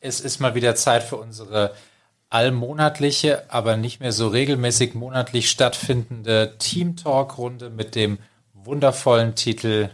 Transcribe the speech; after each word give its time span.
es 0.00 0.20
ist 0.20 0.40
mal 0.40 0.54
wieder 0.54 0.74
Zeit 0.74 1.02
für 1.02 1.16
unsere 1.16 1.74
allmonatliche, 2.30 3.44
aber 3.48 3.76
nicht 3.76 4.00
mehr 4.00 4.12
so 4.12 4.28
regelmäßig 4.28 4.94
monatlich 4.94 5.50
stattfindende 5.50 6.54
Team 6.58 6.96
Talk 6.96 7.38
Runde 7.38 7.70
mit 7.70 7.94
dem 7.94 8.18
wundervollen 8.54 9.34
Titel 9.34 9.90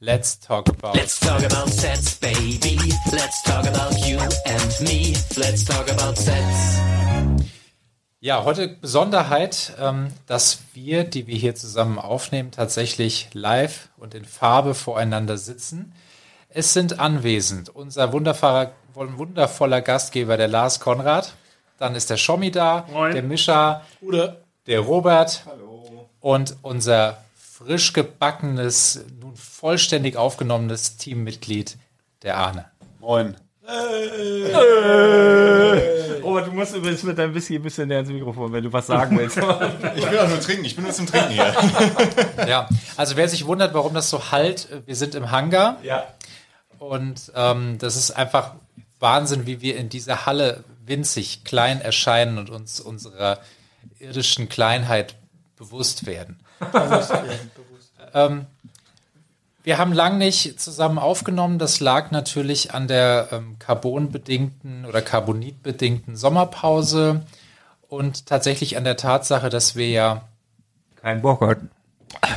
Let's 0.00 0.40
talk 0.40 0.68
about 0.68 0.98
Let's 0.98 1.20
talk 1.20 1.44
about 1.44 1.70
sets, 1.70 2.16
baby. 2.16 2.76
Let's 3.12 3.42
talk 3.44 3.64
about 3.66 3.96
you 4.04 4.18
and 4.18 4.80
me. 4.80 5.14
Let's 5.36 5.64
talk 5.64 5.88
about 5.92 6.16
sets. 6.16 6.80
Ja, 8.18 8.44
heute 8.44 8.66
Besonderheit, 8.68 9.74
ähm, 9.80 10.08
dass 10.26 10.60
wir, 10.74 11.04
die 11.04 11.28
wir 11.28 11.36
hier 11.36 11.54
zusammen 11.54 11.98
aufnehmen, 11.98 12.50
tatsächlich 12.50 13.28
live 13.32 13.90
und 13.96 14.14
in 14.14 14.24
Farbe 14.24 14.74
voreinander 14.74 15.36
sitzen. 15.36 15.92
Es 16.54 16.74
sind 16.74 17.00
anwesend 17.00 17.70
unser 17.70 18.12
wundervoller, 18.12 18.72
wundervoller 18.94 19.80
Gastgeber, 19.80 20.36
der 20.36 20.48
Lars 20.48 20.80
Konrad. 20.80 21.32
Dann 21.78 21.94
ist 21.94 22.10
der 22.10 22.18
Schommi 22.18 22.50
da, 22.50 22.86
Moin. 22.92 23.14
der 23.14 23.22
Mischa, 23.22 23.82
Gute. 24.00 24.42
der 24.66 24.80
Robert 24.80 25.44
Hallo. 25.46 26.08
und 26.20 26.56
unser 26.60 27.24
frisch 27.34 27.94
gebackenes, 27.94 29.02
nun 29.18 29.34
vollständig 29.34 30.16
aufgenommenes 30.16 30.98
Teammitglied, 30.98 31.78
der 32.22 32.36
Arne. 32.36 32.66
Moin. 33.00 33.34
Hey. 33.64 34.52
Hey. 34.52 36.20
Robert, 36.22 36.48
du 36.48 36.52
musst 36.52 36.76
übrigens 36.76 37.02
mit 37.02 37.16
deinem 37.16 37.34
Whisky 37.34 37.56
ein 37.56 37.62
bisschen 37.62 37.88
näher 37.88 38.00
ins 38.00 38.10
Mikrofon, 38.10 38.52
wenn 38.52 38.62
du 38.62 38.72
was 38.72 38.86
sagen 38.86 39.18
willst. 39.18 39.36
ich 39.96 40.10
will 40.10 40.18
auch 40.18 40.28
nur 40.28 40.40
trinken, 40.40 40.66
ich 40.66 40.76
bin 40.76 40.84
nur 40.84 40.92
zum 40.92 41.06
Trinken 41.06 41.30
hier. 41.30 41.54
ja, 42.46 42.68
also 42.96 43.16
wer 43.16 43.28
sich 43.28 43.46
wundert, 43.46 43.72
warum 43.72 43.94
das 43.94 44.10
so 44.10 44.30
halt, 44.30 44.68
wir 44.84 44.94
sind 44.94 45.14
im 45.14 45.30
Hangar. 45.30 45.78
Ja. 45.82 46.04
Und 46.82 47.30
ähm, 47.36 47.78
das 47.78 47.94
ist 47.94 48.10
einfach 48.10 48.54
Wahnsinn, 48.98 49.46
wie 49.46 49.60
wir 49.60 49.76
in 49.76 49.88
dieser 49.88 50.26
Halle 50.26 50.64
winzig 50.84 51.44
klein 51.44 51.80
erscheinen 51.80 52.38
und 52.38 52.50
uns 52.50 52.80
unserer 52.80 53.38
irdischen 54.00 54.48
Kleinheit 54.48 55.14
bewusst 55.56 56.06
werden. 56.06 56.40
ähm, 58.14 58.46
wir 59.62 59.78
haben 59.78 59.92
lang 59.92 60.18
nicht 60.18 60.60
zusammen 60.60 60.98
aufgenommen. 60.98 61.60
Das 61.60 61.78
lag 61.78 62.10
natürlich 62.10 62.74
an 62.74 62.88
der 62.88 63.28
ähm, 63.30 63.60
carbonbedingten 63.60 64.84
oder 64.84 65.02
carbonitbedingten 65.02 66.16
Sommerpause 66.16 67.24
und 67.88 68.26
tatsächlich 68.26 68.76
an 68.76 68.82
der 68.82 68.96
Tatsache, 68.96 69.50
dass 69.50 69.76
wir 69.76 69.88
ja 69.88 70.28
keinen 70.96 71.22
Bock 71.22 71.42
hatten 71.42 71.70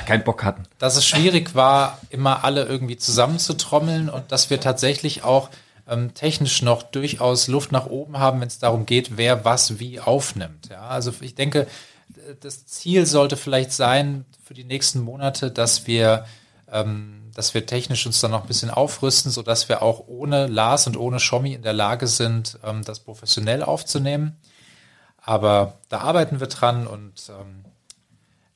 keinen 0.06 0.24
Bock 0.24 0.44
hatten. 0.44 0.64
Dass 0.78 0.96
es 0.96 1.06
schwierig 1.06 1.56
war, 1.56 2.00
immer 2.10 2.44
alle 2.44 2.66
irgendwie 2.66 2.98
zusammenzutrommeln 2.98 4.10
und 4.10 4.32
dass 4.32 4.50
wir 4.50 4.60
tatsächlich 4.60 5.24
auch 5.24 5.50
ähm, 5.88 6.14
technisch 6.14 6.62
noch 6.62 6.84
durchaus 6.84 7.48
Luft 7.48 7.72
nach 7.72 7.86
oben 7.86 8.20
haben, 8.20 8.42
wenn 8.42 8.48
es 8.48 8.60
darum 8.60 8.86
geht, 8.86 9.18
wer 9.18 9.46
was 9.46 9.80
wie 9.80 10.00
aufnimmt. 10.00 10.70
Ja, 10.70 10.88
also 10.88 11.14
ich 11.22 11.36
denke, 11.36 11.68
das 12.42 12.66
Ziel 12.66 13.06
sollte 13.06 13.38
vielleicht 13.38 13.72
sein 13.72 14.26
für 14.44 14.54
die 14.54 14.64
nächsten 14.64 15.00
Monate, 15.00 15.52
dass 15.52 15.88
wir, 15.88 16.26
ähm, 16.72 17.32
dass 17.34 17.54
wir 17.54 17.66
technisch 17.66 18.06
uns 18.06 18.20
dann 18.20 18.32
noch 18.32 18.42
ein 18.42 18.48
bisschen 18.48 18.70
aufrüsten, 18.70 19.32
so 19.32 19.42
dass 19.42 19.70
wir 19.70 19.82
auch 19.82 20.08
ohne 20.08 20.48
Lars 20.48 20.88
und 20.88 20.98
ohne 20.98 21.20
Schommi 21.20 21.54
in 21.54 21.62
der 21.62 21.74
Lage 21.74 22.08
sind, 22.08 22.60
ähm, 22.64 22.84
das 22.84 23.00
professionell 23.00 23.64
aufzunehmen. 23.64 24.38
Aber 25.18 25.80
da 25.90 26.00
arbeiten 26.00 26.40
wir 26.40 26.48
dran 26.48 26.86
und 26.86 27.30
ähm, 27.30 27.65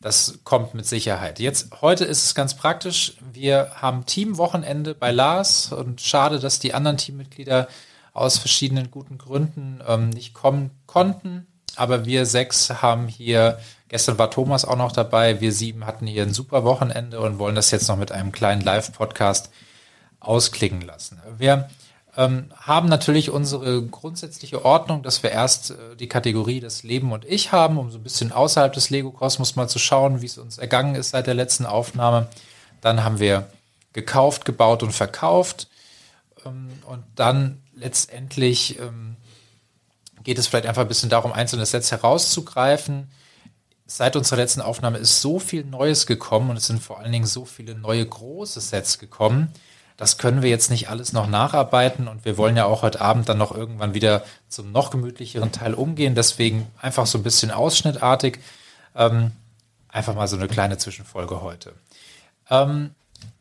das 0.01 0.39
kommt 0.45 0.73
mit 0.73 0.85
Sicherheit. 0.85 1.39
Jetzt, 1.39 1.81
heute 1.81 2.05
ist 2.05 2.25
es 2.25 2.35
ganz 2.35 2.53
praktisch. 2.53 3.15
Wir 3.33 3.71
haben 3.75 4.05
Teamwochenende 4.05 4.95
bei 4.95 5.11
Lars 5.11 5.73
und 5.73 5.99
schade, 5.99 6.39
dass 6.39 6.59
die 6.59 6.73
anderen 6.73 6.97
Teammitglieder 6.97 7.67
aus 8.13 8.37
verschiedenen 8.37 8.91
guten 8.91 9.17
Gründen 9.17 9.81
ähm, 9.85 10.09
nicht 10.09 10.33
kommen 10.33 10.71
konnten. 10.85 11.47
Aber 11.75 12.05
wir 12.05 12.25
sechs 12.25 12.69
haben 12.81 13.07
hier, 13.07 13.59
gestern 13.89 14.17
war 14.17 14.31
Thomas 14.31 14.65
auch 14.65 14.77
noch 14.77 14.91
dabei, 14.91 15.41
wir 15.41 15.51
sieben 15.51 15.85
hatten 15.85 16.07
hier 16.07 16.23
ein 16.23 16.33
super 16.33 16.63
Wochenende 16.63 17.19
und 17.19 17.37
wollen 17.37 17.55
das 17.55 17.71
jetzt 17.71 17.87
noch 17.87 17.97
mit 17.97 18.11
einem 18.11 18.31
kleinen 18.31 18.61
Live-Podcast 18.61 19.49
ausklingen 20.19 20.81
lassen. 20.81 21.21
Wir 21.37 21.69
ähm, 22.19 22.51
haben 22.53 22.89
natürlich 22.89 23.29
unsere 23.29 23.81
grundsätzliche 23.81 24.65
Ordnung, 24.65 25.03
dass 25.03 25.23
wir 25.23 25.31
erst 25.31 25.71
äh, 25.71 25.95
die 25.97 26.09
Kategorie 26.09 26.59
das 26.59 26.83
Leben 26.83 27.13
und 27.13 27.23
Ich 27.23 27.53
haben, 27.53 27.77
um 27.77 27.91
so 27.91 27.97
ein 27.97 28.03
bisschen 28.03 28.33
außerhalb 28.33 28.73
des 28.73 28.89
Lego-Kosmos 28.89 29.55
mal 29.55 29.69
zu 29.69 29.79
schauen, 29.79 30.21
wie 30.21 30.25
es 30.25 30.37
uns 30.37 30.57
ergangen 30.57 30.95
ist 30.95 31.11
seit 31.11 31.27
der 31.27 31.33
letzten 31.33 31.65
Aufnahme. 31.65 32.27
Dann 32.81 33.05
haben 33.05 33.19
wir 33.19 33.47
gekauft, 33.93 34.43
gebaut 34.43 34.83
und 34.83 34.91
verkauft. 34.91 35.69
Ähm, 36.45 36.67
und 36.85 37.05
dann 37.15 37.61
letztendlich 37.73 38.77
ähm, 38.79 39.15
geht 40.25 40.37
es 40.37 40.47
vielleicht 40.47 40.65
einfach 40.65 40.81
ein 40.81 40.89
bisschen 40.89 41.09
darum, 41.09 41.31
einzelne 41.31 41.65
Sets 41.65 41.89
herauszugreifen. 41.89 43.09
Seit 43.85 44.17
unserer 44.17 44.41
letzten 44.41 44.59
Aufnahme 44.59 44.97
ist 44.97 45.21
so 45.21 45.39
viel 45.39 45.63
Neues 45.63 46.05
gekommen 46.05 46.49
und 46.49 46.57
es 46.57 46.67
sind 46.67 46.83
vor 46.83 46.99
allen 46.99 47.13
Dingen 47.13 47.25
so 47.25 47.45
viele 47.45 47.75
neue 47.75 48.05
große 48.05 48.59
Sets 48.59 48.99
gekommen, 48.99 49.53
das 49.99 50.17
können 50.17 50.41
wir 50.41 50.49
jetzt 50.49 50.71
nicht 50.71 50.89
alles 50.89 51.11
noch 51.11 51.27
nacharbeiten 51.27 52.07
und 52.07 52.23
wir 52.23 52.37
wollen 52.37 52.55
ja 52.55 52.63
auch 52.63 52.83
heute 52.83 53.01
Abend 53.01 53.27
dann 53.27 53.37
noch 53.37 53.53
irgendwann 53.53 53.93
wieder 53.93 54.23
zum 54.47 54.71
noch 54.71 54.91
gemütlicheren 54.91 55.51
Teil 55.51 55.73
umgehen. 55.73 56.15
Deswegen 56.15 56.67
einfach 56.81 57.05
so 57.05 57.17
ein 57.17 57.23
bisschen 57.23 57.51
ausschnittartig. 57.51 58.39
Ähm, 58.95 59.31
einfach 59.89 60.15
mal 60.15 60.29
so 60.29 60.37
eine 60.37 60.47
kleine 60.47 60.77
Zwischenfolge 60.77 61.41
heute. 61.41 61.73
Ähm, 62.49 62.91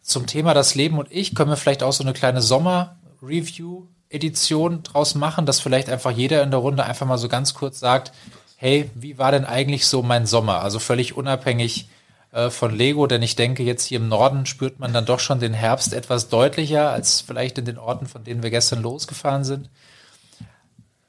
zum 0.03 0.27
Thema 0.27 0.53
das 0.53 0.75
Leben 0.75 0.99
und 0.99 1.07
ich 1.13 1.37
können 1.37 1.51
wir 1.51 1.57
vielleicht 1.57 1.85
auch 1.85 1.93
so 1.93 2.03
eine 2.03 2.13
kleine 2.13 2.43
Sommer-Review-Edition 2.43 4.83
draus 4.83 5.15
machen, 5.15 5.47
dass 5.47 5.61
vielleicht 5.61 5.89
einfach 5.89 6.11
jeder 6.11 6.43
in 6.43 6.51
der 6.51 6.59
Runde 6.59 6.83
einfach 6.83 7.07
mal 7.07 7.19
so 7.19 7.29
ganz 7.29 7.55
kurz 7.55 7.79
sagt, 7.79 8.11
hey, 8.57 8.91
wie 8.97 9.17
war 9.17 9.31
denn 9.31 9.45
eigentlich 9.45 9.87
so 9.87 10.03
mein 10.03 10.27
Sommer? 10.27 10.63
Also 10.63 10.81
völlig 10.81 11.17
unabhängig 11.17 11.89
äh, 12.33 12.51
von 12.51 12.75
Lego, 12.75 13.07
denn 13.07 13.23
ich 13.23 13.37
denke, 13.37 13.63
jetzt 13.63 13.85
hier 13.85 14.01
im 14.01 14.09
Norden 14.09 14.47
spürt 14.47 14.79
man 14.79 14.93
dann 14.93 15.07
doch 15.07 15.21
schon 15.21 15.41
den 15.41 15.55
Herbst 15.55 15.93
etwas 15.93 16.29
deutlicher 16.29 16.91
als 16.91 17.21
vielleicht 17.21 17.59
in 17.59 17.65
den 17.65 17.79
Orten, 17.79 18.07
von 18.07 18.25
denen 18.25 18.43
wir 18.43 18.51
gestern 18.51 18.83
losgefahren 18.83 19.45
sind. 19.45 19.71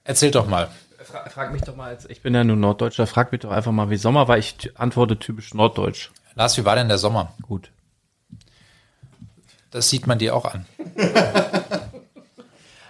Erzähl 0.03 0.31
doch 0.31 0.47
mal. 0.47 0.69
Frag, 1.03 1.31
frag 1.31 1.51
mich 1.53 1.63
doch 1.63 1.75
mal, 1.75 1.97
ich 2.07 2.21
bin 2.21 2.35
ja 2.35 2.43
nur 2.43 2.55
Norddeutscher, 2.55 3.07
frag 3.07 3.31
mich 3.31 3.41
doch 3.41 3.51
einfach 3.51 3.71
mal, 3.71 3.89
wie 3.89 3.97
Sommer 3.97 4.27
war. 4.27 4.37
Ich 4.37 4.71
antworte 4.75 5.17
typisch 5.17 5.53
Norddeutsch. 5.53 6.11
Lars, 6.35 6.57
wie 6.57 6.65
war 6.65 6.75
denn 6.75 6.87
der 6.87 6.97
Sommer? 6.97 7.33
Gut. 7.41 7.71
Das 9.71 9.89
sieht 9.89 10.07
man 10.07 10.19
dir 10.19 10.35
auch 10.35 10.45
an. 10.45 10.65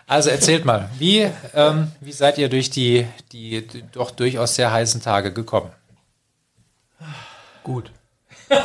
Also 0.09 0.31
erzählt 0.31 0.65
mal, 0.65 0.89
wie, 0.97 1.29
ähm, 1.53 1.91
wie 2.01 2.11
seid 2.11 2.39
ihr 2.39 2.49
durch 2.49 2.71
die, 2.71 3.05
die, 3.31 3.67
die 3.67 3.83
doch 3.91 4.09
durchaus 4.09 4.55
sehr 4.55 4.71
heißen 4.71 5.03
Tage 5.03 5.31
gekommen? 5.31 5.71
Gut. 7.63 7.91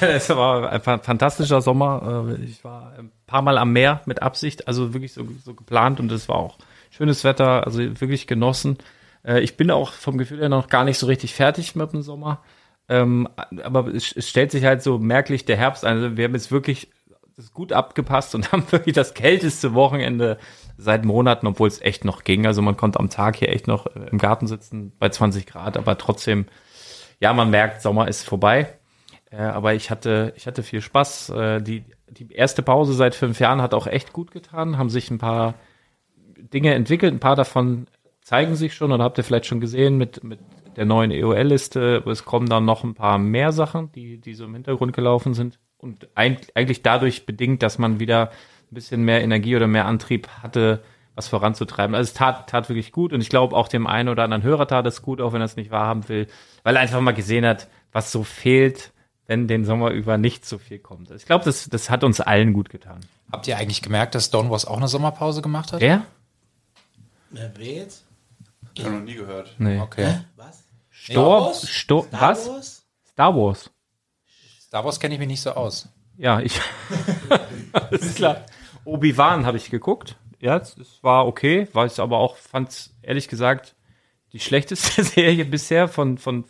Es 0.00 0.28
war 0.30 0.70
ein 0.72 0.80
fantastischer 0.80 1.60
Sommer. 1.60 2.34
Äh, 2.38 2.44
Ich 2.44 2.64
war 2.64 2.94
ein 2.98 3.10
paar 3.26 3.42
Mal 3.42 3.58
am 3.58 3.72
Meer 3.72 4.00
mit 4.06 4.22
Absicht, 4.22 4.66
also 4.66 4.92
wirklich 4.92 5.12
so, 5.12 5.26
so 5.44 5.54
geplant 5.54 6.00
und 6.00 6.10
es 6.10 6.28
war 6.28 6.36
auch 6.36 6.58
schönes 6.90 7.22
Wetter, 7.24 7.64
also 7.64 7.78
wirklich 8.00 8.26
genossen. 8.26 8.78
Äh, 9.24 9.40
Ich 9.40 9.56
bin 9.56 9.70
auch 9.70 9.92
vom 9.92 10.18
Gefühl 10.18 10.40
her 10.40 10.48
noch 10.48 10.68
gar 10.68 10.84
nicht 10.84 10.98
so 10.98 11.06
richtig 11.06 11.34
fertig 11.34 11.76
mit 11.76 11.92
dem 11.92 12.02
Sommer. 12.02 12.42
Ähm, 12.88 13.28
aber 13.62 13.86
es, 13.94 14.14
stellt 14.28 14.50
sich 14.50 14.64
halt 14.64 14.82
so 14.82 14.98
merklich 14.98 15.44
der 15.44 15.56
Herbst 15.58 15.84
ein. 15.84 15.96
Also 15.98 16.16
wir 16.16 16.24
haben 16.24 16.34
jetzt 16.34 16.50
wirklich 16.50 16.88
das 17.36 17.52
gut 17.52 17.72
abgepasst 17.72 18.34
und 18.34 18.50
haben 18.52 18.64
wirklich 18.72 18.94
das 18.94 19.14
kälteste 19.14 19.74
Wochenende 19.74 20.38
seit 20.76 21.04
Monaten, 21.04 21.46
obwohl 21.46 21.68
es 21.68 21.80
echt 21.82 22.04
noch 22.04 22.24
ging. 22.24 22.46
Also 22.46 22.62
man 22.62 22.76
konnte 22.76 22.98
am 22.98 23.10
Tag 23.10 23.36
hier 23.36 23.50
echt 23.50 23.66
noch 23.68 23.86
äh, 23.86 24.08
im 24.10 24.18
Garten 24.18 24.46
sitzen 24.46 24.92
bei 24.98 25.08
20 25.10 25.46
Grad, 25.46 25.76
aber 25.76 25.98
trotzdem, 25.98 26.46
ja, 27.20 27.32
man 27.32 27.50
merkt, 27.50 27.82
Sommer 27.82 28.08
ist 28.08 28.24
vorbei. 28.24 28.78
Äh, 29.30 29.36
aber 29.36 29.74
ich 29.74 29.90
hatte, 29.90 30.32
ich 30.36 30.46
hatte 30.46 30.62
viel 30.62 30.80
Spaß. 30.80 31.30
Äh, 31.30 31.62
die, 31.62 31.84
die 32.08 32.32
erste 32.32 32.62
Pause 32.62 32.94
seit 32.94 33.14
fünf 33.14 33.40
Jahren 33.40 33.62
hat 33.62 33.74
auch 33.74 33.86
echt 33.86 34.12
gut 34.12 34.30
getan, 34.30 34.78
haben 34.78 34.90
sich 34.90 35.10
ein 35.10 35.18
paar 35.18 35.54
Dinge 36.52 36.74
entwickelt, 36.74 37.12
ein 37.12 37.20
paar 37.20 37.36
davon 37.36 37.86
zeigen 38.22 38.56
sich 38.56 38.74
schon 38.74 38.92
oder 38.92 39.04
habt 39.04 39.18
ihr 39.18 39.24
vielleicht 39.24 39.46
schon 39.46 39.60
gesehen 39.60 39.96
mit, 39.96 40.22
mit 40.22 40.38
der 40.76 40.84
neuen 40.84 41.10
EOL-Liste. 41.10 42.04
Es 42.06 42.24
kommen 42.24 42.48
dann 42.48 42.64
noch 42.64 42.84
ein 42.84 42.94
paar 42.94 43.18
mehr 43.18 43.52
Sachen, 43.52 43.90
die, 43.92 44.18
die 44.18 44.34
so 44.34 44.44
im 44.44 44.54
Hintergrund 44.54 44.92
gelaufen 44.92 45.34
sind. 45.34 45.58
Und 45.78 46.08
ein, 46.14 46.36
eigentlich 46.54 46.82
dadurch 46.82 47.26
bedingt, 47.26 47.62
dass 47.62 47.78
man 47.78 48.00
wieder 48.00 48.30
ein 48.70 48.74
bisschen 48.74 49.02
mehr 49.02 49.22
Energie 49.22 49.56
oder 49.56 49.66
mehr 49.66 49.86
Antrieb 49.86 50.28
hatte, 50.42 50.82
was 51.18 51.26
voranzutreiben. 51.26 51.96
Also 51.96 52.08
es 52.08 52.14
tat, 52.14 52.48
tat 52.48 52.68
wirklich 52.68 52.92
gut 52.92 53.12
und 53.12 53.20
ich 53.20 53.28
glaube 53.28 53.56
auch 53.56 53.66
dem 53.66 53.88
einen 53.88 54.08
oder 54.08 54.22
anderen 54.22 54.44
Hörer 54.44 54.68
tat 54.68 54.86
es 54.86 55.02
gut, 55.02 55.20
auch 55.20 55.32
wenn 55.32 55.42
er 55.42 55.46
es 55.46 55.56
nicht 55.56 55.72
wahrhaben 55.72 56.08
will, 56.08 56.28
weil 56.62 56.76
er 56.76 56.80
einfach 56.80 57.00
mal 57.00 57.12
gesehen 57.12 57.44
hat, 57.44 57.66
was 57.90 58.12
so 58.12 58.22
fehlt, 58.22 58.92
wenn 59.26 59.48
den 59.48 59.64
Sommer 59.64 59.90
über 59.90 60.16
nicht 60.16 60.46
so 60.46 60.58
viel 60.58 60.78
kommt. 60.78 61.10
Ich 61.10 61.26
glaube, 61.26 61.44
das, 61.44 61.68
das 61.68 61.90
hat 61.90 62.04
uns 62.04 62.20
allen 62.20 62.52
gut 62.52 62.70
getan. 62.70 63.00
Habt 63.32 63.48
ihr 63.48 63.58
eigentlich 63.58 63.82
gemerkt, 63.82 64.14
dass 64.14 64.26
Stonewalls 64.26 64.64
auch 64.64 64.76
eine 64.76 64.86
Sommerpause 64.86 65.42
gemacht 65.42 65.72
hat? 65.72 65.80
Wer? 65.80 66.06
Wer 67.30 67.52
jetzt? 67.58 68.04
Ich 68.74 68.84
habe 68.84 68.94
noch 68.94 69.02
nie 69.02 69.16
gehört. 69.16 69.56
Nee. 69.58 69.80
Okay. 69.80 70.20
Was? 70.36 70.62
Stor, 70.88 71.46
Wars? 71.46 71.68
Stor, 71.68 72.04
Star 72.04 72.20
was? 72.20 72.48
Wars? 72.48 72.86
Star 73.10 73.34
Wars. 73.34 73.70
Star 74.60 74.84
Wars 74.84 75.00
kenne 75.00 75.14
ich 75.14 75.18
mich 75.18 75.28
nicht 75.28 75.42
so 75.42 75.50
aus. 75.50 75.88
Ja, 76.16 76.38
ich. 76.38 76.60
ist 77.90 78.16
klar. 78.16 78.44
Obi-Wan 78.84 79.46
habe 79.46 79.56
ich 79.56 79.68
geguckt. 79.68 80.16
Ja, 80.40 80.56
es 80.56 81.02
war 81.02 81.26
okay, 81.26 81.68
war 81.72 81.84
es 81.84 81.98
aber 81.98 82.18
auch, 82.18 82.36
fand 82.36 82.90
ehrlich 83.02 83.28
gesagt 83.28 83.74
die 84.32 84.40
schlechteste 84.40 85.02
Serie 85.04 85.44
bisher 85.44 85.88
von, 85.88 86.18
von 86.18 86.44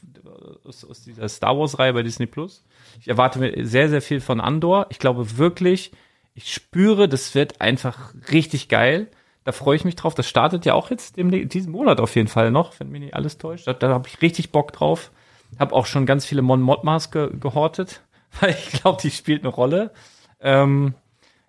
aus, 0.65 0.85
aus 0.85 1.03
dieser 1.03 1.29
Star 1.29 1.59
Wars-Reihe 1.59 1.93
bei 1.93 2.03
Disney 2.03 2.27
Plus. 2.27 2.65
Ich 3.01 3.09
erwarte 3.09 3.39
mir 3.39 3.67
sehr, 3.67 3.89
sehr 3.89 4.03
viel 4.03 4.21
von 4.21 4.41
Andor. 4.41 4.87
Ich 4.91 4.99
glaube 4.99 5.39
wirklich, 5.39 5.93
ich 6.35 6.53
spüre, 6.53 7.09
das 7.09 7.35
wird 7.35 7.61
einfach 7.61 8.15
richtig 8.31 8.69
geil. 8.69 9.09
Da 9.45 9.53
freue 9.53 9.77
ich 9.77 9.85
mich 9.85 9.97
drauf. 9.97 10.15
Das 10.15 10.29
startet 10.29 10.67
ja 10.67 10.75
auch 10.75 10.91
jetzt 10.91 11.17
dem, 11.17 11.49
diesen 11.49 11.73
Monat 11.73 12.01
auf 12.01 12.15
jeden 12.17 12.29
Fall 12.29 12.51
noch, 12.51 12.79
wenn 12.79 12.91
mich 12.91 13.01
nicht 13.01 13.15
alles 13.15 13.39
täuscht. 13.39 13.67
Da, 13.67 13.73
da 13.73 13.89
habe 13.89 14.09
ich 14.09 14.21
richtig 14.21 14.53
Bock 14.53 14.73
drauf. 14.73 15.11
Habe 15.59 15.75
auch 15.75 15.87
schon 15.87 16.05
ganz 16.05 16.27
viele 16.27 16.43
Mon 16.43 16.61
Mothmas 16.61 17.11
ge 17.11 17.31
gehortet, 17.39 18.03
weil 18.41 18.51
ich 18.51 18.81
glaube, 18.81 19.01
die 19.01 19.11
spielt 19.11 19.43
eine 19.43 19.53
Rolle. 19.53 19.93
Ähm, 20.41 20.95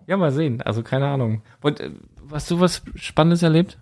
ja, 0.06 0.16
mal 0.16 0.32
sehen. 0.32 0.62
Also 0.62 0.82
keine 0.82 1.08
Ahnung. 1.08 1.42
Und 1.60 1.80
äh, 1.80 1.90
hast 2.32 2.50
du 2.50 2.60
was 2.60 2.82
Spannendes 2.96 3.42
erlebt? 3.42 3.78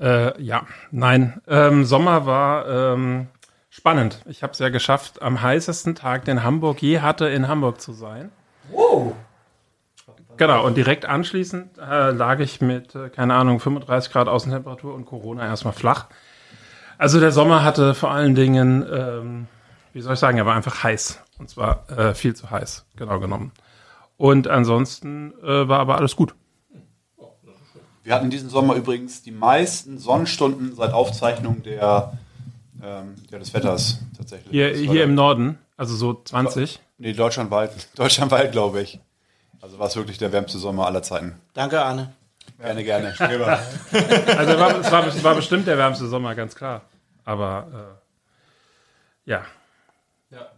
Äh, 0.00 0.40
ja, 0.42 0.66
nein. 0.90 1.40
Ähm, 1.46 1.84
Sommer 1.84 2.26
war 2.26 2.66
ähm, 2.68 3.28
spannend. 3.68 4.22
Ich 4.26 4.42
habe 4.42 4.52
es 4.52 4.58
ja 4.58 4.70
geschafft, 4.70 5.20
am 5.22 5.42
heißesten 5.42 5.94
Tag, 5.94 6.24
den 6.24 6.42
Hamburg 6.42 6.80
je 6.82 7.00
hatte, 7.00 7.28
in 7.28 7.48
Hamburg 7.48 7.80
zu 7.80 7.92
sein. 7.92 8.30
Wow. 8.70 9.14
Genau, 10.36 10.64
und 10.64 10.76
direkt 10.76 11.04
anschließend 11.04 11.76
äh, 11.76 12.12
lag 12.12 12.40
ich 12.40 12.62
mit, 12.62 12.94
äh, 12.94 13.10
keine 13.10 13.34
Ahnung, 13.34 13.60
35 13.60 14.10
Grad 14.10 14.26
Außentemperatur 14.26 14.94
und 14.94 15.04
Corona 15.04 15.46
erstmal 15.46 15.74
flach. 15.74 16.06
Also 16.96 17.20
der 17.20 17.30
Sommer 17.30 17.62
hatte 17.62 17.94
vor 17.94 18.10
allen 18.10 18.34
Dingen, 18.34 18.86
ähm, 18.90 19.48
wie 19.92 20.00
soll 20.00 20.14
ich 20.14 20.18
sagen, 20.18 20.38
er 20.38 20.46
war 20.46 20.54
einfach 20.54 20.82
heiß. 20.82 21.22
Und 21.38 21.50
zwar 21.50 21.90
äh, 21.90 22.14
viel 22.14 22.34
zu 22.34 22.50
heiß, 22.50 22.86
genau 22.96 23.20
genommen. 23.20 23.52
Und 24.16 24.48
ansonsten 24.48 25.34
äh, 25.42 25.68
war 25.68 25.80
aber 25.80 25.96
alles 25.96 26.16
gut. 26.16 26.34
Wir 28.02 28.14
hatten 28.14 28.30
diesen 28.30 28.48
Sommer 28.48 28.74
übrigens 28.74 29.22
die 29.22 29.30
meisten 29.30 29.98
Sonnenstunden 29.98 30.74
seit 30.74 30.92
Aufzeichnung 30.92 31.62
der, 31.62 32.12
ähm, 32.82 33.14
ja, 33.30 33.38
des 33.38 33.52
Wetters 33.52 33.98
tatsächlich. 34.16 34.50
Hier, 34.50 34.74
hier 34.74 35.04
im 35.04 35.14
Norden, 35.14 35.58
also 35.76 35.94
so 35.94 36.20
20. 36.24 36.80
Nee, 36.98 37.12
deutschlandweit, 37.12 37.88
deutschlandweit 37.96 38.52
glaube 38.52 38.80
ich. 38.82 38.98
Also 39.60 39.78
war 39.78 39.88
es 39.88 39.96
wirklich 39.96 40.16
der 40.16 40.32
wärmste 40.32 40.58
Sommer 40.58 40.86
aller 40.86 41.02
Zeiten. 41.02 41.34
Danke, 41.52 41.82
Arne. 41.82 42.14
Gerne, 42.58 42.84
gerne. 42.84 43.14
Also 43.18 44.58
war, 44.58 44.78
es 44.80 44.90
war, 44.90 45.06
es 45.06 45.24
war 45.24 45.34
bestimmt 45.34 45.66
der 45.66 45.78
wärmste 45.78 46.06
Sommer, 46.06 46.34
ganz 46.34 46.54
klar. 46.54 46.82
Aber 47.24 47.98
äh, 49.26 49.30
ja, 49.30 49.44
Ja, 50.30 50.48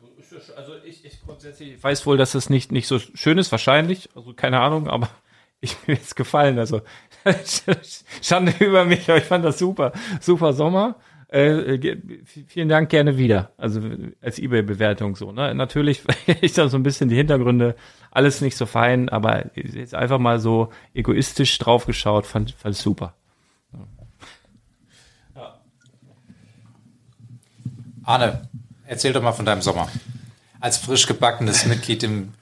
also 0.56 0.72
ich, 0.84 1.04
ich 1.04 1.20
grundsätzlich 1.20 1.82
weiß 1.82 2.06
wohl, 2.06 2.16
dass 2.16 2.34
es 2.34 2.48
nicht, 2.48 2.72
nicht 2.72 2.86
so 2.86 2.98
schön 2.98 3.38
ist, 3.38 3.50
wahrscheinlich. 3.52 4.08
Also 4.14 4.32
keine 4.32 4.60
Ahnung, 4.60 4.88
aber 4.88 5.08
ich 5.60 5.76
mir 5.86 5.94
jetzt 5.94 6.16
gefallen. 6.16 6.58
Also 6.58 6.82
Schande 8.22 8.52
über 8.60 8.84
mich, 8.84 9.08
aber 9.08 9.18
ich 9.18 9.24
fand 9.24 9.44
das 9.44 9.58
super, 9.58 9.92
super 10.20 10.52
Sommer. 10.52 10.96
Äh, 11.28 11.78
ge- 11.78 11.98
vielen 12.46 12.68
Dank 12.68 12.90
gerne 12.90 13.16
wieder. 13.16 13.52
Also 13.56 13.80
als 14.20 14.38
eBay-Bewertung 14.38 15.16
so. 15.16 15.32
Ne? 15.32 15.54
Natürlich 15.54 16.02
ich 16.42 16.52
da 16.52 16.68
so 16.68 16.76
ein 16.76 16.82
bisschen 16.82 17.08
die 17.08 17.16
Hintergründe, 17.16 17.74
alles 18.10 18.42
nicht 18.42 18.56
so 18.56 18.66
fein, 18.66 19.08
aber 19.08 19.46
jetzt 19.56 19.94
einfach 19.94 20.18
mal 20.18 20.38
so 20.40 20.70
egoistisch 20.92 21.56
draufgeschaut, 21.58 22.26
fand, 22.26 22.52
fand 22.52 22.76
super. 22.76 23.14
Arne, 28.04 28.42
erzähl 28.86 29.12
doch 29.12 29.22
mal 29.22 29.32
von 29.32 29.46
deinem 29.46 29.62
Sommer. 29.62 29.88
Als 30.60 30.78
frisch 30.78 31.06
gebackenes 31.06 31.66
Mitglied 31.66 32.02
im 32.02 32.32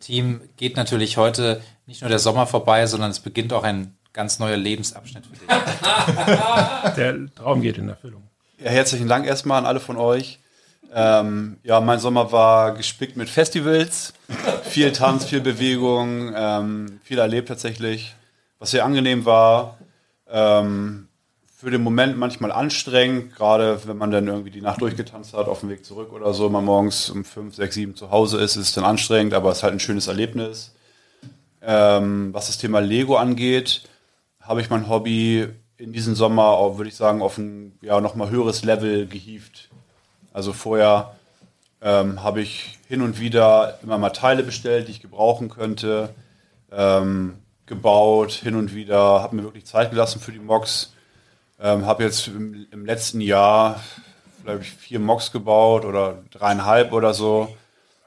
Spielwareninvestor-Team 0.00 0.40
geht 0.56 0.76
natürlich 0.76 1.16
heute 1.16 1.60
nicht 1.86 2.02
nur 2.02 2.08
der 2.08 2.18
Sommer 2.18 2.46
vorbei, 2.46 2.86
sondern 2.86 3.10
es 3.10 3.20
beginnt 3.20 3.52
auch 3.52 3.64
ein 3.64 3.96
ganz 4.12 4.38
neuer 4.38 4.56
Lebensabschnitt 4.56 5.26
für 5.26 5.32
dich. 5.32 5.48
Der 6.96 7.34
Traum 7.34 7.62
geht 7.62 7.78
in 7.78 7.88
Erfüllung. 7.88 8.22
Ja, 8.58 8.70
herzlichen 8.70 9.08
Dank 9.08 9.26
erstmal 9.26 9.58
an 9.58 9.66
alle 9.66 9.80
von 9.80 9.96
euch. 9.96 10.38
Ähm, 10.94 11.58
ja, 11.64 11.80
mein 11.80 11.98
Sommer 11.98 12.30
war 12.30 12.74
gespickt 12.74 13.16
mit 13.16 13.28
Festivals, 13.28 14.14
viel 14.62 14.92
Tanz, 14.92 15.24
viel 15.24 15.40
Bewegung, 15.40 16.32
ähm, 16.36 17.00
viel 17.02 17.18
erlebt 17.18 17.48
tatsächlich, 17.48 18.14
was 18.60 18.70
sehr 18.70 18.84
angenehm 18.84 19.24
war. 19.24 19.78
Ähm, 20.28 21.08
für 21.64 21.70
den 21.70 21.82
Moment 21.82 22.18
manchmal 22.18 22.52
anstrengend, 22.52 23.34
gerade 23.34 23.80
wenn 23.86 23.96
man 23.96 24.10
dann 24.10 24.28
irgendwie 24.28 24.50
die 24.50 24.60
Nacht 24.60 24.82
durchgetanzt 24.82 25.32
hat, 25.32 25.48
auf 25.48 25.60
dem 25.60 25.70
Weg 25.70 25.82
zurück 25.82 26.12
oder 26.12 26.34
so, 26.34 26.50
man 26.50 26.62
morgens 26.62 27.08
um 27.08 27.24
5, 27.24 27.54
6, 27.54 27.74
7 27.74 27.96
zu 27.96 28.10
Hause 28.10 28.36
ist, 28.36 28.56
ist 28.56 28.68
es 28.68 28.74
dann 28.74 28.84
anstrengend, 28.84 29.32
aber 29.32 29.50
es 29.50 29.58
ist 29.58 29.62
halt 29.62 29.72
ein 29.72 29.80
schönes 29.80 30.06
Erlebnis. 30.06 30.74
Ähm, 31.62 32.34
was 32.34 32.48
das 32.48 32.58
Thema 32.58 32.80
Lego 32.80 33.16
angeht, 33.16 33.88
habe 34.42 34.60
ich 34.60 34.68
mein 34.68 34.90
Hobby 34.90 35.48
in 35.78 35.94
diesem 35.94 36.14
Sommer, 36.14 36.76
würde 36.76 36.90
ich 36.90 36.96
sagen, 36.96 37.22
auf 37.22 37.38
ein 37.38 37.78
ja, 37.80 37.98
nochmal 37.98 38.28
höheres 38.28 38.62
Level 38.62 39.06
gehievt. 39.06 39.70
Also 40.34 40.52
vorher 40.52 41.14
ähm, 41.80 42.22
habe 42.22 42.42
ich 42.42 42.78
hin 42.88 43.00
und 43.00 43.18
wieder 43.20 43.78
immer 43.82 43.96
mal 43.96 44.10
Teile 44.10 44.42
bestellt, 44.42 44.88
die 44.88 44.92
ich 44.92 45.00
gebrauchen 45.00 45.48
könnte, 45.48 46.10
ähm, 46.70 47.36
gebaut, 47.64 48.32
hin 48.32 48.54
und 48.54 48.74
wieder, 48.74 49.22
habe 49.22 49.36
mir 49.36 49.44
wirklich 49.44 49.64
Zeit 49.64 49.90
gelassen 49.90 50.20
für 50.20 50.32
die 50.32 50.38
Mocks. 50.38 50.90
Ähm, 51.60 51.86
habe 51.86 52.02
jetzt 52.02 52.28
im, 52.28 52.66
im 52.70 52.84
letzten 52.84 53.20
Jahr, 53.20 53.80
ich, 54.60 54.70
vier 54.70 54.98
Mocks 54.98 55.32
gebaut 55.32 55.84
oder 55.84 56.22
dreieinhalb 56.30 56.92
oder 56.92 57.14
so. 57.14 57.54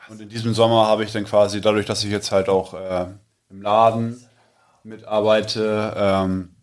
Und 0.10 0.22
in 0.22 0.30
diesem 0.30 0.54
Sommer 0.54 0.88
habe 0.88 1.04
ich 1.04 1.12
dann 1.12 1.26
quasi, 1.26 1.62
dadurch, 1.62 1.86
dass 1.86 2.04
ich 2.04 2.12
jetzt 2.12 2.32
halt 2.32 2.50
auch 2.50 2.74
äh, 2.74 3.08
im 3.50 3.62
Laden 3.62 4.24
mitarbeite 4.84 5.94
ähm, 5.98 6.56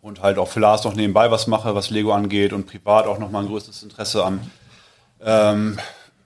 und 0.00 0.22
halt 0.22 0.38
auch 0.38 0.48
für 0.48 0.60
Lars 0.60 0.84
noch 0.84 0.94
nebenbei 0.94 1.30
was 1.30 1.46
mache, 1.46 1.74
was 1.74 1.90
Lego 1.90 2.12
angeht 2.12 2.52
und 2.52 2.66
privat 2.66 3.06
auch 3.06 3.18
nochmal 3.18 3.42
ein 3.42 3.48
größtes 3.48 3.82
Interesse 3.82 4.24
an 4.24 4.50
ähm, 5.22 5.78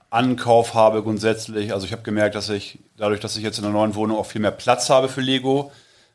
Ankauf 0.09 0.73
habe 0.73 1.03
grundsätzlich. 1.03 1.73
Also 1.73 1.85
ich 1.85 1.91
habe 1.91 2.03
gemerkt, 2.03 2.35
dass 2.35 2.49
ich 2.49 2.79
dadurch, 2.97 3.19
dass 3.19 3.35
ich 3.35 3.43
jetzt 3.43 3.57
in 3.57 3.63
der 3.63 3.73
neuen 3.73 3.95
Wohnung 3.95 4.17
auch 4.17 4.25
viel 4.25 4.41
mehr 4.41 4.51
Platz 4.51 4.89
habe 4.89 5.09
für 5.09 5.21
Lego. 5.21 5.71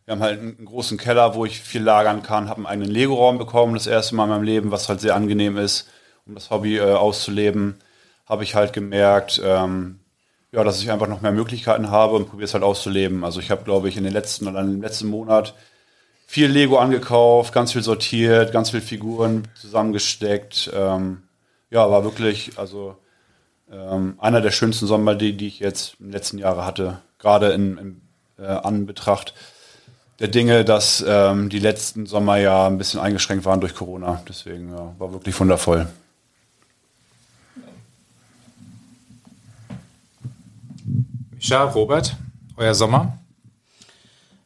Wir 0.06 0.12
haben 0.12 0.22
halt 0.22 0.40
einen, 0.40 0.64
großen 0.64 0.98
Keller, 0.98 1.34
wo 1.34 1.44
ich 1.44 1.60
viel 1.60 1.82
lagern 1.82 2.22
kann, 2.22 2.48
habe 2.48 2.58
einen 2.58 2.66
eigenen 2.66 2.90
Lego-Raum 2.90 3.38
bekommen, 3.38 3.74
das 3.74 3.86
erste 3.86 4.14
Mal 4.14 4.24
in 4.24 4.30
meinem 4.30 4.42
Leben, 4.42 4.70
was 4.70 4.88
halt 4.88 5.00
sehr 5.00 5.14
angenehm 5.14 5.56
ist, 5.56 5.88
um 6.26 6.34
das 6.34 6.50
Hobby 6.50 6.78
äh, 6.78 6.94
auszuleben. 6.94 7.76
Habe 8.26 8.44
ich 8.44 8.54
halt 8.54 8.72
gemerkt, 8.72 9.40
ähm, 9.44 10.00
ja, 10.52 10.64
dass 10.64 10.82
ich 10.82 10.90
einfach 10.90 11.06
noch 11.06 11.20
mehr 11.20 11.32
Möglichkeiten 11.32 11.90
habe 11.90 12.16
und 12.16 12.28
probiere 12.28 12.46
es 12.46 12.54
halt 12.54 12.64
auszuleben. 12.64 13.24
Also 13.24 13.40
ich 13.40 13.50
habe, 13.50 13.64
glaube 13.64 13.88
ich, 13.88 13.96
in 13.96 14.04
den 14.04 14.12
letzten 14.12 14.48
oder 14.48 14.60
im 14.60 14.82
letzten 14.82 15.08
Monat 15.08 15.54
viel 16.26 16.48
Lego 16.48 16.78
angekauft, 16.78 17.52
ganz 17.52 17.72
viel 17.72 17.82
sortiert, 17.82 18.52
ganz 18.52 18.70
viel 18.70 18.80
Figuren 18.80 19.48
zusammengesteckt. 19.54 20.70
Ähm, 20.72 21.22
ja, 21.70 21.90
war 21.90 22.04
wirklich, 22.04 22.58
also 22.58 22.96
ähm, 23.70 24.14
einer 24.18 24.40
der 24.40 24.50
schönsten 24.50 24.86
Sommer, 24.86 25.14
die, 25.14 25.36
die 25.36 25.46
ich 25.46 25.60
jetzt 25.60 25.96
im 26.00 26.10
letzten 26.10 26.38
Jahre 26.38 26.64
hatte. 26.64 27.00
Gerade 27.18 27.52
in, 27.52 27.78
in 27.78 28.00
äh, 28.38 28.46
Anbetracht 28.46 29.34
der 30.20 30.28
Dinge, 30.28 30.64
dass 30.64 31.02
ähm, 31.06 31.48
die 31.48 31.58
letzten 31.58 32.06
Sommer 32.06 32.36
ja 32.36 32.66
ein 32.66 32.78
bisschen 32.78 33.00
eingeschränkt 33.00 33.46
waren 33.46 33.60
durch 33.60 33.74
Corona. 33.74 34.22
Deswegen 34.28 34.70
ja, 34.70 34.94
war 34.98 35.12
wirklich 35.12 35.38
wundervoll. 35.40 35.88
Micha, 41.32 41.64
Robert, 41.64 42.16
euer 42.56 42.74
Sommer? 42.74 43.16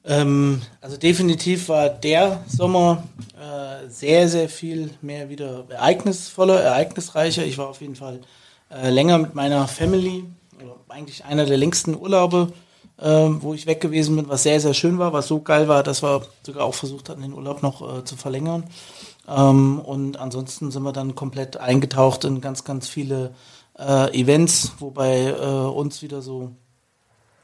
Ähm, 0.04 0.62
also 0.80 0.96
definitiv 0.96 1.68
war 1.68 1.88
der 1.88 2.40
Sommer 2.46 3.02
äh, 3.36 3.88
sehr, 3.88 4.28
sehr 4.28 4.48
viel 4.48 4.90
mehr 5.02 5.28
wieder 5.28 5.64
ereignisvoller, 5.70 6.60
ereignisreicher. 6.60 7.44
Ich 7.44 7.58
war 7.58 7.66
auf 7.66 7.80
jeden 7.80 7.96
Fall 7.96 8.20
äh, 8.70 8.90
länger 8.90 9.18
mit 9.18 9.34
meiner 9.34 9.66
Family, 9.66 10.24
eigentlich 10.88 11.24
einer 11.24 11.46
der 11.46 11.56
längsten 11.56 11.96
Urlaube, 11.96 12.52
äh, 13.04 13.42
wo 13.42 13.52
ich 13.52 13.66
weg 13.66 13.80
gewesen 13.80 14.16
bin, 14.16 14.28
was 14.28 14.42
sehr, 14.42 14.60
sehr 14.60 14.72
schön 14.72 14.98
war, 14.98 15.12
was 15.12 15.28
so 15.28 15.40
geil 15.40 15.68
war, 15.68 15.82
dass 15.82 16.02
wir 16.02 16.22
sogar 16.42 16.64
auch 16.64 16.74
versucht 16.74 17.10
hatten, 17.10 17.20
den 17.20 17.34
Urlaub 17.34 17.62
noch 17.62 17.98
äh, 17.98 18.04
zu 18.04 18.16
verlängern. 18.16 18.64
Ähm, 19.28 19.78
und 19.78 20.16
ansonsten 20.16 20.70
sind 20.70 20.82
wir 20.82 20.92
dann 20.92 21.14
komplett 21.14 21.58
eingetaucht 21.58 22.24
in 22.24 22.40
ganz, 22.40 22.64
ganz 22.64 22.88
viele 22.88 23.34
äh, 23.78 24.18
Events, 24.18 24.72
wobei 24.78 25.26
äh, 25.26 25.34
uns 25.34 26.00
wieder 26.00 26.22
so 26.22 26.52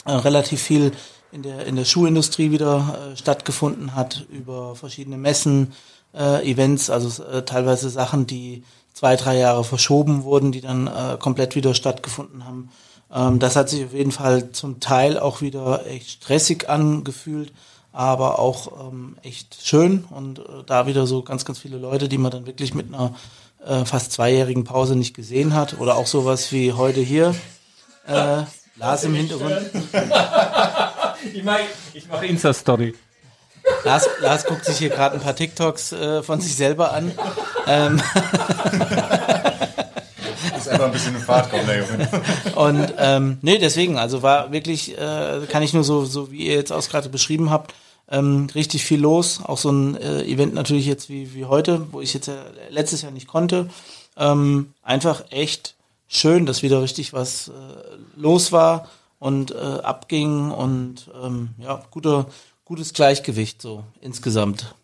äh, 0.07 0.13
relativ 0.13 0.63
viel 0.63 0.93
in 1.31 1.43
der, 1.43 1.67
in 1.67 1.77
der 1.77 1.85
Schuhindustrie 1.85 2.51
wieder 2.51 3.13
äh, 3.13 3.17
stattgefunden 3.17 3.95
hat, 3.95 4.27
über 4.31 4.75
verschiedene 4.75 5.19
Messen, 5.19 5.75
äh, 6.15 6.51
Events, 6.51 6.89
also 6.89 7.23
äh, 7.25 7.45
teilweise 7.45 7.91
Sachen, 7.91 8.27
die 8.27 8.65
zwei, 8.95 9.15
drei 9.17 9.37
Jahre 9.37 9.65
verschoben 9.65 10.25
wurden, 10.25 10.53
die 10.53 10.63
dann 10.63 10.87
äh, 10.87 11.19
komplett 11.19 11.55
wieder 11.55 11.75
stattgefunden 11.75 12.47
haben. 12.47 12.71
Ähm, 13.13 13.39
das 13.39 13.57
hat 13.57 13.69
sich 13.69 13.85
auf 13.85 13.93
jeden 13.93 14.13
Fall 14.13 14.51
zum 14.53 14.81
Teil 14.81 15.19
auch 15.19 15.41
wieder 15.41 15.87
echt 15.87 16.11
stressig 16.11 16.69
angefühlt, 16.69 17.53
aber 17.93 18.39
auch 18.39 18.89
ähm, 18.89 19.17
echt 19.23 19.59
schön 19.63 20.05
und 20.11 20.39
äh, 20.39 20.43
da 20.67 20.87
wieder 20.87 21.07
so 21.07 21.23
ganz, 21.23 21.45
ganz 21.45 21.59
viele 21.59 21.79
Leute, 21.79 22.09
die 22.09 22.19
man 22.19 22.31
dann 22.31 22.47
wirklich 22.47 22.75
mit 22.75 22.93
einer 22.93 23.15
äh, 23.67 23.85
fast 23.85 24.13
zweijährigen 24.13 24.65
Pause 24.65 24.97
nicht 24.97 25.15
gesehen 25.15 25.55
hat 25.55 25.79
oder 25.81 25.97
auch 25.97 26.07
sowas 26.07 26.53
wie 26.53 26.73
heute 26.73 27.01
hier. 27.01 27.35
Äh, 28.07 28.43
Lars 28.77 29.05
im 29.05 29.15
Hintergrund. 29.15 29.71
Ich 31.35 31.45
mache 31.45 31.61
ich 31.93 32.09
mach 32.09 32.23
Insta-Story. 32.23 32.95
Lars, 33.85 34.09
Lars 34.21 34.47
guckt 34.47 34.65
sich 34.65 34.79
hier 34.79 34.89
gerade 34.89 35.17
ein 35.17 35.21
paar 35.21 35.37
TikToks 35.37 35.93
äh, 35.93 36.23
von 36.23 36.41
sich 36.41 36.55
selber 36.57 36.93
an. 36.93 37.13
Ähm, 37.67 38.01
einfach 40.71 40.87
ein 40.87 40.93
bisschen 40.93 41.17
in 41.17 41.23
Fahrt 41.23 41.51
kommen, 41.51 41.67
der 41.67 41.79
Junge. 41.79 42.09
und 42.55 42.95
ähm, 42.99 43.39
nee, 43.43 43.59
deswegen, 43.59 43.99
also 43.99 44.23
war 44.23 44.53
wirklich, 44.53 44.97
äh, 44.97 45.41
kann 45.49 45.63
ich 45.63 45.75
nur 45.75 45.85
so, 45.85 46.05
so 46.05 46.31
wie 46.31 46.47
ihr 46.47 46.55
jetzt 46.55 46.73
auch 46.73 46.87
gerade 46.89 47.09
beschrieben 47.09 47.51
habt, 47.51 47.75
ähm, 48.11 48.49
richtig 48.55 48.85
viel 48.85 49.01
los. 49.01 49.41
Auch 49.45 49.59
so 49.59 49.71
ein 49.71 49.97
äh, 49.97 50.23
Event 50.25 50.55
natürlich 50.55 50.87
jetzt 50.87 51.09
wie, 51.09 51.35
wie 51.35 51.45
heute, 51.45 51.87
wo 51.93 52.01
ich 52.01 52.13
jetzt 52.13 52.27
ja 52.27 52.45
letztes 52.69 53.03
Jahr 53.03 53.13
nicht 53.13 53.29
konnte. 53.29 53.71
Ähm, 54.17 54.75
einfach 54.83 55.25
echt 55.31 55.75
schön, 56.09 56.45
dass 56.47 56.63
wieder 56.63 56.83
richtig 56.83 57.13
was 57.13 57.49
äh, 57.49 57.53
los 58.17 58.53
war 58.53 58.89
und 59.19 59.53
äh, 59.53 59.57
abging 59.57 60.51
und 60.51 61.11
ähm, 61.23 61.51
ja, 61.59 61.83
guter, 61.91 62.27
gutes 62.65 62.93
Gleichgewicht 62.93 63.63
so 63.63 63.85
insgesamt. 64.01 64.75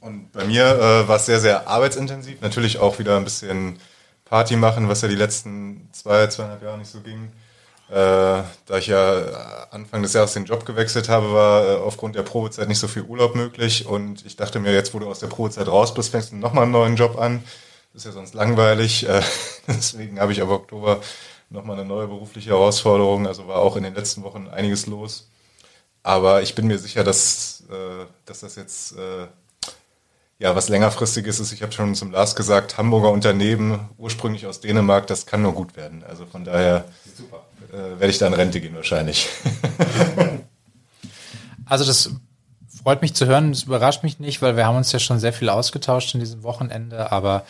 Und 0.00 0.32
bei 0.32 0.44
mir 0.44 0.64
äh, 0.64 1.08
war 1.08 1.16
es 1.16 1.26
sehr, 1.26 1.40
sehr 1.40 1.68
arbeitsintensiv. 1.68 2.40
Natürlich 2.40 2.78
auch 2.78 2.98
wieder 2.98 3.16
ein 3.16 3.24
bisschen 3.24 3.78
Party 4.24 4.56
machen, 4.56 4.88
was 4.88 5.02
ja 5.02 5.08
die 5.08 5.16
letzten 5.16 5.88
zwei, 5.92 6.26
zweieinhalb 6.28 6.62
Jahre 6.62 6.78
nicht 6.78 6.90
so 6.90 7.00
ging. 7.00 7.32
Äh, 7.90 7.92
da 7.92 8.78
ich 8.78 8.86
ja 8.86 9.66
Anfang 9.72 10.02
des 10.02 10.12
Jahres 10.12 10.32
den 10.32 10.44
Job 10.44 10.64
gewechselt 10.64 11.08
habe, 11.08 11.32
war 11.32 11.66
äh, 11.66 11.76
aufgrund 11.76 12.14
der 12.14 12.22
Probezeit 12.22 12.68
nicht 12.68 12.78
so 12.78 12.86
viel 12.86 13.02
Urlaub 13.02 13.34
möglich. 13.34 13.86
Und 13.86 14.24
ich 14.24 14.36
dachte 14.36 14.60
mir, 14.60 14.72
jetzt 14.72 14.94
wo 14.94 15.00
du 15.00 15.10
aus 15.10 15.18
der 15.18 15.26
Probezeit 15.26 15.66
raus 15.66 15.92
bist, 15.92 16.10
fängst 16.10 16.30
du 16.30 16.36
nochmal 16.36 16.64
einen 16.64 16.72
neuen 16.72 16.96
Job 16.96 17.18
an. 17.18 17.42
Das 17.92 18.02
ist 18.02 18.06
ja 18.06 18.12
sonst 18.12 18.34
langweilig. 18.34 19.08
Äh, 19.08 19.20
deswegen 19.66 20.20
habe 20.20 20.30
ich 20.30 20.40
ab 20.40 20.48
Oktober 20.48 21.00
nochmal 21.50 21.80
eine 21.80 21.88
neue 21.88 22.06
berufliche 22.06 22.50
Herausforderung. 22.50 23.26
Also 23.26 23.48
war 23.48 23.56
auch 23.56 23.74
in 23.76 23.82
den 23.82 23.94
letzten 23.94 24.22
Wochen 24.22 24.46
einiges 24.48 24.86
los. 24.86 25.28
Aber 26.04 26.42
ich 26.42 26.54
bin 26.54 26.68
mir 26.68 26.78
sicher, 26.78 27.02
dass, 27.02 27.64
äh, 27.70 28.06
dass 28.24 28.40
das 28.40 28.54
jetzt 28.54 28.92
äh, 28.92 29.26
ja 30.40 30.56
was 30.56 30.68
längerfristiges 30.68 31.38
ist. 31.38 31.52
Ich 31.52 31.62
habe 31.62 31.70
schon 31.70 31.94
zum 31.94 32.10
Lars 32.10 32.34
gesagt, 32.34 32.78
Hamburger 32.78 33.12
Unternehmen, 33.12 33.88
ursprünglich 33.98 34.46
aus 34.46 34.60
Dänemark, 34.60 35.06
das 35.06 35.26
kann 35.26 35.42
nur 35.42 35.52
gut 35.52 35.76
werden. 35.76 36.02
Also 36.08 36.26
von 36.26 36.44
daher 36.44 36.86
äh, 37.72 38.00
werde 38.00 38.08
ich 38.08 38.18
da 38.18 38.26
in 38.26 38.34
Rente 38.34 38.60
gehen 38.60 38.74
wahrscheinlich. 38.74 39.28
Also 41.66 41.84
das 41.84 42.10
freut 42.82 43.00
mich 43.00 43.14
zu 43.14 43.26
hören, 43.26 43.52
es 43.52 43.62
überrascht 43.62 44.02
mich 44.02 44.18
nicht, 44.18 44.42
weil 44.42 44.56
wir 44.56 44.66
haben 44.66 44.76
uns 44.76 44.90
ja 44.90 44.98
schon 44.98 45.20
sehr 45.20 45.32
viel 45.32 45.48
ausgetauscht 45.48 46.14
in 46.14 46.20
diesem 46.20 46.42
Wochenende, 46.42 47.12
aber 47.12 47.44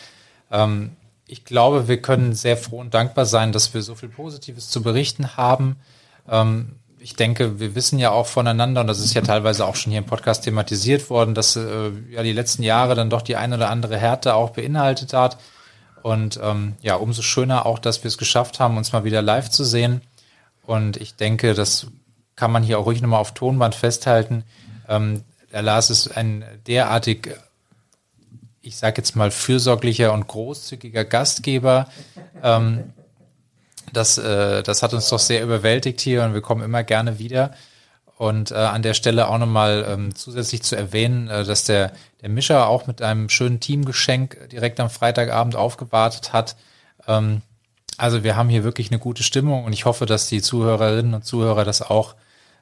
ähm, 0.51 0.95
ich 1.27 1.47
glaube, 1.47 1.89
wir 1.89 2.03
können 2.03 2.35
sehr 2.35 2.59
froh 2.59 2.81
und 2.81 2.93
dankbar 2.93 3.25
sein, 3.25 3.51
dass 3.51 3.73
wir 3.73 3.81
so 3.81 3.95
viel 3.95 4.11
Positives 4.11 4.69
zu 4.69 4.83
berichten 4.83 5.39
haben. 5.39 5.77
Ähm, 6.29 6.77
ich 7.03 7.17
denke, 7.17 7.59
wir 7.59 7.75
wissen 7.75 7.99
ja 7.99 8.11
auch 8.11 8.27
voneinander, 8.27 8.83
und 8.83 8.87
das 8.87 9.01
ist 9.01 9.15
ja 9.15 9.23
teilweise 9.23 9.67
auch 9.67 9.75
schon 9.75 9.91
hier 9.91 10.01
im 10.01 10.07
Podcast 10.07 10.45
thematisiert 10.45 11.09
worden, 11.09 11.35
dass 11.35 11.57
äh, 11.57 11.91
ja 12.11 12.23
die 12.23 12.33
letzten 12.33 12.63
Jahre 12.63 12.95
dann 12.95 13.11
doch 13.11 13.23
die 13.23 13.37
ein 13.37 13.55
oder 13.55 13.71
andere 13.71 13.97
Härte 13.97 14.35
auch 14.35 14.51
beinhaltet 14.51 15.15
hat. 15.15 15.39
Und 16.03 16.39
ähm, 16.43 16.75
ja, 16.83 16.97
umso 16.97 17.23
schöner 17.23 17.67
auch, 17.67 17.79
dass 17.79 18.05
wir 18.05 18.09
es 18.09 18.19
geschafft 18.19 18.61
haben, 18.61 18.77
uns 18.77 18.93
mal 18.93 19.05
wieder 19.05 19.23
live 19.23 19.51
zu 19.51 19.65
sehen. 19.65 20.03
Und 20.67 20.99
ich 20.99 21.17
denke, 21.17 21.55
das 21.55 21.87
kann 22.37 22.53
man 22.53 22.63
hier 22.63 22.79
auch 22.79 22.87
ruhig 22.87 23.01
nochmal 23.01 23.21
auf 23.21 23.35
Tonband 23.35 23.75
festhalten. 23.75 24.45
Ähm, 24.89 25.25
der 25.53 25.63
Lars 25.63 25.91
ist 25.91 26.17
ein 26.17 26.45
derartig, 26.67 27.35
ich 28.61 28.77
sage 28.77 28.99
jetzt 28.99 29.17
mal, 29.17 29.31
fürsorglicher 29.31 30.13
und 30.13 30.29
großzügiger 30.29 31.05
Gastgeber. 31.05 31.89
Ähm, 32.43 32.93
das, 33.93 34.19
äh, 34.19 34.63
das 34.63 34.83
hat 34.83 34.95
uns 34.95 35.09
doch 35.09 35.19
sehr 35.19 35.43
überwältigt 35.43 36.01
hier 36.01 36.25
und 36.25 36.35
wir 36.35 36.41
kommen 36.41 36.63
immer 36.63 36.83
gerne 36.85 37.19
wieder. 37.19 37.53
Und 38.17 38.51
äh, 38.51 38.57
an 38.57 38.83
der 38.83 38.93
Stelle 38.93 39.29
auch 39.29 39.39
nochmal 39.39 39.87
ähm, 39.89 40.15
zusätzlich 40.15 40.63
zu 40.63 40.77
erwähnen, 40.77 41.29
äh, 41.29 41.45
dass 41.45 41.65
der, 41.65 41.93
der 42.21 42.29
Mischer 42.29 42.69
auch 42.69 42.87
mit 42.87 43.01
einem 43.01 43.31
schönen 43.31 43.61
Teamgeschenk 43.61 44.51
direkt 44.51 44.79
am 44.79 44.91
Freitagabend 44.91 45.57
aufgewartet 45.57 46.35
hat. 46.35 46.57
Ähm, 47.07 47.41
also 47.97 48.23
wir 48.23 48.37
haben 48.37 48.51
hier 48.51 48.63
wirklich 48.63 48.91
eine 48.91 48.99
gute 48.99 49.23
Stimmung 49.23 49.65
und 49.65 49.73
ich 49.73 49.87
hoffe, 49.87 50.05
dass 50.05 50.29
die 50.29 50.43
Zuhörerinnen 50.43 51.15
und 51.15 51.25
Zuhörer 51.25 51.65
das 51.65 51.81
auch, 51.81 52.15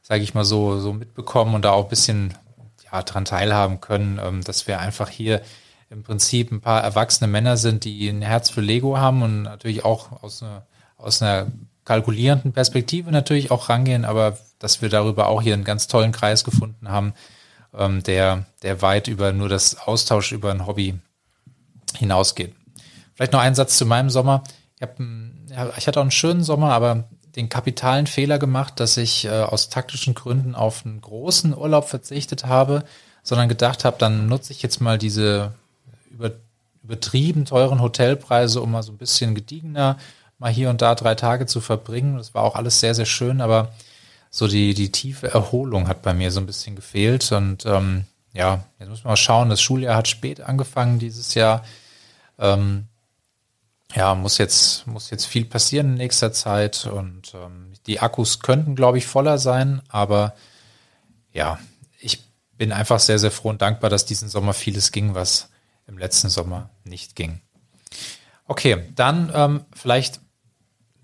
sage 0.02 0.22
ich 0.22 0.34
mal 0.34 0.44
so, 0.44 0.78
so 0.78 0.92
mitbekommen 0.92 1.54
und 1.56 1.64
da 1.64 1.72
auch 1.72 1.84
ein 1.84 1.90
bisschen 1.90 2.34
ja, 2.92 3.02
dran 3.02 3.24
teilhaben 3.24 3.80
können, 3.80 4.20
ähm, 4.22 4.44
dass 4.44 4.68
wir 4.68 4.78
einfach 4.78 5.08
hier 5.08 5.42
im 5.90 6.02
Prinzip 6.02 6.52
ein 6.52 6.60
paar 6.60 6.82
erwachsene 6.82 7.28
Männer 7.28 7.56
sind, 7.56 7.84
die 7.84 8.08
ein 8.08 8.22
Herz 8.22 8.50
für 8.50 8.60
Lego 8.60 8.98
haben 8.98 9.22
und 9.22 9.42
natürlich 9.42 9.84
auch 9.84 10.22
aus 10.22 10.42
einer, 10.42 10.66
aus 10.98 11.22
einer 11.22 11.46
kalkulierenden 11.84 12.52
Perspektive 12.52 13.10
natürlich 13.10 13.50
auch 13.50 13.70
rangehen, 13.70 14.04
aber 14.04 14.36
dass 14.58 14.82
wir 14.82 14.90
darüber 14.90 15.28
auch 15.28 15.40
hier 15.40 15.54
einen 15.54 15.64
ganz 15.64 15.86
tollen 15.86 16.12
Kreis 16.12 16.44
gefunden 16.44 16.90
haben, 16.90 17.14
ähm, 17.74 18.02
der, 18.02 18.44
der 18.62 18.82
weit 18.82 19.08
über 19.08 19.32
nur 19.32 19.48
das 19.48 19.78
Austausch 19.78 20.32
über 20.32 20.50
ein 20.50 20.66
Hobby 20.66 20.98
hinausgeht. 21.96 22.54
Vielleicht 23.14 23.32
noch 23.32 23.40
ein 23.40 23.54
Satz 23.54 23.78
zu 23.78 23.86
meinem 23.86 24.10
Sommer. 24.10 24.44
Ich, 24.76 24.82
hab, 24.82 25.78
ich 25.78 25.86
hatte 25.86 25.98
auch 25.98 26.04
einen 26.04 26.10
schönen 26.10 26.42
Sommer, 26.42 26.72
aber 26.72 27.08
den 27.36 27.48
kapitalen 27.48 28.06
Fehler 28.06 28.38
gemacht, 28.38 28.80
dass 28.80 28.96
ich 28.96 29.24
äh, 29.24 29.30
aus 29.30 29.68
taktischen 29.68 30.14
Gründen 30.14 30.54
auf 30.54 30.84
einen 30.84 31.00
großen 31.00 31.56
Urlaub 31.56 31.88
verzichtet 31.88 32.44
habe, 32.44 32.84
sondern 33.22 33.48
gedacht 33.48 33.84
habe, 33.84 33.96
dann 33.98 34.26
nutze 34.26 34.52
ich 34.52 34.62
jetzt 34.62 34.80
mal 34.80 34.98
diese 34.98 35.54
über, 36.10 36.32
übertrieben 36.82 37.44
teuren 37.44 37.80
Hotelpreise, 37.80 38.60
um 38.60 38.72
mal 38.72 38.82
so 38.82 38.92
ein 38.92 38.98
bisschen 38.98 39.34
gediegener 39.34 39.96
mal 40.38 40.52
hier 40.52 40.70
und 40.70 40.82
da 40.82 40.94
drei 40.94 41.14
Tage 41.14 41.46
zu 41.46 41.60
verbringen. 41.60 42.16
Das 42.16 42.34
war 42.34 42.42
auch 42.42 42.54
alles 42.54 42.80
sehr, 42.80 42.94
sehr 42.94 43.06
schön, 43.06 43.40
aber 43.40 43.72
so 44.30 44.46
die, 44.46 44.74
die 44.74 44.92
tiefe 44.92 45.32
Erholung 45.32 45.88
hat 45.88 46.02
bei 46.02 46.14
mir 46.14 46.30
so 46.30 46.40
ein 46.40 46.46
bisschen 46.46 46.76
gefehlt. 46.76 47.30
Und 47.32 47.66
ähm, 47.66 48.04
ja, 48.32 48.64
jetzt 48.78 48.88
muss 48.88 49.04
man 49.04 49.12
mal 49.12 49.16
schauen, 49.16 49.50
das 49.50 49.60
Schuljahr 49.60 49.96
hat 49.96 50.08
spät 50.08 50.40
angefangen 50.40 50.98
dieses 50.98 51.34
Jahr. 51.34 51.64
Ähm, 52.38 52.86
ja, 53.94 54.14
muss 54.14 54.38
jetzt, 54.38 54.86
muss 54.86 55.10
jetzt 55.10 55.24
viel 55.24 55.44
passieren 55.44 55.88
in 55.88 55.94
nächster 55.94 56.32
Zeit 56.32 56.86
und 56.86 57.32
ähm, 57.34 57.72
die 57.86 58.00
Akkus 58.00 58.40
könnten, 58.40 58.76
glaube 58.76 58.98
ich, 58.98 59.06
voller 59.06 59.38
sein, 59.38 59.80
aber 59.88 60.34
ja, 61.32 61.58
ich 61.98 62.22
bin 62.56 62.72
einfach 62.72 63.00
sehr, 63.00 63.18
sehr 63.18 63.30
froh 63.30 63.48
und 63.48 63.62
dankbar, 63.62 63.88
dass 63.88 64.04
diesen 64.04 64.28
Sommer 64.28 64.52
vieles 64.52 64.92
ging, 64.92 65.14
was 65.14 65.48
im 65.86 65.96
letzten 65.96 66.28
Sommer 66.28 66.68
nicht 66.84 67.16
ging. 67.16 67.40
Okay, 68.44 68.84
dann 68.94 69.32
ähm, 69.34 69.64
vielleicht 69.72 70.20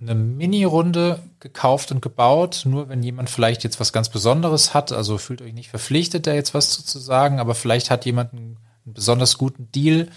eine 0.05 0.15
Mini-Runde 0.15 1.21
gekauft 1.41 1.91
und 1.91 2.03
gebaut, 2.03 2.63
nur 2.65 2.89
wenn 2.89 3.03
jemand 3.03 3.31
vielleicht 3.31 3.65
jetzt 3.65 3.81
was 3.81 3.93
ganz 3.93 4.09
Besonderes 4.09 4.75
hat. 4.75 4.93
Also 4.93 5.19
fühlt 5.19 5.43
euch 5.43 5.53
nicht 5.53 5.71
verpflichtet, 5.71 6.27
da 6.27 6.35
jetzt 6.35 6.55
was 6.55 6.71
zu, 6.71 6.85
zu 6.85 6.99
sagen, 6.99 7.41
aber 7.41 7.55
vielleicht 7.55 7.91
hat 7.91 8.05
jemand 8.05 8.33
einen, 8.33 8.59
einen, 8.85 8.95
besonders 8.95 9.39
guten 9.39 9.71
Deal 9.73 10.09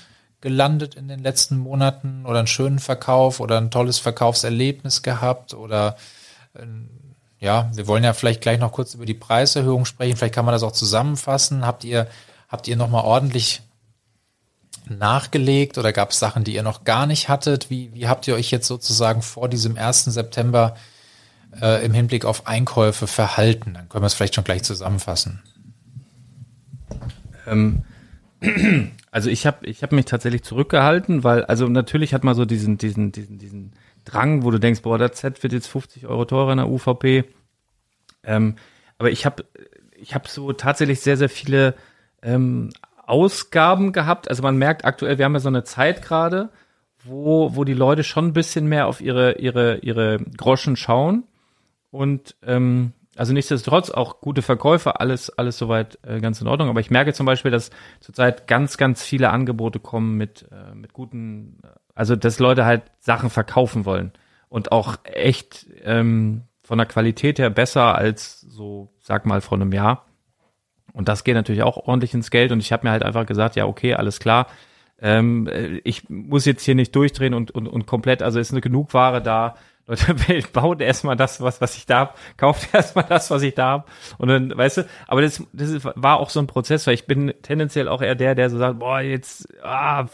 gelandet 0.41 0.95
in 0.95 1.07
den 1.07 1.19
letzten 1.19 1.57
Monaten 1.57 2.25
oder 2.25 2.39
einen 2.39 2.47
schönen 2.47 2.79
Verkauf 2.79 3.39
oder 3.39 3.57
ein 3.57 3.71
tolles 3.71 3.97
Verkaufserlebnis 3.97 5.01
gehabt 5.01 5.53
oder 5.53 5.97
äh, 6.53 6.65
ja, 7.39 7.69
wir 7.73 7.87
wollen 7.87 8.03
ja 8.03 8.13
vielleicht 8.13 8.41
gleich 8.41 8.59
noch 8.59 8.71
kurz 8.71 8.93
über 8.95 9.05
die 9.05 9.13
Preiserhöhung 9.13 9.85
sprechen. 9.85 10.17
Vielleicht 10.17 10.33
kann 10.33 10.45
man 10.45 10.53
das 10.53 10.63
auch 10.63 10.71
zusammenfassen. 10.71 11.65
Habt 11.65 11.83
ihr, 11.83 12.07
habt 12.49 12.67
ihr 12.67 12.75
nochmal 12.75 13.03
ordentlich 13.03 13.61
nachgelegt 14.89 15.77
oder 15.77 15.93
gab 15.93 16.11
es 16.11 16.19
Sachen, 16.19 16.43
die 16.43 16.55
ihr 16.55 16.63
noch 16.63 16.83
gar 16.83 17.05
nicht 17.05 17.29
hattet? 17.29 17.69
Wie, 17.69 17.93
wie 17.93 18.07
habt 18.07 18.27
ihr 18.27 18.35
euch 18.35 18.51
jetzt 18.51 18.67
sozusagen 18.67 19.21
vor 19.21 19.49
diesem 19.49 19.77
1. 19.77 20.05
September 20.05 20.75
äh, 21.61 21.85
im 21.85 21.93
Hinblick 21.93 22.25
auf 22.25 22.47
Einkäufe 22.47 23.07
verhalten? 23.07 23.73
Dann 23.73 23.89
können 23.89 24.03
wir 24.03 24.07
es 24.07 24.13
vielleicht 24.13 24.35
schon 24.35 24.43
gleich 24.43 24.63
zusammenfassen. 24.63 25.41
Ähm, 27.45 27.83
also 29.11 29.29
ich 29.29 29.45
habe 29.45 29.65
ich 29.65 29.83
hab 29.83 29.91
mich 29.91 30.05
tatsächlich 30.05 30.43
zurückgehalten, 30.43 31.23
weil, 31.23 31.45
also 31.45 31.67
natürlich 31.67 32.13
hat 32.13 32.23
man 32.23 32.35
so 32.35 32.45
diesen, 32.45 32.77
diesen, 32.77 33.11
diesen, 33.11 33.39
diesen 33.39 33.73
Drang, 34.05 34.43
wo 34.43 34.51
du 34.51 34.59
denkst, 34.59 34.81
boah, 34.81 34.97
der 34.97 35.11
Z 35.11 35.43
wird 35.43 35.53
jetzt 35.53 35.67
50 35.67 36.07
Euro 36.07 36.25
teurer 36.25 36.51
in 36.51 36.57
der 36.57 36.69
UVP. 36.69 37.25
Ähm, 38.23 38.55
aber 38.97 39.11
ich 39.11 39.25
habe 39.25 39.45
ich 39.95 40.15
hab 40.15 40.27
so 40.27 40.53
tatsächlich 40.53 41.01
sehr, 41.01 41.17
sehr 41.17 41.29
viele 41.29 41.75
ähm, 42.21 42.69
Ausgaben 43.07 43.93
gehabt. 43.93 44.29
Also 44.29 44.43
man 44.43 44.57
merkt 44.57 44.85
aktuell, 44.85 45.17
wir 45.17 45.25
haben 45.25 45.33
ja 45.33 45.39
so 45.39 45.47
eine 45.47 45.63
Zeit 45.63 46.01
gerade, 46.01 46.49
wo, 47.03 47.55
wo 47.55 47.63
die 47.63 47.73
Leute 47.73 48.03
schon 48.03 48.27
ein 48.27 48.33
bisschen 48.33 48.67
mehr 48.67 48.87
auf 48.87 49.01
ihre, 49.01 49.39
ihre, 49.39 49.77
ihre 49.77 50.19
Groschen 50.19 50.75
schauen. 50.75 51.23
Und 51.89 52.35
ähm, 52.43 52.93
also 53.15 53.33
nichtsdestotrotz 53.33 53.89
auch 53.89 54.21
gute 54.21 54.41
Verkäufe, 54.41 54.99
alles, 54.99 55.29
alles 55.31 55.57
soweit 55.57 55.97
äh, 56.03 56.19
ganz 56.19 56.41
in 56.41 56.47
Ordnung. 56.47 56.69
Aber 56.69 56.79
ich 56.79 56.91
merke 56.91 57.13
zum 57.13 57.25
Beispiel, 57.25 57.51
dass 57.51 57.71
zurzeit 57.99 58.47
ganz, 58.47 58.77
ganz 58.77 59.03
viele 59.03 59.31
Angebote 59.31 59.79
kommen 59.79 60.17
mit, 60.17 60.47
äh, 60.51 60.75
mit 60.75 60.93
guten, 60.93 61.59
also 61.95 62.15
dass 62.15 62.39
Leute 62.39 62.65
halt 62.65 62.83
Sachen 62.99 63.29
verkaufen 63.29 63.85
wollen 63.85 64.11
und 64.49 64.71
auch 64.71 64.97
echt 65.03 65.65
ähm, 65.83 66.43
von 66.61 66.77
der 66.77 66.87
Qualität 66.87 67.39
her 67.39 67.49
besser 67.49 67.95
als 67.95 68.41
so, 68.41 68.93
sag 68.99 69.25
mal, 69.25 69.41
vor 69.41 69.57
einem 69.57 69.71
Jahr. 69.71 70.06
Und 70.97 71.07
das 71.07 71.23
geht 71.23 71.35
natürlich 71.35 71.61
auch 71.61 71.77
ordentlich 71.77 72.15
ins 72.15 72.31
Geld. 72.31 72.51
Und 72.51 72.59
ich 72.59 72.73
habe 72.73 72.87
mir 72.87 72.91
halt 72.91 73.03
einfach 73.03 73.27
gesagt, 73.27 73.55
ja, 73.55 73.67
okay, 73.67 73.93
alles 73.93 74.19
klar. 74.19 74.47
Ähm, 74.99 75.47
ich 75.83 76.09
muss 76.09 76.45
jetzt 76.45 76.63
hier 76.63 76.73
nicht 76.73 76.95
durchdrehen 76.95 77.35
und, 77.35 77.51
und, 77.51 77.67
und 77.67 77.85
komplett, 77.85 78.23
also 78.23 78.39
ist 78.39 78.51
eine 78.51 78.61
genug 78.61 78.95
Ware 78.95 79.21
da. 79.21 79.55
Leute, 79.87 80.15
baut 80.51 80.81
erstmal 80.81 81.15
das, 81.15 81.39
was, 81.39 81.61
was 81.61 81.77
ich 81.77 81.85
da 81.85 81.99
hab, 81.99 82.17
kauft 82.35 82.69
erstmal 82.73 83.05
das, 83.07 83.29
was 83.29 83.43
ich 83.43 83.53
da 83.53 83.69
hab. 83.69 83.91
Und 84.17 84.27
dann, 84.27 84.57
weißt 84.57 84.77
du, 84.77 84.87
aber 85.07 85.21
das, 85.21 85.43
das 85.53 85.85
war 85.95 86.19
auch 86.19 86.31
so 86.31 86.39
ein 86.39 86.47
Prozess, 86.47 86.87
weil 86.87 86.95
ich 86.95 87.05
bin 87.05 87.31
tendenziell 87.43 87.87
auch 87.87 88.01
eher 88.01 88.15
der, 88.15 88.33
der 88.33 88.49
so 88.49 88.57
sagt, 88.57 88.79
boah, 88.79 88.99
jetzt, 88.99 89.47
ah, 89.63 90.07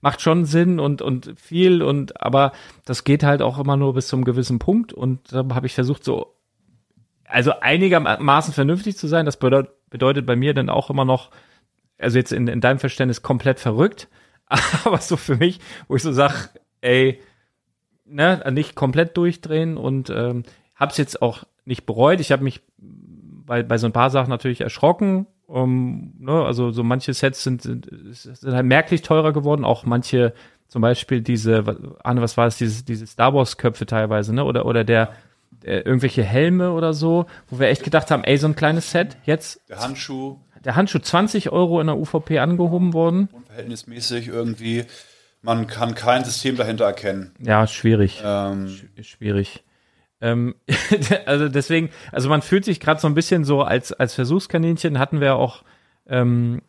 macht 0.00 0.20
schon 0.20 0.44
Sinn 0.44 0.80
und, 0.80 1.02
und 1.02 1.34
viel 1.36 1.82
und, 1.82 2.20
aber 2.20 2.52
das 2.84 3.04
geht 3.04 3.22
halt 3.22 3.42
auch 3.42 3.58
immer 3.58 3.76
nur 3.76 3.94
bis 3.94 4.08
zum 4.08 4.24
gewissen 4.24 4.58
Punkt 4.58 4.92
und 4.92 5.32
da 5.32 5.46
habe 5.54 5.66
ich 5.66 5.74
versucht, 5.74 6.04
so, 6.04 6.36
also 7.24 7.52
einigermaßen 7.60 8.52
vernünftig 8.52 8.96
zu 8.96 9.06
sein. 9.06 9.24
Das 9.24 9.38
bedeutet, 9.38 9.72
bedeutet 9.90 10.26
bei 10.26 10.36
mir 10.36 10.54
dann 10.54 10.68
auch 10.68 10.90
immer 10.90 11.04
noch, 11.04 11.30
also 11.98 12.18
jetzt 12.18 12.32
in, 12.32 12.48
in 12.48 12.60
deinem 12.60 12.78
Verständnis 12.78 13.22
komplett 13.22 13.60
verrückt, 13.60 14.08
aber 14.84 14.98
so 14.98 15.16
für 15.16 15.36
mich, 15.36 15.60
wo 15.88 15.96
ich 15.96 16.02
so 16.02 16.12
sag, 16.12 16.50
ey, 16.80 17.20
ne, 18.04 18.42
nicht 18.52 18.74
komplett 18.74 19.16
durchdrehen 19.16 19.76
und 19.76 20.10
ähm, 20.10 20.44
hab's 20.74 20.98
jetzt 20.98 21.22
auch 21.22 21.44
nicht 21.64 21.86
bereut. 21.86 22.20
Ich 22.20 22.32
habe 22.32 22.44
mich 22.44 22.62
bei, 22.78 23.62
bei 23.62 23.78
so 23.78 23.86
ein 23.86 23.92
paar 23.92 24.10
Sachen 24.10 24.30
natürlich 24.30 24.60
erschrocken. 24.60 25.26
Um, 25.46 26.14
ne, 26.18 26.44
also 26.44 26.72
so 26.72 26.82
manche 26.82 27.14
Sets 27.14 27.44
sind, 27.44 27.62
sind, 27.62 27.88
sind 28.12 28.52
halt 28.52 28.66
merklich 28.66 29.02
teurer 29.02 29.32
geworden, 29.32 29.64
auch 29.64 29.84
manche, 29.84 30.34
zum 30.66 30.82
Beispiel 30.82 31.20
diese, 31.20 31.62
Anne, 32.02 32.20
was 32.20 32.36
war 32.36 32.48
es, 32.48 32.58
diese, 32.58 32.84
diese 32.84 33.06
Star 33.06 33.32
Wars 33.32 33.56
Köpfe 33.56 33.86
teilweise, 33.86 34.34
ne? 34.34 34.44
Oder, 34.44 34.66
oder 34.66 34.82
der, 34.82 35.12
äh, 35.64 35.78
irgendwelche 35.78 36.22
Helme 36.22 36.72
oder 36.72 36.94
so, 36.94 37.26
wo 37.48 37.58
wir 37.58 37.68
echt 37.68 37.84
gedacht 37.84 38.10
haben, 38.10 38.24
ey, 38.24 38.36
so 38.38 38.46
ein 38.46 38.56
kleines 38.56 38.90
Set, 38.90 39.16
jetzt. 39.24 39.60
Der 39.68 39.80
Handschuh. 39.80 40.38
Der 40.64 40.76
Handschuh 40.76 40.98
20 40.98 41.50
Euro 41.50 41.80
in 41.80 41.86
der 41.86 41.96
UVP 41.96 42.38
angehoben 42.38 42.92
worden. 42.92 43.28
Unverhältnismäßig 43.32 44.28
irgendwie. 44.28 44.84
Man 45.42 45.66
kann 45.66 45.94
kein 45.94 46.24
System 46.24 46.56
dahinter 46.56 46.86
erkennen. 46.86 47.32
Ja, 47.38 47.66
schwierig. 47.66 48.20
Ähm. 48.24 48.68
Sch 48.68 49.04
schwierig. 49.06 49.62
Ähm, 50.20 50.54
also 51.26 51.48
deswegen, 51.48 51.90
also 52.10 52.28
man 52.28 52.42
fühlt 52.42 52.64
sich 52.64 52.80
gerade 52.80 53.00
so 53.00 53.06
ein 53.06 53.14
bisschen 53.14 53.44
so 53.44 53.62
als, 53.62 53.92
als 53.92 54.14
Versuchskaninchen 54.14 54.98
hatten 54.98 55.20
wir 55.20 55.36
auch, 55.36 55.62
ähm, 56.06 56.62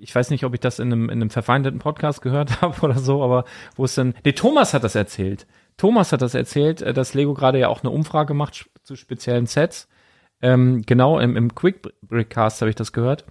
ich 0.00 0.14
weiß 0.14 0.30
nicht, 0.30 0.44
ob 0.44 0.54
ich 0.54 0.60
das 0.60 0.78
in 0.78 0.92
einem, 0.92 1.04
in 1.04 1.20
einem 1.20 1.30
verfeindeten 1.30 1.78
Podcast 1.78 2.22
gehört 2.22 2.60
habe 2.60 2.80
oder 2.82 2.98
so, 2.98 3.22
aber 3.22 3.44
wo 3.76 3.84
es 3.84 3.94
dann, 3.94 4.14
nee, 4.24 4.32
Thomas 4.32 4.74
hat 4.74 4.84
das 4.84 4.94
erzählt. 4.94 5.46
Thomas 5.78 6.12
hat 6.12 6.20
das 6.20 6.34
erzählt, 6.34 6.82
äh, 6.82 6.92
dass 6.92 7.14
Lego 7.14 7.32
gerade 7.32 7.58
ja 7.58 7.68
auch 7.68 7.82
eine 7.82 7.90
Umfrage 7.90 8.34
macht 8.34 8.68
zu 8.82 8.96
speziellen 8.96 9.46
Sets. 9.46 9.88
Ähm, 10.42 10.82
genau, 10.84 11.18
im, 11.18 11.36
im 11.36 11.54
Quick 11.54 11.88
Brickcast 12.02 12.60
habe 12.60 12.68
ich 12.68 12.76
das 12.76 12.92
gehört. 12.92 13.24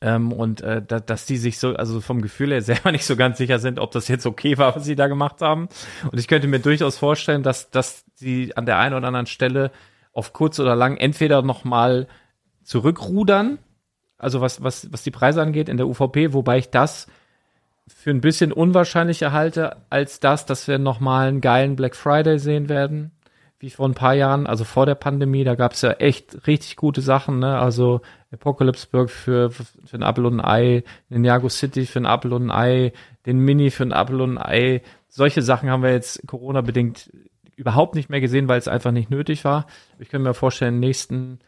Ähm, 0.00 0.32
und 0.32 0.60
äh, 0.62 0.82
da, 0.86 1.00
dass 1.00 1.24
die 1.24 1.36
sich 1.36 1.58
so, 1.58 1.74
also 1.76 2.00
vom 2.00 2.20
Gefühl 2.20 2.50
her 2.50 2.62
selber 2.62 2.90
nicht 2.90 3.06
so 3.06 3.14
ganz 3.14 3.38
sicher 3.38 3.58
sind, 3.58 3.78
ob 3.78 3.92
das 3.92 4.08
jetzt 4.08 4.26
okay 4.26 4.58
war, 4.58 4.74
was 4.74 4.84
sie 4.84 4.96
da 4.96 5.06
gemacht 5.06 5.40
haben. 5.40 5.68
Und 6.10 6.18
ich 6.18 6.28
könnte 6.28 6.48
mir 6.48 6.58
durchaus 6.58 6.98
vorstellen, 6.98 7.42
dass, 7.42 7.70
dass 7.70 8.04
sie 8.14 8.56
an 8.56 8.66
der 8.66 8.78
einen 8.78 8.94
oder 8.94 9.06
anderen 9.06 9.26
Stelle 9.26 9.70
auf 10.12 10.32
kurz 10.32 10.58
oder 10.58 10.76
lang 10.76 10.96
entweder 10.96 11.42
nochmal 11.42 12.06
zurückrudern, 12.62 13.58
also 14.16 14.40
was, 14.40 14.62
was, 14.62 14.90
was 14.92 15.02
die 15.02 15.10
Preise 15.10 15.42
angeht 15.42 15.68
in 15.68 15.76
der 15.76 15.86
UVP, 15.86 16.32
wobei 16.32 16.58
ich 16.58 16.70
das 16.70 17.06
für 17.86 18.10
ein 18.10 18.20
bisschen 18.20 18.52
unwahrscheinlicher 18.52 19.32
halte, 19.32 19.76
als 19.90 20.20
das, 20.20 20.46
dass 20.46 20.68
wir 20.68 20.78
nochmal 20.78 21.28
einen 21.28 21.40
geilen 21.40 21.76
Black 21.76 21.96
Friday 21.96 22.38
sehen 22.38 22.68
werden, 22.68 23.12
wie 23.58 23.70
vor 23.70 23.88
ein 23.88 23.94
paar 23.94 24.14
Jahren, 24.14 24.46
also 24.46 24.64
vor 24.64 24.86
der 24.86 24.94
Pandemie, 24.94 25.44
da 25.44 25.54
gab 25.54 25.72
es 25.72 25.82
ja 25.82 25.92
echt 25.92 26.46
richtig 26.46 26.76
gute 26.76 27.00
Sachen, 27.00 27.38
ne? 27.38 27.58
Also 27.58 28.00
Apocalypseburg 28.32 29.10
für, 29.10 29.50
für 29.50 29.64
ein 29.92 30.02
Apple 30.02 30.26
und 30.26 30.40
ein 30.40 30.44
Ei, 30.44 30.84
Ninjago 31.08 31.48
City 31.48 31.86
für 31.86 32.00
ein 32.00 32.04
Apple 32.04 32.34
und 32.34 32.50
ein 32.50 32.50
Ei, 32.50 32.92
den 33.26 33.38
Mini 33.38 33.70
für 33.70 33.84
ein 33.84 33.92
Apple 33.92 34.22
und 34.22 34.38
ein 34.38 34.44
Ei. 34.44 34.82
Solche 35.08 35.42
Sachen 35.42 35.70
haben 35.70 35.82
wir 35.82 35.92
jetzt 35.92 36.26
Corona-bedingt 36.26 37.10
überhaupt 37.56 37.94
nicht 37.94 38.10
mehr 38.10 38.20
gesehen, 38.20 38.48
weil 38.48 38.58
es 38.58 38.68
einfach 38.68 38.90
nicht 38.90 39.10
nötig 39.10 39.44
war. 39.44 39.66
Ich 39.98 40.08
könnte 40.08 40.28
mir 40.28 40.34
vorstellen, 40.34 40.74
den 40.74 40.80
nächsten 40.80 41.38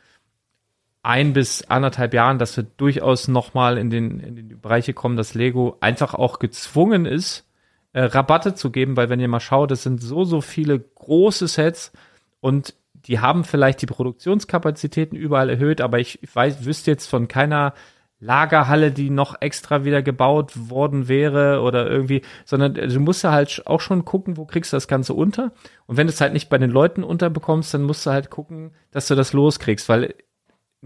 ein 1.07 1.33
bis 1.33 1.62
anderthalb 1.62 2.14
Jahren, 2.14 2.40
dass 2.40 2.57
wir 2.57 2.64
durchaus 2.64 3.29
nochmal 3.29 3.79
in 3.79 3.90
den, 3.90 4.19
in 4.19 4.35
den 4.35 4.61
Bereiche 4.61 4.92
kommen, 4.92 5.16
dass 5.16 5.35
Lego 5.35 5.77
einfach 5.81 6.14
auch 6.14 6.40
gezwungen 6.40 7.07
ist, 7.07 7.47
äh, 7.92 8.03
Rabatte 8.03 8.55
zu 8.57 8.73
geben, 8.73 8.97
weil 8.97 9.09
wenn 9.09 9.21
ihr 9.21 9.29
mal 9.29 9.38
schaut, 9.38 9.71
es 9.71 9.85
sind 9.85 10.03
so, 10.03 10.25
so 10.25 10.40
viele 10.40 10.81
große 10.81 11.47
Sets 11.47 11.92
und 12.40 12.75
die 12.92 13.21
haben 13.21 13.45
vielleicht 13.45 13.83
die 13.83 13.87
Produktionskapazitäten 13.87 15.16
überall 15.16 15.49
erhöht, 15.49 15.81
aber 15.81 16.01
ich, 16.01 16.21
ich 16.25 16.35
weiß, 16.35 16.64
wüsste 16.64 16.90
jetzt 16.90 17.07
von 17.07 17.29
keiner 17.29 17.73
Lagerhalle, 18.19 18.90
die 18.90 19.11
noch 19.11 19.40
extra 19.40 19.85
wieder 19.85 20.03
gebaut 20.03 20.55
worden 20.71 21.07
wäre 21.07 21.61
oder 21.61 21.88
irgendwie, 21.88 22.23
sondern 22.45 22.75
du 22.75 22.99
musst 22.99 23.23
ja 23.23 23.31
halt 23.31 23.62
auch 23.66 23.81
schon 23.81 24.05
gucken, 24.05 24.37
wo 24.37 24.45
kriegst 24.45 24.73
du 24.73 24.77
das 24.77 24.88
Ganze 24.88 25.14
unter. 25.14 25.53
Und 25.87 25.99
wenn 25.99 26.09
du 26.09 26.12
es 26.12 26.21
halt 26.21 26.33
nicht 26.33 26.49
bei 26.49 26.59
den 26.59 26.71
Leuten 26.71 27.05
unterbekommst, 27.05 27.75
dann 27.75 27.85
musst 27.85 28.07
du 28.07 28.11
halt 28.11 28.29
gucken, 28.31 28.73
dass 28.90 29.07
du 29.07 29.14
das 29.14 29.33
loskriegst, 29.33 29.88
weil, 29.88 30.14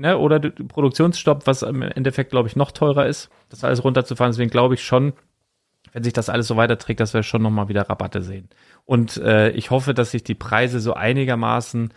ne, 0.00 0.18
oder 0.18 0.40
du, 0.40 0.50
Produktionsstopp, 0.50 1.46
was 1.46 1.62
im 1.62 1.82
Endeffekt, 1.82 2.30
glaube 2.30 2.48
ich, 2.48 2.56
noch 2.56 2.72
teurer 2.72 3.06
ist, 3.06 3.30
das 3.50 3.64
alles 3.64 3.84
runterzufahren. 3.84 4.32
Deswegen 4.32 4.50
glaube 4.50 4.74
ich 4.74 4.82
schon, 4.82 5.12
wenn 5.92 6.02
sich 6.02 6.12
das 6.12 6.28
alles 6.28 6.46
so 6.46 6.56
weiterträgt, 6.56 7.00
dass 7.00 7.14
wir 7.14 7.22
schon 7.22 7.42
nochmal 7.42 7.68
wieder 7.68 7.88
Rabatte 7.88 8.22
sehen. 8.22 8.48
Und 8.86 9.18
äh, 9.18 9.50
ich 9.50 9.70
hoffe, 9.70 9.94
dass 9.94 10.12
sich 10.12 10.24
die 10.24 10.34
Preise 10.34 10.80
so 10.80 10.94
einigermaßen 10.94 11.92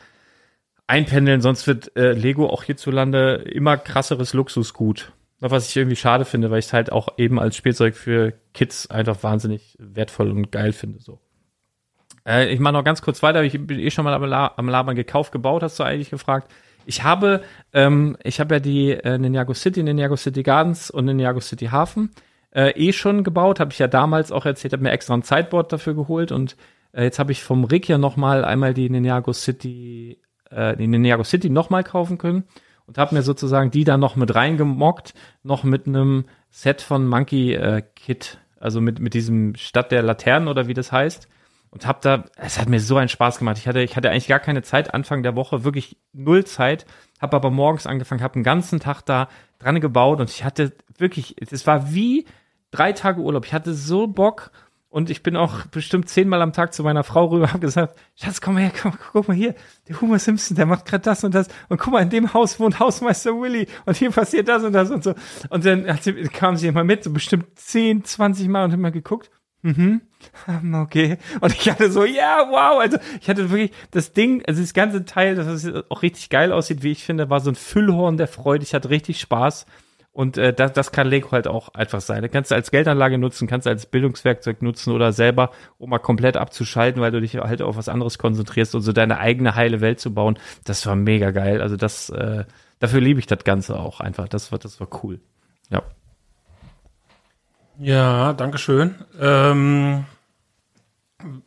einpendeln, 0.85 1.41
sonst 1.41 1.65
wird 1.65 1.95
äh, 1.95 2.11
Lego 2.11 2.47
auch 2.49 2.63
hierzulande 2.63 3.35
immer 3.35 3.77
krasseres 3.77 4.33
Luxusgut. 4.33 5.13
Was 5.39 5.67
ich 5.67 5.75
irgendwie 5.75 5.97
schade 5.97 6.23
finde, 6.23 6.51
weil 6.51 6.59
ich 6.59 6.67
es 6.67 6.73
halt 6.73 6.91
auch 6.91 7.17
eben 7.17 7.37
als 7.37 7.57
Spielzeug 7.57 7.95
für 7.95 8.33
Kids 8.53 8.89
einfach 8.89 9.23
wahnsinnig 9.23 9.75
wertvoll 9.77 10.31
und 10.31 10.51
geil 10.51 10.71
finde. 10.71 10.99
So. 11.01 11.19
Äh, 12.25 12.53
ich 12.53 12.59
mache 12.59 12.73
noch 12.73 12.83
ganz 12.85 13.01
kurz 13.01 13.21
weiter. 13.23 13.43
Ich 13.43 13.53
bin 13.53 13.79
eh 13.79 13.91
schon 13.91 14.05
mal 14.05 14.13
am, 14.13 14.23
La 14.23 14.53
am 14.55 14.69
Labern 14.69 14.95
gekauft, 14.95 15.33
gebaut, 15.33 15.61
hast 15.61 15.79
du 15.79 15.83
eigentlich 15.83 16.09
gefragt. 16.09 16.49
Ich 16.86 17.04
habe, 17.04 17.41
ähm, 17.74 18.17
ich 18.24 18.39
habe 18.39 18.56
ja 18.56 18.60
die 18.60 18.91
äh, 18.91 19.17
Ninjago 19.17 19.54
City, 19.54 19.84
Ninjago 19.84 20.15
City 20.15 20.43
Gardens 20.43 20.89
und 20.89 21.06
Ninjago 21.06 21.39
City 21.39 21.67
Hafen 21.67 22.12
äh, 22.54 22.72
eh 22.72 22.93
schon 22.93 23.24
gebaut. 23.24 23.60
Habe 23.60 23.72
ich 23.72 23.80
ja 23.80 23.88
damals 23.88 24.32
auch 24.32 24.46
erzählt, 24.46 24.74
habe 24.74 24.84
mir 24.84 24.91
extra 24.91 25.13
ein 25.13 25.22
Sideboard 25.22 25.72
dafür 25.72 25.93
geholt 25.93 26.32
und 26.32 26.56
äh, 26.93 27.04
jetzt 27.04 27.19
habe 27.19 27.32
ich 27.32 27.43
vom 27.43 27.63
Rick 27.63 27.88
ja 27.88 27.98
noch 27.98 28.15
mal 28.15 28.46
einmal 28.46 28.74
die 28.74 28.89
Ninjago 28.89 29.34
City, 29.34 30.19
äh, 30.50 30.76
die 30.78 30.88
Ninjago 30.88 31.24
City 31.24 31.50
noch 31.50 31.69
mal 31.69 31.84
kaufen 31.84 32.17
können 32.17 32.43
und 32.86 32.98
habe 32.98 33.15
mir 33.15 33.22
sozusagen 33.22 33.72
die 33.72 33.84
dann 33.84 34.00
noch 34.00 34.15
mit 34.15 34.36
reingemockt, 34.36 35.13
noch 35.43 35.63
mit 35.63 35.88
einem 35.88 36.26
Set 36.50 36.82
von 36.82 37.08
Monkey 37.08 37.54
äh, 37.54 37.82
Kit, 37.96 38.39
also 38.60 38.82
mit 38.82 39.00
mit 39.00 39.13
diesem 39.13 39.56
Stadt 39.56 39.91
der 39.91 40.04
Laternen 40.04 40.48
oder 40.48 40.67
wie 40.67 40.74
das 40.74 40.91
heißt 40.91 41.28
und 41.73 41.88
habe 41.88 41.99
da 42.01 42.25
es 42.36 42.59
hat 42.59 42.69
mir 42.69 42.79
so 42.79 42.97
einen 42.97 43.09
Spaß 43.09 43.39
gemacht. 43.39 43.57
Ich 43.57 43.67
hatte 43.67 43.81
ich 43.81 43.97
hatte 43.97 44.12
eigentlich 44.12 44.27
gar 44.27 44.39
keine 44.39 44.62
Zeit 44.62 44.93
Anfang 44.93 45.23
der 45.23 45.36
Woche, 45.36 45.63
wirklich 45.63 45.97
null 46.13 46.45
Zeit, 46.45 46.86
habe 47.19 47.36
aber 47.36 47.49
morgens 47.49 47.88
angefangen, 47.88 48.21
habe 48.21 48.36
einen 48.36 48.43
ganzen 48.43 48.79
Tag 48.79 49.01
da 49.01 49.27
dran 49.57 49.81
gebaut 49.81 50.19
und 50.19 50.29
ich 50.29 50.43
hatte 50.43 50.73
wirklich 50.97 51.36
es 51.51 51.65
war 51.65 51.93
wie 51.93 52.25
drei 52.69 52.93
Tage 52.93 53.21
Urlaub. 53.21 53.45
Ich 53.45 53.53
hatte 53.53 53.73
so 53.73 54.05
Bock 54.07 54.51
und 54.89 55.09
ich 55.09 55.23
bin 55.23 55.36
auch 55.36 55.65
bestimmt 55.65 56.07
zehnmal 56.07 56.43
am 56.43 56.53
Tag 56.53 56.75
zu 56.75 56.83
meiner 56.83 57.03
Frau 57.03 57.25
rüber, 57.25 57.47
habe 57.47 57.57
gesagt, 57.57 57.97
Schatz, 58.13 58.39
komm 58.39 58.53
mal 58.53 58.62
her, 58.62 58.71
komm, 58.79 58.93
guck 59.12 59.27
mal 59.27 59.33
hier, 59.36 59.55
der 59.88 59.99
Homer 59.99 60.19
Simpson, 60.19 60.55
der 60.55 60.67
macht 60.67 60.86
gerade 60.86 61.03
das 61.03 61.23
und 61.23 61.33
das 61.33 61.47
und 61.69 61.79
guck 61.79 61.93
mal, 61.93 62.03
in 62.03 62.12
dem 62.12 62.36
Haus 62.36 62.59
wohnt 62.59 62.79
Hausmeister 62.79 63.31
Willy 63.31 63.67
und 63.86 63.97
hier 63.97 64.12
passiert 64.12 64.47
das 64.47 64.63
und 64.63 64.73
das 64.73 64.91
und 64.91 65.03
so. 65.03 65.15
Und 65.49 65.65
dann 65.65 65.97
sie, 65.99 66.13
kam 66.25 66.55
sie 66.55 66.67
immer 66.67 66.83
mit, 66.83 67.03
so 67.03 67.12
bestimmt 67.12 67.57
zehn, 67.57 68.03
zwanzig 68.03 68.47
Mal 68.47 68.65
und 68.65 68.79
mal 68.79 68.91
geguckt. 68.91 69.31
Mhm. 69.63 70.02
Okay. 70.73 71.17
Und 71.41 71.54
ich 71.54 71.69
hatte 71.69 71.91
so, 71.91 72.06
ja, 72.06 72.39
yeah, 72.39 72.49
wow. 72.49 72.80
Also 72.80 72.97
ich 73.19 73.30
hatte 73.30 73.49
wirklich 73.49 73.71
das 73.91 74.13
Ding, 74.13 74.43
also 74.45 74.62
das 74.62 74.73
ganze 74.73 75.04
Teil, 75.04 75.36
das 75.36 75.65
auch 75.89 76.02
richtig 76.02 76.30
geil 76.30 76.52
aussieht, 76.54 76.84
wie 76.84 76.91
ich 76.91 77.04
finde, 77.04 77.30
war 77.30 77.41
so 77.41 77.52
ein 77.52 77.56
Füllhorn 77.56 78.15
der 78.15 78.28
Freude. 78.28 78.63
Ich 78.63 78.73
hatte 78.73 78.89
richtig 78.89 79.19
Spaß. 79.19 79.65
Und 80.13 80.38
äh, 80.38 80.54
das, 80.54 80.73
das 80.73 80.91
kann 80.91 81.08
Lego 81.08 81.32
halt 81.32 81.47
auch 81.47 81.69
einfach 81.73 81.99
sein. 81.99 82.21
Das 82.21 82.32
kannst 82.32 82.52
du 82.52 82.56
als 82.56 82.69
Geldanlage 82.69 83.17
nutzen, 83.17 83.47
kannst 83.47 83.65
du 83.65 83.71
als 83.71 83.88
Bildungswerkzeug 83.88 84.62
nutzen 84.62 84.93
oder 84.93 85.12
selber, 85.12 85.49
um 85.80 85.89
mal 85.89 85.97
komplett 85.97 86.38
abzuschalten, 86.38 87.02
weil 87.02 87.12
du 87.12 87.19
dich 87.19 87.36
halt 87.36 87.63
auf 87.63 87.78
was 87.78 87.89
anderes 87.89 88.19
konzentrierst 88.19 88.76
und 88.76 88.82
so 88.82 88.93
deine 88.93 89.17
eigene 89.17 89.56
heile 89.56 89.82
Welt 89.82 89.99
zu 89.99 90.13
bauen. 90.13 90.38
Das 90.65 90.86
war 90.86 90.95
mega 90.95 91.32
geil. 91.32 91.62
Also 91.62 91.78
das, 91.78 92.10
äh, 92.12 92.45
dafür 92.80 93.02
liebe 93.02 93.19
ich 93.19 93.26
das 93.26 93.43
Ganze 93.43 93.80
auch 93.80 94.02
einfach. 94.02 94.28
Das 94.28 94.52
war, 94.52 94.60
das 94.60 94.80
war 94.80 94.88
cool. 95.04 95.19
Ja. 95.71 95.82
Ja, 97.84 98.32
danke 98.32 98.60
schön. 98.60 98.96
Ähm, 99.19 100.06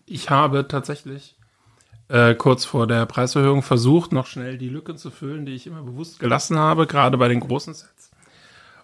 ich 0.05 0.29
habe 0.29 0.69
tatsächlich 0.69 1.35
äh, 2.09 2.35
kurz 2.35 2.67
vor 2.67 2.87
der 2.87 3.07
Preiserhöhung 3.07 3.63
versucht, 3.63 4.13
noch 4.13 4.27
schnell 4.27 4.59
die 4.59 4.69
Lücke 4.69 4.97
zu 4.97 5.11
füllen, 5.11 5.47
die 5.47 5.55
ich 5.55 5.67
immer 5.67 5.81
bewusst 5.81 6.19
gelassen 6.19 6.59
habe, 6.59 6.87
gerade 6.87 7.17
bei 7.17 7.29
den 7.29 7.41
großen 7.41 7.73
Sets 7.73 8.11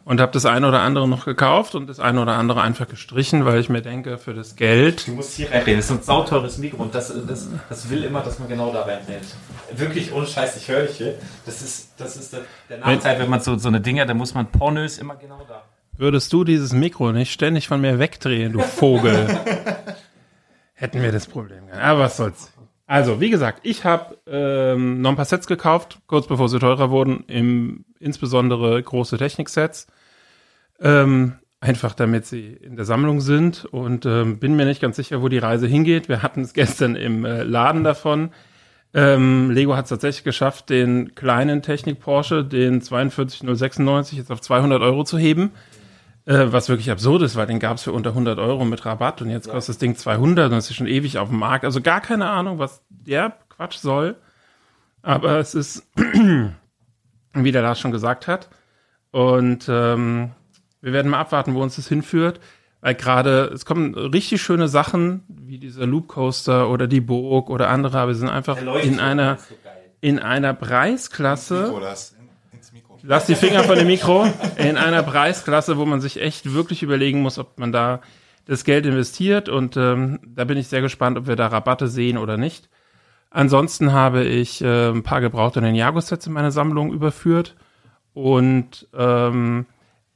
und 0.07 0.19
habe 0.19 0.33
das 0.33 0.47
eine 0.47 0.67
oder 0.67 0.81
andere 0.81 1.07
noch 1.07 1.27
gekauft 1.27 1.75
und 1.75 1.89
das 1.89 2.01
eine 2.01 2.23
oder 2.23 2.39
andere 2.39 2.63
einfach 2.63 2.89
gestrichen, 2.89 3.45
weil 3.45 3.61
ich 3.61 3.69
mir 3.69 3.83
denke, 3.83 4.17
für 4.17 4.33
das 4.33 4.57
Geld. 4.57 5.07
Du 5.07 5.13
musst 5.13 5.35
hier 5.35 5.51
reinreden, 5.51 5.77
das 5.77 5.91
ist 5.91 5.91
ein 5.91 6.03
sauteures 6.03 6.57
Mikro 6.57 6.83
und 6.83 6.95
das, 6.95 7.13
das, 7.27 7.49
das 7.69 7.91
will 7.91 8.03
immer, 8.05 8.23
dass 8.23 8.39
man 8.39 8.49
genau 8.49 8.73
da 8.73 8.83
reinredet. 8.83 9.29
Wirklich 9.77 10.11
ohne 10.11 10.27
Scheiß, 10.27 10.57
ich 10.57 10.69
höre 10.69 10.87
dich 10.87 10.97
hier. 10.97 11.15
Das 11.45 11.61
ist, 11.61 11.93
das 11.99 12.17
ist 12.17 12.33
der, 12.33 12.41
der 12.71 12.79
Nachteil, 12.79 13.19
wenn 13.19 13.29
man 13.29 13.41
so, 13.41 13.59
so 13.59 13.69
eine 13.69 13.83
Dinger, 13.83 14.07
da 14.07 14.15
muss 14.15 14.33
man 14.33 14.47
pornös 14.47 14.97
immer 14.97 15.17
genau 15.17 15.43
da. 15.47 15.63
Würdest 15.97 16.33
du 16.33 16.45
dieses 16.45 16.73
Mikro 16.73 17.13
nicht 17.13 17.33
ständig 17.33 17.69
von 17.69 17.81
mir 17.81 17.99
wegdrehen, 17.99 18.53
du 18.53 18.61
Vogel, 18.61 19.29
hätten 20.75 21.03
wir 21.03 21.13
das 21.13 21.27
Problem. 21.27 21.65
Aber 21.71 22.01
was 22.01 22.17
soll's. 22.17 22.53
Also, 22.87 23.21
wie 23.21 23.31
gesagt, 23.31 23.61
ich 23.63 23.85
habe 23.85 24.19
ähm, 24.27 25.01
noch 25.01 25.11
ein 25.11 25.17
paar 25.17 25.25
Sets 25.25 25.47
gekauft, 25.47 26.01
kurz 26.07 26.27
bevor 26.27 26.49
sie 26.49 26.59
teurer 26.59 26.91
wurden, 26.91 27.25
im, 27.27 27.85
insbesondere 28.01 28.83
große 28.83 29.17
Techniksets. 29.17 29.87
Ähm, 30.81 31.35
einfach 31.61 31.95
damit 31.95 32.27
sie 32.27 32.49
in 32.49 32.75
der 32.77 32.85
Sammlung 32.85 33.21
sind 33.21 33.65
und 33.65 34.05
ähm, 34.05 34.39
bin 34.39 34.57
mir 34.57 34.67
nicht 34.67 34.83
ganz 34.83 34.97
sicher, 34.97 35.23
wo 35.23 35.29
die 35.29 35.39
Reise 35.39 35.69
hingeht. 35.69 36.09
Wir 36.09 36.23
hatten 36.23 36.43
es 36.43 36.53
gestern 36.55 36.97
im 36.97 37.25
äh, 37.25 37.45
Laden 37.45 37.85
davon. 37.85 38.31
Ähm, 38.95 39.51
Lego 39.51 39.75
hat 39.77 39.87
es 39.87 39.91
tatsächlich 39.91 40.25
geschafft, 40.25 40.69
den 40.69 41.15
kleinen 41.15 41.63
Technik 41.63 42.01
Porsche, 42.01 42.45
den 42.45 42.83
42096, 42.83 44.19
jetzt 44.19 44.31
auf 44.31 44.41
200 44.41 44.83
Euro 44.83 45.05
zu 45.05 45.17
heben. 45.17 45.53
Äh, 46.25 46.53
was 46.53 46.69
wirklich 46.69 46.91
absurd 46.91 47.23
ist, 47.23 47.35
weil 47.35 47.47
den 47.47 47.59
gab 47.59 47.79
es 47.79 47.83
für 47.83 47.93
unter 47.93 48.11
100 48.11 48.39
Euro 48.39 48.65
mit 48.65 48.85
Rabatt 48.85 49.23
und 49.23 49.31
jetzt 49.31 49.49
ja. 49.49 49.53
kostet 49.55 49.75
das 49.75 49.79
Ding 49.79 49.97
200 49.97 50.53
und 50.53 50.59
es 50.59 50.71
ist 50.71 50.77
schon 50.77 50.87
ewig 50.87 51.19
auf 51.19 51.29
dem 51.29 51.39
Markt. 51.39 51.65
Also 51.65 51.81
gar 51.81 52.01
keine 52.01 52.29
Ahnung, 52.29 52.59
was 52.59 52.83
der 52.89 53.37
Quatsch 53.49 53.79
soll. 53.79 54.17
Aber 55.03 55.39
es 55.39 55.55
ist, 55.55 55.85
wie 57.35 57.53
der 57.53 57.63
Lars 57.63 57.81
schon 57.81 57.91
gesagt 57.91 58.29
hat. 58.29 58.51
Und 59.11 59.67
ähm, 59.69 60.31
wir 60.81 60.93
werden 60.93 61.11
mal 61.11 61.19
abwarten, 61.19 61.55
wo 61.55 61.63
uns 61.63 61.77
das 61.77 61.89
hinführt. 61.89 62.39
Weil 62.81 62.95
gerade, 62.95 63.45
es 63.55 63.65
kommen 63.65 63.95
richtig 63.95 64.43
schöne 64.43 64.67
Sachen, 64.69 65.23
wie 65.29 65.59
dieser 65.59 65.87
Loop 65.87 66.09
Coaster 66.09 66.69
oder 66.69 66.89
die 66.89 67.01
Burg 67.01 67.49
oder 67.49 67.69
andere, 67.69 67.99
aber 67.99 68.11
wir 68.11 68.17
sind 68.17 68.29
einfach 68.29 68.59
in 68.83 68.99
einer, 68.99 69.39
in 70.01 70.19
einer 70.19 70.53
Preisklasse. 70.53 71.67
Nicolas, 71.69 72.17
Lass 73.05 73.27
die 73.27 73.35
Finger 73.35 73.65
von 73.65 73.77
dem 73.77 73.89
Mikro. 73.89 74.27
In 74.57 74.77
einer 74.77 75.03
Preisklasse, 75.03 75.77
wo 75.77 75.85
man 75.85 76.01
sich 76.01 76.21
echt 76.21 76.53
wirklich 76.55 76.85
überlegen 76.85 77.21
muss, 77.21 77.39
ob 77.39 77.59
man 77.59 77.73
da 77.73 78.01
das 78.47 78.65
Geld 78.65 78.87
investiert. 78.87 79.49
Und 79.49 79.77
ähm, 79.77 80.21
da 80.25 80.45
bin 80.45 80.57
ich 80.57 80.69
sehr 80.69 80.83
gespannt, 80.83 81.19
ob 81.19 81.27
wir 81.27 81.35
da 81.35 81.49
Rabatte 81.49 81.89
sehen 81.89 82.17
oder 82.17 82.37
nicht. 82.37 82.69
Ansonsten 83.31 83.93
habe 83.93 84.23
ich 84.25 84.63
äh, 84.63 84.91
ein 84.91 85.03
paar 85.03 85.21
gebrauchte 85.21 85.61
Ninjago-Sets 85.61 86.29
in 86.29 86.33
meine 86.33 86.53
Sammlung 86.53 86.93
überführt 86.93 87.57
und 88.15 88.87
ähm, 88.95 89.67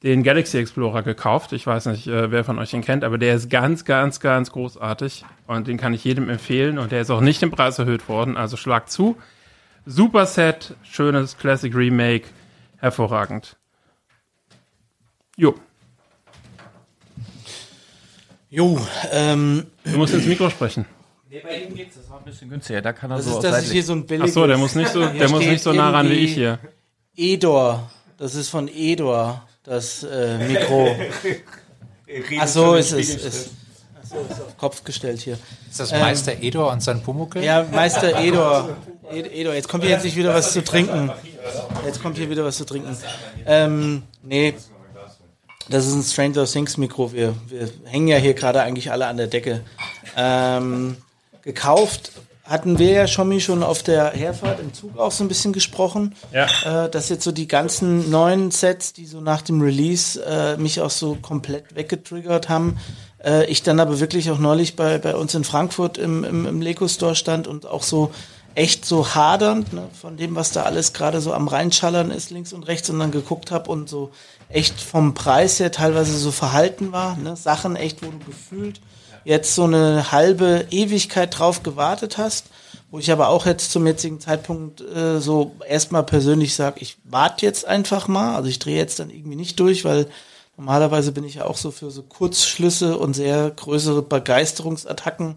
den 0.05 0.23
Galaxy 0.23 0.59
Explorer 0.59 1.03
gekauft. 1.03 1.53
Ich 1.55 1.67
weiß 1.67 1.87
nicht, 1.87 2.07
äh, 2.07 2.31
wer 2.31 2.45
von 2.45 2.59
euch 2.59 2.71
den 2.71 2.83
kennt, 2.83 3.03
aber 3.03 3.19
der 3.19 3.35
ist 3.35 3.51
ganz, 3.51 3.85
ganz, 3.85 4.21
ganz 4.21 4.53
großartig 4.53 5.25
und 5.47 5.67
den 5.67 5.79
kann 5.79 5.95
ich 5.95 6.05
jedem 6.05 6.29
empfehlen 6.29 6.79
und 6.79 6.93
der 6.93 7.01
ist 7.01 7.11
auch 7.11 7.23
nicht 7.23 7.43
im 7.43 7.51
Preis 7.51 7.79
erhöht 7.79 8.09
worden. 8.09 8.37
Also 8.37 8.57
schlag 8.57 8.91
zu. 8.91 9.17
Super 9.87 10.27
Set, 10.27 10.77
schönes 10.83 11.39
Classic 11.39 11.75
Remake 11.75 12.27
hervorragend. 12.79 13.57
Jo, 15.37 15.55
Jo, 18.49 18.79
ähm, 19.13 19.67
du 19.85 19.99
musst 19.99 20.15
ins 20.15 20.25
Mikro 20.27 20.49
sprechen. 20.51 20.87
Nee, 21.29 21.41
bei 21.43 21.63
ihm 21.63 21.75
geht's, 21.75 21.97
das 21.97 22.09
war 22.09 22.19
ein 22.19 22.25
bisschen 22.25 22.49
günstiger. 22.49 22.81
Da 22.81 22.93
kann 22.93 23.11
er 23.11 23.17
das 23.17 23.27
so 23.27 23.33
ist, 23.33 23.37
aus 23.39 23.43
das 23.43 23.51
ist 23.53 23.57
seitlich- 23.59 23.73
hier 23.73 23.83
so 23.85 23.93
ein 23.95 24.07
billiges. 24.07 24.31
Ach 24.31 24.35
so, 24.35 24.47
der 24.47 24.57
muss 24.57 24.75
nicht 24.77 24.91
so, 24.93 25.05
der 25.07 25.29
muss 25.29 25.41
nicht 25.45 25.63
so 25.63 25.73
nah 25.73 25.91
ran 25.91 26.09
wie 26.09 26.15
ich 26.15 26.35
hier. 26.35 26.59
Edor. 27.17 27.91
Das 28.19 28.35
ist 28.35 28.49
von 28.49 28.69
Edor, 28.69 29.47
das 29.65 30.05
äh, 30.05 30.39
Mikro. 30.39 30.97
Ach 32.41 32.49
so, 32.49 32.77
ist 32.77 32.93
es. 32.93 33.09
Ist, 33.11 33.25
ist, 33.27 33.51
so, 34.09 34.17
ist 34.31 34.41
auf 34.41 34.57
Kopf 34.57 34.85
gestellt 34.85 35.21
hier. 35.21 35.37
Ist 35.69 35.81
das 35.81 35.91
Meister 35.91 36.33
Edor 36.41 36.71
und 36.73 36.83
sein 36.83 37.03
Pumuckel? 37.03 37.43
Ja, 37.43 37.67
Meister 37.71 38.17
Edor. 38.19 38.77
Ed- 39.11 39.31
Edor, 39.33 39.53
jetzt 39.55 39.69
kommt 39.69 39.83
hier 39.83 39.93
jetzt 39.93 40.05
nicht 40.05 40.17
wieder 40.17 40.33
was 40.33 40.53
zu 40.53 40.63
trinken. 40.65 41.11
Jetzt 41.85 42.03
kommt 42.03 42.17
hier 42.17 42.31
wieder 42.31 42.45
was 42.45 42.57
zu 42.57 42.65
trinken. 42.65 42.97
Ähm, 43.47 44.03
nee. 44.23 44.55
Das 45.69 45.87
ist 45.87 45.95
ein 45.95 46.03
Stranger 46.03 46.45
Things 46.47 46.77
Mikro. 46.77 47.13
Wir, 47.13 47.35
wir 47.49 47.69
hängen 47.85 48.09
ja 48.09 48.17
hier 48.17 48.35
gerade 48.35 48.63
eigentlich 48.63 48.93
alle 48.93 49.07
an 49.07 49.17
der 49.17 49.27
Decke. 49.27 49.63
Ähm, 50.17 50.97
gekauft 51.43 52.13
hatten 52.47 52.79
wir 52.79 52.93
ja 52.93 53.07
schon, 53.07 53.41
schon 53.41 53.63
auf 53.63 53.83
der 53.83 54.13
Herfahrt 54.13 54.61
im 54.61 54.73
Zug 54.73 54.99
auch 54.99 55.11
so 55.11 55.25
ein 55.25 55.29
bisschen 55.29 55.53
gesprochen. 55.53 56.15
Ja. 56.33 56.85
Äh, 56.85 56.91
dass 56.91 57.09
jetzt 57.09 57.25
so 57.25 57.33
die 57.33 57.49
ganzen 57.49 58.11
neuen 58.11 58.51
Sets, 58.51 58.93
die 58.93 59.07
so 59.07 59.21
nach 59.21 59.43
dem 59.43 59.61
Release 59.61 60.23
äh, 60.25 60.57
mich 60.57 60.81
auch 60.81 60.91
so 60.91 61.17
komplett 61.17 61.75
weggetriggert 61.75 62.49
haben. 62.49 62.79
Äh, 63.23 63.47
ich 63.47 63.63
dann 63.63 63.81
aber 63.81 63.99
wirklich 63.99 64.31
auch 64.31 64.39
neulich 64.39 64.77
bei, 64.77 64.99
bei 64.99 65.17
uns 65.17 65.35
in 65.35 65.45
Frankfurt 65.45 65.99
im, 65.99 66.23
im, 66.25 66.47
im 66.47 66.63
Lego 66.63 66.87
Store 66.87 67.17
stand 67.17 67.49
und 67.49 67.67
auch 67.67 67.83
so 67.83 68.13
echt 68.57 68.87
so 68.87 69.15
hadernd 69.15 69.75
ne, 69.75 69.87
von 70.01 70.17
dem, 70.17 70.35
was 70.35 70.51
da 70.51 70.63
alles 70.63 70.95
gerade 70.95 71.21
so 71.21 71.35
am 71.35 71.47
Reinschallern 71.47 72.11
ist, 72.11 72.31
links 72.31 72.55
und 72.55 72.67
rechts, 72.67 72.89
und 72.89 72.99
dann 72.99 73.11
geguckt 73.11 73.51
habe 73.51 73.71
und 73.71 73.89
so 73.89 74.11
echt 74.49 74.81
vom 74.81 75.13
Preis 75.13 75.61
her 75.61 75.71
teilweise 75.71 76.17
so 76.17 76.31
verhalten 76.31 76.91
war. 76.91 77.17
Ne? 77.19 77.37
Sachen 77.37 77.77
echt, 77.77 78.03
wo 78.03 78.11
du 78.11 78.19
gefühlt 78.19 78.81
jetzt 79.25 79.55
so 79.55 79.65
eine 79.65 80.11
halbe 80.11 80.67
Ewigkeit 80.71 81.39
drauf 81.39 81.63
gewartet 81.63 82.17
hast, 82.17 82.47
wo 82.91 82.99
ich 82.99 83.13
aber 83.13 83.29
auch 83.29 83.45
jetzt 83.45 83.73
zum 83.73 83.87
jetzigen 83.87 84.21
Zeitpunkt 84.21 84.81
äh, 84.81 85.21
so 85.21 85.55
erstmal 85.69 86.05
persönlich 86.05 86.55
sage, 86.55 86.81
ich 86.81 86.97
warte 87.05 87.45
jetzt 87.45 87.67
einfach 87.67 88.09
mal, 88.09 88.37
also 88.37 88.49
ich 88.49 88.59
drehe 88.59 88.77
jetzt 88.77 89.01
dann 89.01 89.11
irgendwie 89.11 89.37
nicht 89.37 89.61
durch, 89.61 89.85
weil 89.85 90.07
normalerweise 90.57 91.13
bin 91.13 91.25
ich 91.25 91.35
ja 91.35 91.45
auch 91.45 91.59
so 91.59 91.71
für 91.71 91.91
so 91.91 92.03
Kurzschlüsse 92.03 92.97
und 92.97 93.13
sehr 93.13 93.51
größere 93.51 94.01
Begeisterungsattacken 94.01 95.35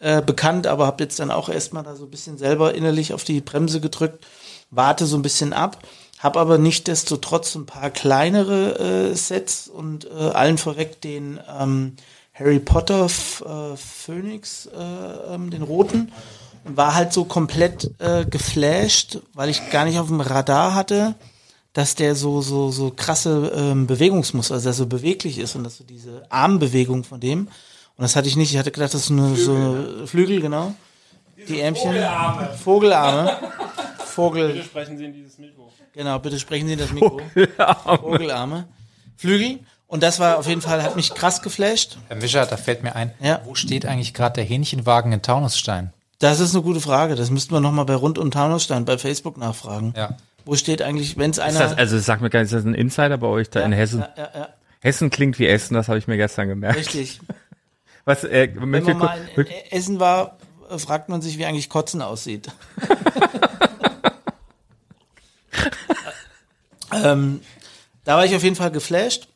äh, 0.00 0.22
bekannt, 0.22 0.66
aber 0.66 0.86
habe 0.86 1.02
jetzt 1.02 1.18
dann 1.18 1.30
auch 1.30 1.48
erstmal 1.48 1.82
da 1.82 1.96
so 1.96 2.04
ein 2.04 2.10
bisschen 2.10 2.38
selber 2.38 2.74
innerlich 2.74 3.12
auf 3.12 3.24
die 3.24 3.40
Bremse 3.40 3.80
gedrückt, 3.80 4.24
warte 4.70 5.06
so 5.06 5.16
ein 5.16 5.22
bisschen 5.22 5.52
ab, 5.52 5.78
habe 6.18 6.40
aber 6.40 6.58
nichtdestotrotz 6.58 7.54
ein 7.54 7.66
paar 7.66 7.90
kleinere 7.90 9.10
äh, 9.10 9.14
Sets 9.14 9.68
und 9.68 10.06
äh, 10.06 10.30
allen 10.30 10.58
vorweg 10.58 11.00
den 11.00 11.40
ähm, 11.58 11.96
Harry 12.32 12.60
Potter 12.60 13.06
F 13.06 13.42
äh, 13.46 13.76
Phoenix, 13.76 14.66
äh, 14.66 15.34
ähm, 15.34 15.50
den 15.50 15.62
roten, 15.62 16.12
und 16.64 16.76
war 16.76 16.94
halt 16.94 17.12
so 17.12 17.24
komplett 17.24 17.90
äh, 17.98 18.24
geflasht, 18.24 19.18
weil 19.34 19.48
ich 19.48 19.70
gar 19.70 19.84
nicht 19.84 19.98
auf 19.98 20.08
dem 20.08 20.20
Radar 20.20 20.74
hatte, 20.74 21.14
dass 21.72 21.94
der 21.94 22.14
so 22.14 22.40
so 22.40 22.70
so 22.70 22.90
krasse 22.90 23.52
ähm, 23.54 23.86
Bewegungsmuster, 23.86 24.54
also 24.54 24.68
dass 24.68 24.76
er 24.76 24.84
so 24.84 24.86
beweglich 24.86 25.38
ist 25.38 25.54
und 25.56 25.64
dass 25.64 25.76
so 25.76 25.84
diese 25.84 26.24
Armbewegung 26.30 27.04
von 27.04 27.20
dem 27.20 27.48
und 27.98 28.02
das 28.02 28.16
hatte 28.16 28.28
ich 28.28 28.36
nicht. 28.36 28.50
Ich 28.52 28.58
hatte 28.58 28.70
gedacht, 28.70 28.94
das 28.94 29.02
ist 29.02 29.10
nur 29.10 29.36
so 29.36 30.06
Flügel, 30.06 30.40
genau. 30.40 30.72
Die 31.48 31.60
Ärmchen. 31.60 31.90
Vogelarme. 31.90 32.48
Vogelarme. 32.56 33.36
Vogel. 34.06 34.62
Sprechen 34.64 34.96
Sie 34.96 35.04
in 35.04 35.12
dieses 35.12 35.38
Mikro. 35.38 35.70
Genau, 35.92 36.18
bitte 36.18 36.38
sprechen 36.38 36.66
Sie 36.66 36.72
in 36.72 36.78
das 36.78 36.90
Mikro. 36.92 37.20
Vogelarme. 38.00 38.66
Flügel. 39.16 39.58
Und 39.86 40.02
das 40.02 40.18
war 40.20 40.38
auf 40.38 40.46
jeden 40.46 40.60
Fall, 40.60 40.82
hat 40.82 40.96
mich 40.96 41.14
krass 41.14 41.40
geflasht. 41.42 41.96
Herr 42.08 42.16
Mischer, 42.16 42.44
da 42.46 42.56
fällt 42.56 42.82
mir 42.82 42.94
ein, 42.94 43.12
Ja. 43.20 43.40
wo 43.44 43.54
steht 43.54 43.86
eigentlich 43.86 44.12
gerade 44.14 44.34
der 44.34 44.44
Hähnchenwagen 44.44 45.12
in 45.12 45.22
Taunusstein? 45.22 45.92
Das 46.18 46.40
ist 46.40 46.54
eine 46.54 46.62
gute 46.62 46.80
Frage. 46.80 47.14
Das 47.14 47.30
müssten 47.30 47.54
wir 47.54 47.60
nochmal 47.60 47.84
bei 47.86 47.94
Rund 47.94 48.18
um 48.18 48.30
Taunusstein 48.30 48.84
bei 48.84 48.98
Facebook 48.98 49.38
nachfragen. 49.38 49.94
Ja. 49.96 50.16
Wo 50.44 50.56
steht 50.56 50.82
eigentlich, 50.82 51.16
wenn 51.16 51.30
es 51.30 51.38
Ist 51.38 51.44
einer. 51.44 51.58
das, 51.60 51.78
also 51.78 51.98
sag 51.98 52.20
mir 52.20 52.28
gar 52.30 52.40
nicht, 52.40 52.52
ist 52.52 52.58
das 52.58 52.64
ein 52.64 52.74
Insider 52.74 53.16
bei 53.18 53.26
euch 53.28 53.48
da 53.50 53.60
in 53.60 53.72
Hessen? 53.72 54.00
ja, 54.00 54.08
ja, 54.16 54.30
ja, 54.34 54.48
Hessen 54.80 55.10
klingt 55.10 55.38
wie 55.38 55.46
Essen, 55.46 55.74
das 55.74 55.88
habe 55.88 55.98
ich 55.98 56.06
mir 56.06 56.16
gestern 56.16 56.48
gemerkt. 56.48 56.76
richtig. 56.78 57.20
Was, 58.08 58.24
äh, 58.24 58.48
Wenn 58.54 58.70
man 58.70 58.96
mal 58.96 59.28
in, 59.36 59.44
in 59.44 59.52
Essen 59.70 60.00
war, 60.00 60.38
fragt 60.78 61.10
man 61.10 61.20
sich, 61.20 61.36
wie 61.36 61.44
eigentlich 61.44 61.68
Kotzen 61.68 62.00
aussieht. 62.00 62.50
ähm, 67.04 67.42
da 68.04 68.16
war 68.16 68.24
ich 68.24 68.34
auf 68.34 68.42
jeden 68.42 68.56
Fall 68.56 68.70
geflasht 68.70 69.28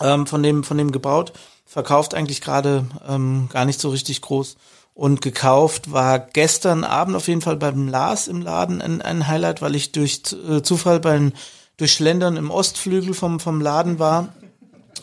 ähm, 0.00 0.26
von 0.26 0.42
dem 0.42 0.64
von 0.64 0.76
dem 0.76 0.90
gebaut. 0.90 1.34
Verkauft 1.66 2.14
eigentlich 2.14 2.40
gerade 2.40 2.84
ähm, 3.06 3.48
gar 3.52 3.64
nicht 3.64 3.80
so 3.80 3.90
richtig 3.90 4.22
groß. 4.22 4.56
Und 4.94 5.22
gekauft 5.22 5.92
war 5.92 6.18
gestern 6.18 6.82
Abend 6.82 7.14
auf 7.14 7.28
jeden 7.28 7.42
Fall 7.42 7.54
beim 7.54 7.86
Lars 7.86 8.26
im 8.26 8.42
Laden 8.42 8.82
ein, 8.82 9.02
ein 9.02 9.28
Highlight, 9.28 9.62
weil 9.62 9.76
ich 9.76 9.92
durch 9.92 10.20
äh, 10.32 10.62
Zufall 10.62 10.98
beim 10.98 11.32
Durchschlendern 11.76 12.38
im 12.38 12.50
Ostflügel 12.50 13.14
vom, 13.14 13.38
vom 13.38 13.60
Laden 13.60 14.00
war 14.00 14.34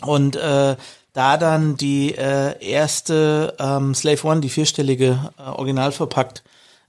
und 0.01 0.36
äh, 0.36 0.75
da 1.13 1.38
dann 1.38 1.76
die 1.76 2.15
äh, 2.15 2.63
erste 2.63 3.56
ähm, 3.60 3.93
Slave 3.93 4.26
One, 4.28 4.41
die 4.41 4.50
vierstellige, 4.50 5.32
äh, 5.38 5.41
original 5.41 5.91
verpackt, 5.91 6.43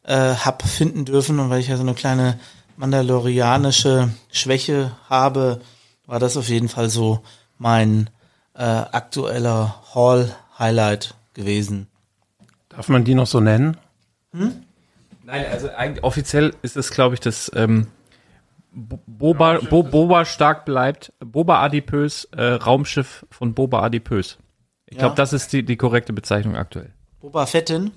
äh, 0.05 0.35
hab 0.35 0.63
finden 0.63 1.05
dürfen. 1.05 1.41
Und 1.41 1.51
weil 1.51 1.61
ich 1.61 1.69
ja 1.69 1.77
so 1.77 1.83
eine 1.83 1.95
kleine 1.95 2.39
mandalorianische 2.77 4.11
Schwäche 4.31 4.93
habe, 5.09 5.61
war 6.07 6.19
das 6.19 6.37
auf 6.37 6.49
jeden 6.49 6.69
Fall 6.69 6.89
so 6.89 7.21
mein 7.59 8.11
äh, 8.55 8.63
aktueller 8.63 9.83
Hall-Highlight 9.95 11.15
gewesen. 11.35 11.89
Darf 12.69 12.89
man 12.89 13.05
die 13.05 13.15
noch 13.15 13.27
so 13.27 13.41
nennen? 13.41 13.77
Nein, 15.25 15.47
also 15.51 15.69
eigentlich 15.71 16.05
offiziell 16.05 16.55
ist 16.63 16.77
es, 16.77 16.91
glaube 16.91 17.15
ich, 17.15 17.21
das 17.21 17.51
ähm, 17.55 17.89
Boba, 18.75 19.59
Bo, 19.59 19.83
Boba 19.83 20.25
stark 20.25 20.65
bleibt, 20.65 21.13
Boba 21.21 21.61
adipös, 21.63 22.25
äh, 22.37 22.43
Raumschiff 22.43 23.27
von 23.31 23.53
Boba 23.55 23.83
adipös. 23.83 24.39
Ich 24.87 24.97
glaube, 24.99 25.13
Ja. 25.13 25.17
das 25.17 25.33
ist 25.35 25.53
die, 25.53 25.63
die 25.63 25.77
korrekte 25.77 26.13
Bezeichnung 26.13 26.57
aktuell. 26.57 26.93
Boba 27.21 27.45
Fettin. 27.47 27.91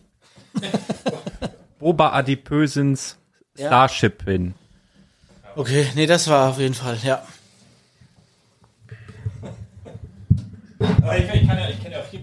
Boba 1.80 2.12
adipösens 2.12 3.18
Ja. 3.58 3.68
Starshipin. 3.68 4.54
Okay, 5.56 5.88
nee, 5.96 6.06
das 6.06 6.28
war 6.30 6.50
auf 6.50 6.60
jeden 6.60 6.74
Fall, 6.74 6.98
ja. 7.04 7.22
Aber 10.80 11.18
ich, 11.18 11.24
ich, 11.34 11.48
kann 11.48 11.58
ja, 11.58 11.70
ich 11.70 11.82
kenne 11.82 11.96
ja 11.96 12.02
auch 12.02 12.08
hier, 12.12 12.20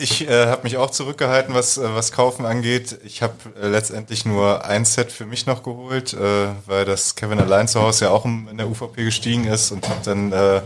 Ich 0.00 0.28
äh, 0.28 0.46
habe 0.46 0.62
mich 0.62 0.76
auch 0.76 0.90
zurückgehalten, 0.90 1.54
was, 1.54 1.78
äh, 1.78 1.94
was 1.94 2.12
Kaufen 2.12 2.46
angeht. 2.46 2.98
Ich 3.04 3.22
habe 3.22 3.34
äh, 3.60 3.68
letztendlich 3.68 4.24
nur 4.24 4.64
ein 4.64 4.84
Set 4.84 5.12
für 5.12 5.26
mich 5.26 5.46
noch 5.46 5.62
geholt, 5.62 6.12
äh, 6.12 6.48
weil 6.66 6.84
das 6.84 7.14
Kevin 7.14 7.40
allein 7.40 7.68
zu 7.68 7.80
Hause 7.80 8.06
ja 8.06 8.10
auch 8.10 8.24
in 8.24 8.56
der 8.56 8.68
UVP 8.68 9.04
gestiegen 9.04 9.44
ist 9.46 9.70
und 9.70 9.88
habe 9.88 10.00
dann 10.04 10.32
äh, 10.32 10.62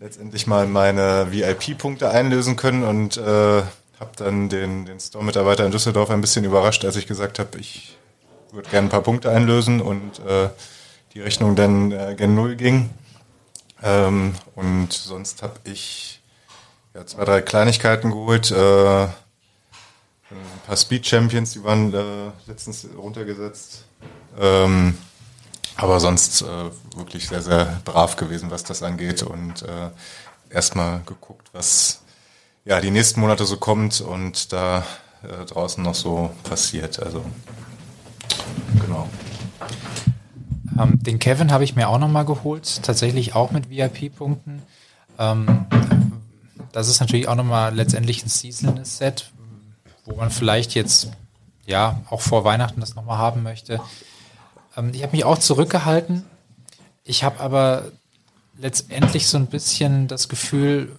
letztendlich 0.00 0.46
mal 0.46 0.66
meine 0.66 1.28
VIP-Punkte 1.30 2.10
einlösen 2.10 2.56
können 2.56 2.84
und 2.84 3.16
äh, 3.16 3.62
habe 4.00 4.10
dann 4.16 4.48
den, 4.48 4.84
den 4.84 4.98
Store-Mitarbeiter 4.98 5.64
in 5.64 5.70
Düsseldorf 5.70 6.10
ein 6.10 6.20
bisschen 6.20 6.44
überrascht, 6.44 6.84
als 6.84 6.96
ich 6.96 7.06
gesagt 7.06 7.38
habe, 7.38 7.58
ich 7.58 7.96
würde 8.50 8.68
gerne 8.68 8.88
ein 8.88 8.90
paar 8.90 9.02
Punkte 9.02 9.30
einlösen 9.30 9.80
und 9.80 10.18
äh, 10.26 10.48
die 11.14 11.20
Rechnung 11.20 11.54
dann 11.54 11.92
äh, 11.92 12.14
gen 12.16 12.34
Null 12.34 12.56
ging. 12.56 12.90
Ähm, 13.82 14.34
und 14.54 14.92
sonst 14.92 15.42
habe 15.42 15.54
ich 15.64 16.21
ja, 16.94 17.06
zwei, 17.06 17.24
drei 17.24 17.42
Kleinigkeiten 17.42 18.10
geholt. 18.10 18.50
Äh, 18.50 19.04
ein 19.04 20.60
paar 20.66 20.76
Speed 20.76 21.06
Champions, 21.06 21.52
die 21.52 21.64
waren 21.64 21.92
äh, 21.92 22.30
letztens 22.46 22.86
runtergesetzt. 22.96 23.84
Ähm, 24.38 24.96
aber 25.76 26.00
sonst 26.00 26.42
äh, 26.42 26.46
wirklich 26.96 27.28
sehr, 27.28 27.42
sehr 27.42 27.80
brav 27.84 28.16
gewesen, 28.16 28.50
was 28.50 28.62
das 28.62 28.82
angeht. 28.82 29.22
Und 29.22 29.62
äh, 29.62 29.90
erstmal 30.50 31.00
geguckt, 31.06 31.48
was 31.52 32.02
ja 32.64 32.80
die 32.80 32.90
nächsten 32.90 33.20
Monate 33.20 33.44
so 33.44 33.56
kommt 33.56 34.00
und 34.00 34.52
da 34.52 34.84
äh, 35.22 35.44
draußen 35.44 35.82
noch 35.82 35.94
so 35.94 36.30
passiert. 36.44 37.00
Also 37.00 37.24
genau. 38.80 39.08
Ähm, 40.78 41.02
den 41.02 41.18
Kevin 41.18 41.52
habe 41.52 41.64
ich 41.64 41.76
mir 41.76 41.88
auch 41.88 41.98
nochmal 41.98 42.24
geholt, 42.24 42.82
tatsächlich 42.82 43.34
auch 43.34 43.50
mit 43.50 43.68
VIP-Punkten. 43.70 44.62
Ähm, 45.18 45.66
das 46.72 46.88
ist 46.88 47.00
natürlich 47.00 47.28
auch 47.28 47.34
nochmal 47.34 47.74
letztendlich 47.74 48.24
ein 48.24 48.28
seasonales 48.28 48.98
Set, 48.98 49.30
wo 50.04 50.16
man 50.16 50.30
vielleicht 50.30 50.74
jetzt 50.74 51.10
ja 51.66 52.00
auch 52.10 52.20
vor 52.20 52.44
Weihnachten 52.44 52.80
das 52.80 52.94
nochmal 52.94 53.18
haben 53.18 53.42
möchte. 53.42 53.80
Ähm, 54.76 54.90
ich 54.94 55.02
habe 55.02 55.12
mich 55.12 55.24
auch 55.24 55.38
zurückgehalten. 55.38 56.24
Ich 57.04 57.24
habe 57.24 57.40
aber 57.40 57.84
letztendlich 58.58 59.28
so 59.28 59.38
ein 59.38 59.46
bisschen 59.46 60.08
das 60.08 60.28
Gefühl, 60.28 60.98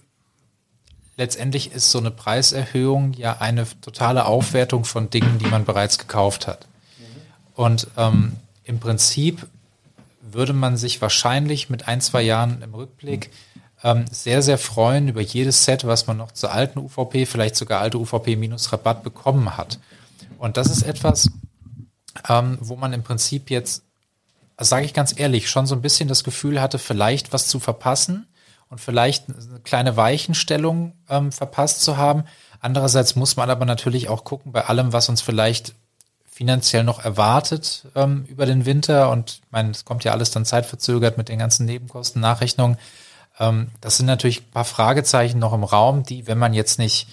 letztendlich 1.16 1.72
ist 1.72 1.90
so 1.90 1.98
eine 1.98 2.10
Preiserhöhung 2.10 3.12
ja 3.14 3.38
eine 3.38 3.66
totale 3.80 4.26
Aufwertung 4.26 4.84
von 4.84 5.10
Dingen, 5.10 5.38
die 5.38 5.46
man 5.46 5.64
bereits 5.64 5.98
gekauft 5.98 6.46
hat. 6.46 6.66
Und 7.54 7.86
ähm, 7.96 8.36
im 8.64 8.80
Prinzip 8.80 9.46
würde 10.20 10.52
man 10.52 10.76
sich 10.76 11.00
wahrscheinlich 11.00 11.70
mit 11.70 11.86
ein, 11.86 12.00
zwei 12.00 12.22
Jahren 12.22 12.62
im 12.62 12.74
Rückblick 12.74 13.30
ähm, 13.84 14.06
sehr, 14.10 14.42
sehr 14.42 14.58
freuen 14.58 15.08
über 15.08 15.20
jedes 15.20 15.64
Set, 15.64 15.86
was 15.86 16.06
man 16.06 16.16
noch 16.16 16.32
zur 16.32 16.52
alten 16.52 16.78
UVP, 16.78 17.26
vielleicht 17.26 17.54
sogar 17.54 17.82
alte 17.82 17.98
UVP 17.98 18.34
minus 18.34 18.72
Rabatt 18.72 19.04
bekommen 19.04 19.56
hat. 19.56 19.78
Und 20.38 20.56
das 20.56 20.68
ist 20.68 20.82
etwas, 20.82 21.30
ähm, 22.28 22.56
wo 22.60 22.76
man 22.76 22.94
im 22.94 23.02
Prinzip 23.02 23.50
jetzt, 23.50 23.84
sage 24.58 24.86
ich 24.86 24.94
ganz 24.94 25.18
ehrlich, 25.18 25.50
schon 25.50 25.66
so 25.66 25.74
ein 25.74 25.82
bisschen 25.82 26.08
das 26.08 26.24
Gefühl 26.24 26.62
hatte, 26.62 26.78
vielleicht 26.78 27.34
was 27.34 27.46
zu 27.46 27.60
verpassen 27.60 28.26
und 28.70 28.80
vielleicht 28.80 29.28
eine 29.28 29.60
kleine 29.62 29.96
Weichenstellung 29.98 30.94
ähm, 31.10 31.30
verpasst 31.30 31.82
zu 31.82 31.98
haben. 31.98 32.24
Andererseits 32.60 33.16
muss 33.16 33.36
man 33.36 33.50
aber 33.50 33.66
natürlich 33.66 34.08
auch 34.08 34.24
gucken, 34.24 34.52
bei 34.52 34.64
allem, 34.64 34.94
was 34.94 35.10
uns 35.10 35.20
vielleicht 35.20 35.74
finanziell 36.26 36.84
noch 36.84 37.04
erwartet 37.04 37.84
ähm, 37.94 38.24
über 38.28 38.46
den 38.46 38.64
Winter 38.64 39.10
und 39.10 39.42
ich 39.44 39.52
meine, 39.52 39.70
es 39.70 39.84
kommt 39.84 40.04
ja 40.04 40.12
alles 40.12 40.30
dann 40.30 40.46
zeitverzögert 40.46 41.18
mit 41.18 41.28
den 41.28 41.38
ganzen 41.38 41.66
Nebenkosten, 41.66 42.20
Nachrechnungen. 42.20 42.78
Ähm, 43.38 43.68
das 43.80 43.96
sind 43.96 44.06
natürlich 44.06 44.42
ein 44.42 44.50
paar 44.50 44.64
Fragezeichen 44.64 45.38
noch 45.38 45.52
im 45.52 45.64
Raum, 45.64 46.02
die, 46.02 46.26
wenn 46.26 46.38
man 46.38 46.54
jetzt 46.54 46.78
nicht 46.78 47.08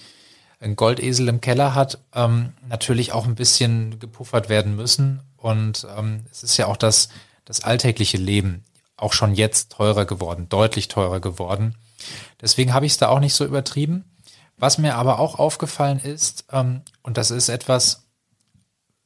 einen 0.60 0.76
Goldesel 0.76 1.28
im 1.28 1.40
Keller 1.40 1.74
hat, 1.74 1.98
ähm, 2.14 2.52
natürlich 2.68 3.12
auch 3.12 3.26
ein 3.26 3.34
bisschen 3.34 3.98
gepuffert 3.98 4.48
werden 4.48 4.76
müssen. 4.76 5.20
Und 5.36 5.86
ähm, 5.96 6.24
es 6.30 6.42
ist 6.44 6.56
ja 6.56 6.66
auch 6.66 6.76
das, 6.76 7.08
das 7.44 7.64
alltägliche 7.64 8.16
Leben 8.16 8.64
auch 8.96 9.12
schon 9.12 9.34
jetzt 9.34 9.72
teurer 9.72 10.04
geworden, 10.04 10.48
deutlich 10.48 10.86
teurer 10.86 11.20
geworden. 11.20 11.74
Deswegen 12.40 12.72
habe 12.72 12.86
ich 12.86 12.92
es 12.92 12.98
da 12.98 13.08
auch 13.08 13.18
nicht 13.18 13.34
so 13.34 13.44
übertrieben. 13.44 14.04
Was 14.56 14.78
mir 14.78 14.94
aber 14.94 15.18
auch 15.18 15.38
aufgefallen 15.38 15.98
ist, 15.98 16.44
ähm, 16.52 16.82
und 17.02 17.16
das 17.16 17.32
ist 17.32 17.48
etwas, 17.48 18.04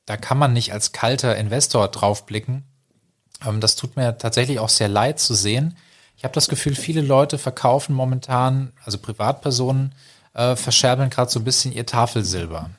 da 0.04 0.18
kann 0.18 0.36
man 0.36 0.52
nicht 0.52 0.72
als 0.72 0.92
kalter 0.92 1.36
Investor 1.36 1.88
draufblicken. 1.88 2.64
Ähm, 3.46 3.60
das 3.60 3.76
tut 3.76 3.96
mir 3.96 4.18
tatsächlich 4.18 4.58
auch 4.58 4.68
sehr 4.68 4.88
leid 4.88 5.18
zu 5.18 5.34
sehen. 5.34 5.76
Ich 6.16 6.24
habe 6.24 6.34
das 6.34 6.48
Gefühl, 6.48 6.74
viele 6.74 7.02
Leute 7.02 7.38
verkaufen 7.38 7.94
momentan, 7.94 8.72
also 8.84 8.98
Privatpersonen, 8.98 9.94
äh, 10.34 10.56
verscherbeln 10.56 11.10
gerade 11.10 11.30
so 11.30 11.40
ein 11.40 11.44
bisschen 11.44 11.72
ihr 11.72 11.86
Tafelsilber. 11.86 12.70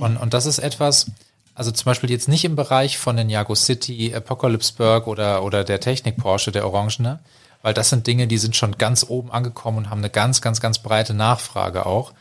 Und, 0.00 0.16
und 0.16 0.34
das 0.34 0.46
ist 0.46 0.58
etwas, 0.58 1.06
also 1.54 1.70
zum 1.70 1.84
Beispiel 1.84 2.10
jetzt 2.10 2.28
nicht 2.28 2.44
im 2.44 2.56
Bereich 2.56 2.98
von 2.98 3.16
den 3.16 3.30
Jago 3.30 3.54
City, 3.54 4.14
Apocalypseburg 4.14 5.06
oder, 5.06 5.42
oder 5.42 5.64
der 5.64 5.80
Technik 5.80 6.16
Porsche, 6.16 6.52
der 6.52 6.66
Orangene, 6.66 7.20
weil 7.62 7.74
das 7.74 7.90
sind 7.90 8.06
Dinge, 8.06 8.26
die 8.26 8.38
sind 8.38 8.56
schon 8.56 8.78
ganz 8.78 9.06
oben 9.08 9.30
angekommen 9.30 9.78
und 9.78 9.90
haben 9.90 9.98
eine 9.98 10.10
ganz, 10.10 10.40
ganz, 10.40 10.60
ganz 10.60 10.80
breite 10.80 11.14
Nachfrage 11.14 11.86
auch. 11.86 12.12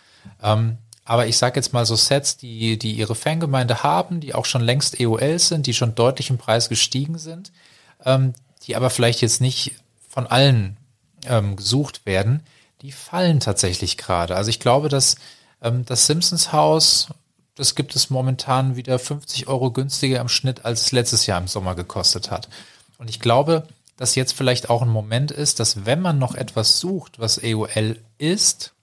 Ähm, 0.42 0.78
aber 1.04 1.28
ich 1.28 1.38
sage 1.38 1.56
jetzt 1.56 1.74
mal 1.74 1.86
so 1.86 1.96
Sets, 1.96 2.38
die, 2.38 2.78
die 2.78 2.94
ihre 2.94 3.16
Fangemeinde 3.16 3.84
haben, 3.84 4.20
die 4.20 4.36
auch 4.36 4.46
schon 4.46 4.62
längst 4.62 5.00
EOL 5.00 5.40
sind, 5.40 5.66
die 5.66 5.74
schon 5.74 5.96
deutlich 5.96 6.30
im 6.30 6.38
Preis 6.38 6.70
gestiegen 6.70 7.18
sind, 7.18 7.52
ähm, 8.06 8.34
die 8.64 8.76
aber 8.76 8.90
vielleicht 8.90 9.22
jetzt 9.22 9.42
nicht 9.42 9.74
von 10.12 10.28
allen 10.28 10.78
ähm, 11.26 11.56
gesucht 11.56 12.06
werden, 12.06 12.44
die 12.82 12.92
fallen 12.92 13.40
tatsächlich 13.40 13.98
gerade. 13.98 14.36
Also 14.36 14.50
ich 14.50 14.60
glaube, 14.60 14.90
dass 14.90 15.16
ähm, 15.62 15.86
das 15.86 16.08
Simpsons 16.08 16.52
Haus, 16.52 17.08
das 17.56 17.76
gibt 17.76 17.96
es 17.96 18.10
momentan 18.10 18.76
wieder 18.76 19.00
50 19.00 19.48
Euro 19.48 19.72
günstiger 19.72 20.20
im 20.20 20.30
Schnitt, 20.30 20.66
als 20.66 20.82
es 20.82 20.92
letztes 20.92 21.26
Jahr 21.26 21.40
im 21.40 21.48
Sommer 21.48 21.76
gekostet 21.76 22.32
hat. 22.32 22.50
Und 22.98 23.10
ich 23.10 23.20
glaube, 23.20 23.68
dass 23.98 24.16
jetzt 24.16 24.34
vielleicht 24.34 24.70
auch 24.70 24.82
ein 24.82 24.90
Moment 24.90 25.32
ist, 25.32 25.60
dass 25.60 25.86
wenn 25.86 26.02
man 26.02 26.18
noch 26.18 26.36
etwas 26.36 26.80
sucht, 26.80 27.20
was 27.20 27.38
EOL 27.38 28.00
ist, 28.18 28.74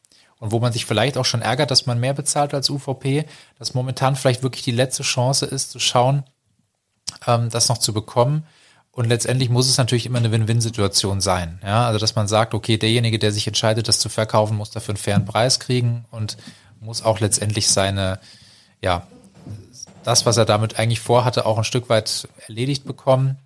und 0.40 0.52
wo 0.52 0.60
man 0.60 0.72
sich 0.72 0.86
vielleicht 0.86 1.16
auch 1.16 1.24
schon 1.24 1.42
ärgert, 1.42 1.70
dass 1.70 1.86
man 1.86 1.98
mehr 1.98 2.14
bezahlt 2.14 2.54
als 2.54 2.70
UVP, 2.70 3.24
dass 3.58 3.74
momentan 3.74 4.16
vielleicht 4.16 4.42
wirklich 4.42 4.62
die 4.62 4.70
letzte 4.70 5.02
Chance 5.02 5.46
ist, 5.46 5.70
zu 5.70 5.80
schauen, 5.80 6.22
ähm, 7.26 7.50
das 7.50 7.68
noch 7.68 7.78
zu 7.78 7.92
bekommen. 7.92 8.46
Und 8.98 9.04
letztendlich 9.04 9.48
muss 9.48 9.68
es 9.68 9.78
natürlich 9.78 10.06
immer 10.06 10.18
eine 10.18 10.32
Win-Win-Situation 10.32 11.20
sein. 11.20 11.60
Ja, 11.62 11.86
also 11.86 12.00
dass 12.00 12.16
man 12.16 12.26
sagt, 12.26 12.52
okay, 12.52 12.78
derjenige, 12.78 13.20
der 13.20 13.30
sich 13.30 13.46
entscheidet, 13.46 13.86
das 13.86 14.00
zu 14.00 14.08
verkaufen, 14.08 14.56
muss 14.56 14.72
dafür 14.72 14.94
einen 14.94 15.00
fairen 15.00 15.24
Preis 15.24 15.60
kriegen 15.60 16.04
und 16.10 16.36
muss 16.80 17.04
auch 17.04 17.20
letztendlich 17.20 17.68
seine, 17.68 18.18
ja, 18.82 19.06
das, 20.02 20.26
was 20.26 20.36
er 20.36 20.46
damit 20.46 20.80
eigentlich 20.80 20.98
vorhatte, 20.98 21.46
auch 21.46 21.58
ein 21.58 21.62
Stück 21.62 21.88
weit 21.88 22.26
erledigt 22.48 22.86
bekommen. 22.86 23.38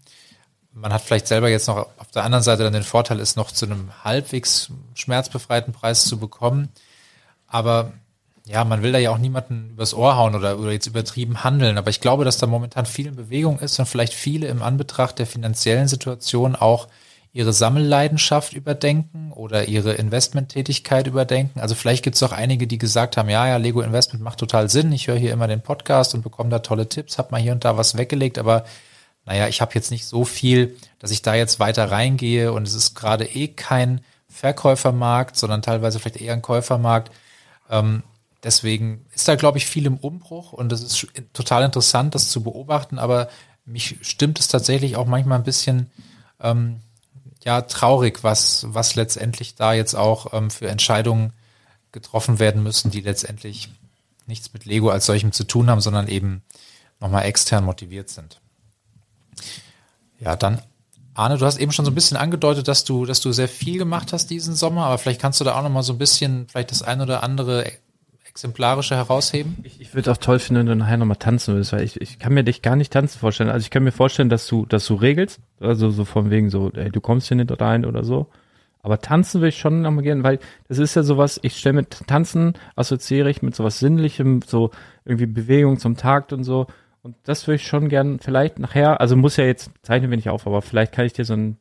Man 0.72 0.90
hat 0.90 1.02
vielleicht 1.02 1.28
selber 1.28 1.50
jetzt 1.50 1.68
noch 1.68 1.86
auf 1.98 2.10
der 2.14 2.24
anderen 2.24 2.42
Seite 2.42 2.62
dann 2.62 2.72
den 2.72 2.82
Vorteil, 2.82 3.20
es 3.20 3.36
noch 3.36 3.52
zu 3.52 3.66
einem 3.66 3.90
halbwegs 4.02 4.70
schmerzbefreiten 4.94 5.74
Preis 5.74 6.06
zu 6.06 6.18
bekommen. 6.18 6.70
Aber 7.46 7.92
ja, 8.52 8.64
man 8.64 8.82
will 8.82 8.92
da 8.92 8.98
ja 8.98 9.10
auch 9.10 9.18
niemanden 9.18 9.70
übers 9.70 9.94
Ohr 9.94 10.16
hauen 10.16 10.34
oder, 10.34 10.58
oder 10.58 10.72
jetzt 10.72 10.86
übertrieben 10.86 11.42
handeln. 11.42 11.78
Aber 11.78 11.88
ich 11.88 12.02
glaube, 12.02 12.26
dass 12.26 12.36
da 12.36 12.46
momentan 12.46 12.84
viel 12.84 13.06
in 13.06 13.16
Bewegung 13.16 13.58
ist 13.58 13.78
und 13.78 13.86
vielleicht 13.86 14.12
viele 14.12 14.46
im 14.48 14.62
Anbetracht 14.62 15.18
der 15.18 15.26
finanziellen 15.26 15.88
Situation 15.88 16.54
auch 16.54 16.88
ihre 17.32 17.54
Sammelleidenschaft 17.54 18.52
überdenken 18.52 19.32
oder 19.32 19.68
ihre 19.68 19.94
Investmenttätigkeit 19.94 21.06
überdenken. 21.06 21.60
Also 21.60 21.74
vielleicht 21.74 22.04
gibt 22.04 22.16
es 22.16 22.22
auch 22.22 22.32
einige, 22.32 22.66
die 22.66 22.76
gesagt 22.76 23.16
haben, 23.16 23.30
ja, 23.30 23.48
ja, 23.48 23.56
Lego 23.56 23.80
Investment 23.80 24.22
macht 24.22 24.38
total 24.38 24.68
Sinn. 24.68 24.92
Ich 24.92 25.06
höre 25.08 25.16
hier 25.16 25.32
immer 25.32 25.48
den 25.48 25.62
Podcast 25.62 26.14
und 26.14 26.20
bekomme 26.20 26.50
da 26.50 26.58
tolle 26.58 26.90
Tipps, 26.90 27.16
habe 27.16 27.30
mal 27.30 27.40
hier 27.40 27.52
und 27.52 27.64
da 27.64 27.78
was 27.78 27.96
weggelegt, 27.96 28.36
aber 28.36 28.66
naja, 29.24 29.48
ich 29.48 29.62
habe 29.62 29.72
jetzt 29.74 29.90
nicht 29.90 30.04
so 30.04 30.26
viel, 30.26 30.76
dass 30.98 31.10
ich 31.10 31.22
da 31.22 31.34
jetzt 31.34 31.58
weiter 31.58 31.90
reingehe 31.90 32.52
und 32.52 32.68
es 32.68 32.74
ist 32.74 32.94
gerade 32.94 33.24
eh 33.24 33.48
kein 33.48 34.02
Verkäufermarkt, 34.28 35.36
sondern 35.38 35.62
teilweise 35.62 36.00
vielleicht 36.00 36.20
eher 36.20 36.34
ein 36.34 36.42
Käufermarkt. 36.42 37.10
Ähm, 37.70 38.02
deswegen 38.42 39.04
ist 39.14 39.28
da, 39.28 39.36
glaube 39.36 39.58
ich, 39.58 39.66
viel 39.66 39.86
im 39.86 39.96
Umbruch 39.96 40.52
und 40.52 40.72
es 40.72 40.82
ist 40.82 41.06
total 41.32 41.64
interessant, 41.64 42.14
das 42.14 42.30
zu 42.30 42.42
beobachten, 42.42 42.98
aber 42.98 43.28
mich 43.64 43.98
stimmt 44.02 44.40
es 44.40 44.48
tatsächlich 44.48 44.96
auch 44.96 45.06
manchmal 45.06 45.38
ein 45.38 45.44
bisschen 45.44 45.90
ähm, 46.40 46.80
ja 47.44 47.62
traurig, 47.62 48.22
was, 48.22 48.66
was 48.68 48.94
letztendlich 48.94 49.54
da 49.54 49.72
jetzt 49.72 49.94
auch 49.94 50.32
ähm, 50.32 50.50
für 50.50 50.68
Entscheidungen 50.68 51.32
getroffen 51.92 52.38
werden 52.38 52.62
müssen, 52.62 52.90
die 52.90 53.00
letztendlich 53.00 53.68
nichts 54.26 54.52
mit 54.52 54.64
Lego 54.64 54.90
als 54.90 55.06
solchem 55.06 55.32
zu 55.32 55.44
tun 55.44 55.68
haben, 55.68 55.80
sondern 55.80 56.08
eben 56.08 56.42
nochmal 57.00 57.24
extern 57.24 57.64
motiviert 57.64 58.08
sind. 58.08 58.40
Ja, 60.18 60.36
dann 60.36 60.62
Arne, 61.14 61.36
du 61.36 61.44
hast 61.44 61.58
eben 61.58 61.72
schon 61.72 61.84
so 61.84 61.90
ein 61.90 61.94
bisschen 61.94 62.16
angedeutet, 62.16 62.68
dass 62.68 62.84
du, 62.84 63.04
dass 63.04 63.20
du 63.20 63.32
sehr 63.32 63.48
viel 63.48 63.76
gemacht 63.76 64.12
hast 64.14 64.30
diesen 64.30 64.54
Sommer, 64.54 64.86
aber 64.86 64.96
vielleicht 64.96 65.20
kannst 65.20 65.40
du 65.40 65.44
da 65.44 65.58
auch 65.58 65.62
noch 65.62 65.70
mal 65.70 65.82
so 65.82 65.92
ein 65.92 65.98
bisschen, 65.98 66.48
vielleicht 66.48 66.70
das 66.70 66.82
ein 66.82 67.02
oder 67.02 67.22
andere 67.22 67.70
exemplarische 68.32 68.96
herausheben? 68.96 69.58
Ich, 69.62 69.80
ich 69.80 69.94
würde 69.94 70.10
auch 70.10 70.16
toll 70.16 70.38
finden, 70.38 70.60
wenn 70.60 70.66
du 70.66 70.76
nachher 70.76 70.96
nochmal 70.96 71.18
tanzen 71.18 71.54
würdest, 71.54 71.72
weil 71.72 71.82
ich, 71.82 72.00
ich 72.00 72.18
kann 72.18 72.32
mir 72.32 72.44
dich 72.44 72.62
gar 72.62 72.76
nicht 72.76 72.92
tanzen 72.92 73.18
vorstellen. 73.18 73.50
Also 73.50 73.64
ich 73.64 73.70
kann 73.70 73.84
mir 73.84 73.92
vorstellen, 73.92 74.30
dass 74.30 74.46
du, 74.46 74.64
dass 74.64 74.86
du 74.86 74.94
regelst, 74.94 75.40
also 75.60 75.90
so 75.90 76.06
von 76.06 76.30
wegen 76.30 76.48
so, 76.48 76.70
ey, 76.72 76.90
du 76.90 77.00
kommst 77.00 77.28
hier 77.28 77.36
nicht 77.36 77.60
rein 77.60 77.84
oder 77.84 78.04
so. 78.04 78.28
Aber 78.82 79.00
tanzen 79.00 79.42
will 79.42 79.50
ich 79.50 79.58
schon 79.58 79.82
nochmal 79.82 80.02
gerne, 80.02 80.24
weil 80.24 80.38
das 80.66 80.78
ist 80.78 80.96
ja 80.96 81.02
sowas, 81.02 81.38
ich 81.42 81.56
stelle 81.58 81.74
mit 81.74 82.06
Tanzen 82.08 82.54
assoziiere 82.74 83.30
ich 83.30 83.42
mit 83.42 83.54
sowas 83.54 83.78
Sinnlichem, 83.78 84.40
so 84.44 84.70
irgendwie 85.04 85.26
Bewegung 85.26 85.78
zum 85.78 85.96
Takt 85.96 86.32
und 86.32 86.42
so. 86.42 86.66
Und 87.02 87.16
das 87.24 87.46
würde 87.46 87.56
ich 87.56 87.66
schon 87.66 87.88
gern 87.88 88.18
vielleicht 88.18 88.58
nachher, 88.58 89.00
also 89.00 89.14
muss 89.14 89.36
ja 89.36 89.44
jetzt 89.44 89.70
zeichnen 89.82 90.10
wir 90.10 90.16
nicht 90.16 90.30
auf, 90.30 90.46
aber 90.46 90.62
vielleicht 90.62 90.92
kann 90.92 91.04
ich 91.04 91.12
dir 91.12 91.24
so 91.24 91.34
ein 91.34 91.58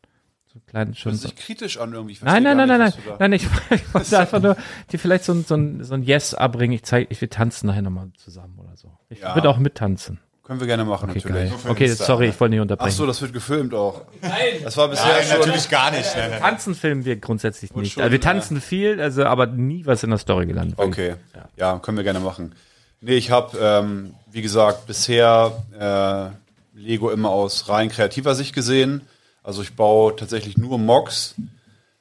so 0.52 0.60
ein 0.60 0.66
kleines 0.66 0.98
schon. 0.98 1.16
sich 1.16 1.36
kritisch 1.36 1.78
an 1.78 1.94
irgendwie. 1.94 2.18
Nein, 2.22 2.44
nein, 2.44 2.58
nein, 2.58 2.68
nein, 2.68 2.80
nein, 2.80 2.94
nein, 3.20 3.34
ich, 3.34 3.48
ich 3.70 3.94
wollte 3.94 4.20
einfach 4.20 4.42
nur 4.42 4.58
dir 4.92 5.00
vielleicht 5.00 5.24
so 5.24 5.34
ein, 5.34 5.46
so 5.46 5.56
ein, 5.56 5.84
so 5.84 5.94
ein 5.94 6.04
Yes 6.04 6.34
abbringen. 6.34 6.76
Ich 6.76 6.84
zeige, 6.84 7.08
ich 7.10 7.22
will 7.22 7.30
tanzen 7.30 7.68
nachher 7.68 7.82
nochmal 7.82 8.10
zusammen 8.18 8.60
oder 8.60 8.76
so. 8.76 8.92
Ich 9.10 9.22
ja. 9.22 9.34
würde 9.36 9.50
auch 9.50 9.58
mittanzen. 9.58 10.20
Können 10.44 10.60
wir 10.60 10.68
gerne 10.68 10.84
machen, 10.84 11.10
okay, 11.10 11.22
natürlich. 11.24 11.52
Geil. 11.52 11.72
Okay, 11.72 11.88
sorry, 11.88 12.28
ich 12.28 12.40
wollte 12.40 12.52
nicht 12.52 12.62
unterbrechen. 12.62 12.90
Ach 12.92 12.98
so, 12.98 13.06
das 13.06 13.22
wird 13.22 13.32
gefilmt 13.32 13.74
auch. 13.74 14.02
Nein. 14.22 14.32
Das 14.64 14.76
war 14.76 14.90
bisher 14.90 15.14
nein, 15.14 15.24
schon 15.24 15.40
natürlich 15.40 15.70
gar 15.70 15.92
nicht. 15.92 16.14
Nein, 16.16 16.32
nein. 16.32 16.42
Tanzen 16.42 16.76
filmen 16.76 17.06
wir 17.06 17.16
grundsätzlich 17.16 17.74
nicht. 17.74 17.94
Schon, 17.94 18.04
also 18.04 18.12
wir 18.12 18.20
tanzen 18.20 18.56
ja. 18.56 18.62
viel, 18.62 19.00
also 19.00 19.24
aber 19.24 19.46
nie 19.46 19.86
was 19.86 20.04
in 20.04 20.10
der 20.10 20.20
Story 20.20 20.48
gelandet. 20.48 20.78
Okay. 20.78 21.16
Ja. 21.34 21.48
ja, 21.56 21.80
können 21.80 21.96
wir 21.96 22.04
gerne 22.04 22.20
machen. 22.20 22.54
Nee, 23.00 23.16
ich 23.16 23.32
habe, 23.32 23.58
ähm, 23.60 24.16
wie 24.30 24.42
gesagt, 24.42 24.88
bisher 24.88 25.64
äh, 25.80 26.78
Lego 26.78 27.12
immer 27.12 27.30
aus 27.30 27.70
rein 27.70 27.88
kreativer 27.88 28.36
Sicht 28.36 28.54
gesehen. 28.54 29.04
Also 29.44 29.62
ich 29.62 29.76
baue 29.76 30.16
tatsächlich 30.16 30.58
nur 30.58 30.78
Mocks. 30.78 31.36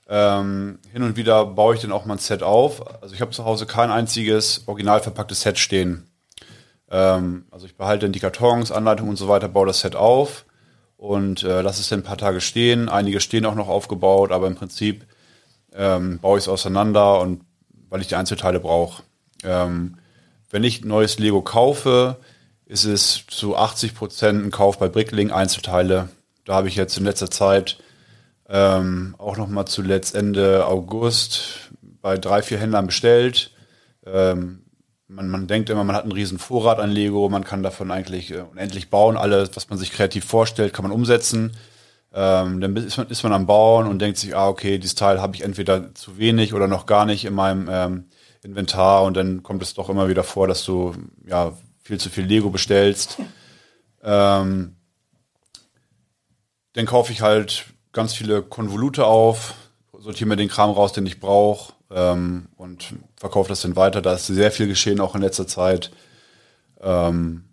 Ähm, 0.08 0.78
hin 0.92 1.02
und 1.02 1.16
wieder 1.16 1.46
baue 1.46 1.74
ich 1.74 1.80
dann 1.80 1.92
auch 1.92 2.04
mal 2.04 2.14
ein 2.14 2.18
Set 2.18 2.42
auf. 2.42 3.02
Also 3.02 3.14
ich 3.14 3.20
habe 3.20 3.30
zu 3.30 3.44
Hause 3.44 3.66
kein 3.66 3.90
einziges 3.90 4.64
original 4.66 5.00
verpacktes 5.00 5.42
Set 5.42 5.58
stehen. 5.58 6.10
Ähm, 6.90 7.46
also 7.50 7.66
ich 7.66 7.76
behalte 7.76 8.06
dann 8.06 8.12
die 8.12 8.20
Kartons, 8.20 8.72
Anleitungen 8.72 9.10
und 9.10 9.16
so 9.16 9.28
weiter, 9.28 9.48
baue 9.48 9.66
das 9.66 9.80
Set 9.80 9.94
auf 9.94 10.44
und 10.96 11.44
äh, 11.44 11.62
lasse 11.62 11.80
es 11.80 11.88
dann 11.88 12.00
ein 12.00 12.04
paar 12.04 12.18
Tage 12.18 12.40
stehen. 12.40 12.88
Einige 12.88 13.20
stehen 13.20 13.46
auch 13.46 13.54
noch 13.54 13.68
aufgebaut, 13.68 14.32
aber 14.32 14.48
im 14.48 14.56
Prinzip 14.56 15.06
ähm, 15.72 16.18
baue 16.18 16.38
ich 16.38 16.44
es 16.44 16.48
auseinander 16.48 17.20
und 17.20 17.42
weil 17.88 18.00
ich 18.00 18.08
die 18.08 18.16
Einzelteile 18.16 18.60
brauche. 18.60 19.02
Ähm, 19.44 19.96
wenn 20.50 20.64
ich 20.64 20.84
neues 20.84 21.18
Lego 21.18 21.42
kaufe, 21.42 22.16
ist 22.66 22.84
es 22.84 23.24
zu 23.28 23.56
80 23.56 23.94
Prozent 23.94 24.44
ein 24.44 24.50
Kauf 24.50 24.78
bei 24.78 24.88
Brickling 24.88 25.30
Einzelteile. 25.30 26.08
Da 26.44 26.54
habe 26.54 26.68
ich 26.68 26.76
jetzt 26.76 26.96
in 26.96 27.04
letzter 27.04 27.30
Zeit 27.30 27.78
ähm, 28.48 29.14
auch 29.18 29.36
noch 29.36 29.48
mal 29.48 29.66
zuletzt 29.66 30.14
Ende 30.14 30.66
August 30.66 31.70
bei 32.02 32.18
drei, 32.18 32.42
vier 32.42 32.58
Händlern 32.58 32.86
bestellt. 32.86 33.52
Ähm, 34.06 34.64
man, 35.06 35.28
man 35.28 35.46
denkt 35.46 35.70
immer, 35.70 35.84
man 35.84 35.96
hat 35.96 36.04
einen 36.04 36.12
riesen 36.12 36.38
Vorrat 36.38 36.78
an 36.78 36.90
Lego, 36.90 37.28
man 37.28 37.44
kann 37.44 37.62
davon 37.62 37.90
eigentlich 37.90 38.30
äh, 38.32 38.40
unendlich 38.40 38.90
bauen. 38.90 39.16
Alles, 39.16 39.50
was 39.54 39.68
man 39.68 39.78
sich 39.78 39.92
kreativ 39.92 40.24
vorstellt, 40.24 40.72
kann 40.72 40.82
man 40.82 40.92
umsetzen. 40.92 41.56
Ähm, 42.12 42.60
dann 42.60 42.76
ist 42.76 42.96
man, 42.96 43.08
ist 43.08 43.22
man 43.22 43.32
am 43.32 43.46
Bauen 43.46 43.86
und 43.86 44.00
denkt 44.00 44.18
sich, 44.18 44.34
ah, 44.34 44.48
okay, 44.48 44.78
dieses 44.78 44.96
Teil 44.96 45.20
habe 45.20 45.36
ich 45.36 45.42
entweder 45.42 45.94
zu 45.94 46.18
wenig 46.18 46.54
oder 46.54 46.66
noch 46.66 46.86
gar 46.86 47.06
nicht 47.06 47.24
in 47.24 47.34
meinem 47.34 47.68
ähm, 47.70 48.04
Inventar 48.42 49.04
und 49.04 49.16
dann 49.16 49.42
kommt 49.42 49.62
es 49.62 49.74
doch 49.74 49.88
immer 49.90 50.08
wieder 50.08 50.24
vor, 50.24 50.48
dass 50.48 50.64
du 50.64 50.94
ja 51.24 51.52
viel 51.82 51.98
zu 51.98 52.10
viel 52.10 52.24
Lego 52.24 52.50
bestellst. 52.50 53.18
Ähm, 54.02 54.76
dann 56.74 56.86
kaufe 56.86 57.12
ich 57.12 57.22
halt 57.22 57.66
ganz 57.92 58.14
viele 58.14 58.42
Konvolute 58.42 59.04
auf, 59.04 59.54
sortiere 59.98 60.28
mir 60.28 60.36
den 60.36 60.48
Kram 60.48 60.70
raus, 60.70 60.92
den 60.92 61.06
ich 61.06 61.20
brauche 61.20 61.72
ähm, 61.90 62.48
und 62.56 62.94
verkaufe 63.16 63.48
das 63.48 63.62
dann 63.62 63.76
weiter. 63.76 64.00
Da 64.02 64.14
ist 64.14 64.26
sehr 64.26 64.52
viel 64.52 64.66
geschehen, 64.66 65.00
auch 65.00 65.14
in 65.14 65.22
letzter 65.22 65.46
Zeit. 65.46 65.90
Ähm, 66.80 67.44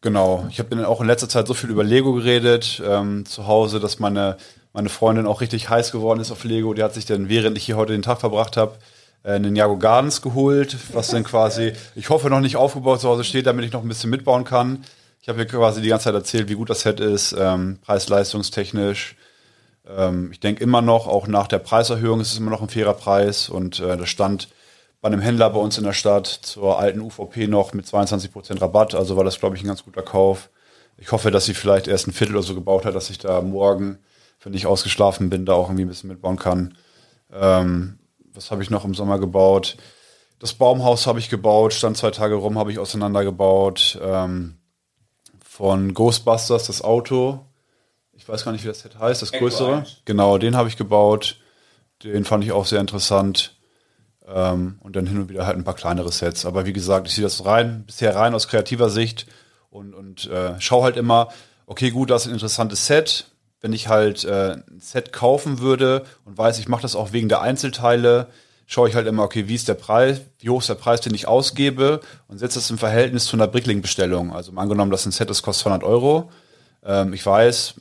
genau, 0.00 0.46
ich 0.50 0.58
habe 0.58 0.70
dann 0.70 0.84
auch 0.84 1.00
in 1.00 1.06
letzter 1.06 1.28
Zeit 1.28 1.46
so 1.46 1.54
viel 1.54 1.70
über 1.70 1.84
Lego 1.84 2.14
geredet 2.14 2.82
ähm, 2.84 3.26
zu 3.26 3.46
Hause, 3.46 3.80
dass 3.80 3.98
meine, 3.98 4.36
meine 4.72 4.88
Freundin 4.88 5.26
auch 5.26 5.40
richtig 5.40 5.68
heiß 5.68 5.92
geworden 5.92 6.20
ist 6.20 6.32
auf 6.32 6.44
Lego. 6.44 6.74
Die 6.74 6.82
hat 6.82 6.94
sich 6.94 7.06
dann, 7.06 7.28
während 7.28 7.56
ich 7.56 7.64
hier 7.64 7.76
heute 7.76 7.92
den 7.92 8.02
Tag 8.02 8.20
verbracht 8.20 8.56
habe, 8.56 8.78
äh, 9.22 9.32
einen 9.32 9.54
Jago 9.54 9.76
Gardens 9.76 10.22
geholt, 10.22 10.76
was 10.92 11.08
dann 11.08 11.24
quasi, 11.24 11.72
ich 11.94 12.10
hoffe, 12.10 12.30
noch 12.30 12.40
nicht 12.40 12.56
aufgebaut 12.56 13.00
zu 13.00 13.08
Hause 13.08 13.24
steht, 13.24 13.46
damit 13.46 13.64
ich 13.64 13.72
noch 13.72 13.82
ein 13.82 13.88
bisschen 13.88 14.10
mitbauen 14.10 14.44
kann. 14.44 14.84
Ich 15.28 15.30
habe 15.30 15.42
ihr 15.42 15.46
quasi 15.46 15.82
die 15.82 15.90
ganze 15.90 16.04
Zeit 16.04 16.14
erzählt, 16.14 16.48
wie 16.48 16.54
gut 16.54 16.70
das 16.70 16.80
Set 16.80 17.00
ist, 17.00 17.36
ähm, 17.38 17.80
preis-leistungstechnisch. 17.82 19.14
Ähm, 19.86 20.30
ich 20.32 20.40
denke 20.40 20.64
immer 20.64 20.80
noch, 20.80 21.06
auch 21.06 21.26
nach 21.26 21.48
der 21.48 21.58
Preiserhöhung 21.58 22.22
ist 22.22 22.32
es 22.32 22.38
immer 22.38 22.50
noch 22.50 22.62
ein 22.62 22.70
fairer 22.70 22.94
Preis 22.94 23.50
und 23.50 23.78
äh, 23.78 23.98
das 23.98 24.08
stand 24.08 24.48
bei 25.02 25.08
einem 25.08 25.20
Händler 25.20 25.50
bei 25.50 25.58
uns 25.58 25.76
in 25.76 25.84
der 25.84 25.92
Stadt 25.92 26.26
zur 26.28 26.78
alten 26.78 27.02
UVP 27.02 27.46
noch 27.46 27.74
mit 27.74 27.84
22% 27.84 28.58
Rabatt, 28.58 28.94
also 28.94 29.18
war 29.18 29.24
das, 29.24 29.38
glaube 29.38 29.54
ich, 29.54 29.62
ein 29.62 29.66
ganz 29.66 29.84
guter 29.84 30.00
Kauf. 30.00 30.48
Ich 30.96 31.12
hoffe, 31.12 31.30
dass 31.30 31.44
sie 31.44 31.52
vielleicht 31.52 31.88
erst 31.88 32.06
ein 32.06 32.12
Viertel 32.12 32.34
oder 32.34 32.46
so 32.46 32.54
gebaut 32.54 32.86
hat, 32.86 32.94
dass 32.94 33.10
ich 33.10 33.18
da 33.18 33.42
morgen, 33.42 33.98
wenn 34.42 34.54
ich 34.54 34.66
ausgeschlafen 34.66 35.28
bin, 35.28 35.44
da 35.44 35.52
auch 35.52 35.68
irgendwie 35.68 35.84
ein 35.84 35.88
bisschen 35.88 36.08
mitbauen 36.08 36.38
kann. 36.38 36.78
Ähm, 37.30 37.98
was 38.32 38.50
habe 38.50 38.62
ich 38.62 38.70
noch 38.70 38.86
im 38.86 38.94
Sommer 38.94 39.18
gebaut? 39.18 39.76
Das 40.38 40.54
Baumhaus 40.54 41.06
habe 41.06 41.18
ich 41.18 41.28
gebaut, 41.28 41.74
stand 41.74 41.98
zwei 41.98 42.12
Tage 42.12 42.36
rum, 42.36 42.58
habe 42.58 42.72
ich 42.72 42.78
auseinandergebaut. 42.78 44.00
Ähm, 44.02 44.57
von 45.58 45.92
Ghostbusters, 45.92 46.68
das 46.68 46.82
Auto, 46.82 47.40
ich 48.12 48.28
weiß 48.28 48.44
gar 48.44 48.52
nicht, 48.52 48.62
wie 48.62 48.68
das 48.68 48.78
Set 48.78 48.96
heißt, 48.96 49.22
das 49.22 49.32
größere. 49.32 49.84
Genau, 50.04 50.38
den 50.38 50.54
habe 50.54 50.68
ich 50.68 50.76
gebaut. 50.76 51.40
Den 52.04 52.24
fand 52.24 52.44
ich 52.44 52.52
auch 52.52 52.64
sehr 52.64 52.80
interessant. 52.80 53.56
Ähm, 54.24 54.78
und 54.78 54.94
dann 54.94 55.06
hin 55.06 55.18
und 55.18 55.28
wieder 55.28 55.48
halt 55.48 55.56
ein 55.56 55.64
paar 55.64 55.74
kleinere 55.74 56.12
Sets. 56.12 56.46
Aber 56.46 56.64
wie 56.64 56.72
gesagt, 56.72 57.08
ich 57.08 57.14
sehe 57.16 57.24
das 57.24 57.44
rein, 57.44 57.82
bisher 57.86 58.14
rein 58.14 58.36
aus 58.36 58.46
kreativer 58.46 58.88
Sicht 58.88 59.26
und, 59.68 59.94
und 59.94 60.30
äh, 60.30 60.60
schaue 60.60 60.84
halt 60.84 60.96
immer, 60.96 61.26
okay, 61.66 61.90
gut, 61.90 62.10
das 62.10 62.22
ist 62.22 62.28
ein 62.28 62.34
interessantes 62.34 62.86
Set. 62.86 63.26
Wenn 63.60 63.72
ich 63.72 63.88
halt 63.88 64.24
äh, 64.24 64.52
ein 64.52 64.78
Set 64.78 65.12
kaufen 65.12 65.58
würde 65.58 66.04
und 66.24 66.38
weiß, 66.38 66.60
ich 66.60 66.68
mache 66.68 66.82
das 66.82 66.94
auch 66.94 67.10
wegen 67.10 67.28
der 67.28 67.42
Einzelteile, 67.42 68.28
schaue 68.70 68.90
ich 68.90 68.94
halt 68.94 69.06
immer, 69.06 69.22
okay, 69.22 69.48
wie 69.48 69.54
ist 69.54 69.66
der 69.66 69.74
Preis, 69.74 70.20
wie 70.40 70.50
hoch 70.50 70.60
ist 70.60 70.68
der 70.68 70.74
Preis, 70.74 71.00
den 71.00 71.14
ich 71.14 71.26
ausgebe 71.26 72.00
und 72.28 72.38
setze 72.38 72.58
das 72.58 72.70
im 72.70 72.76
Verhältnis 72.76 73.24
zu 73.24 73.34
einer 73.34 73.46
Brickling-Bestellung. 73.46 74.30
Also 74.32 74.52
angenommen, 74.52 74.90
dass 74.90 75.06
ein 75.06 75.10
Set 75.10 75.30
ist, 75.30 75.42
kostet 75.42 75.62
200 75.64 75.88
Euro. 75.88 76.30
Ähm, 76.84 77.14
ich 77.14 77.24
weiß, 77.24 77.76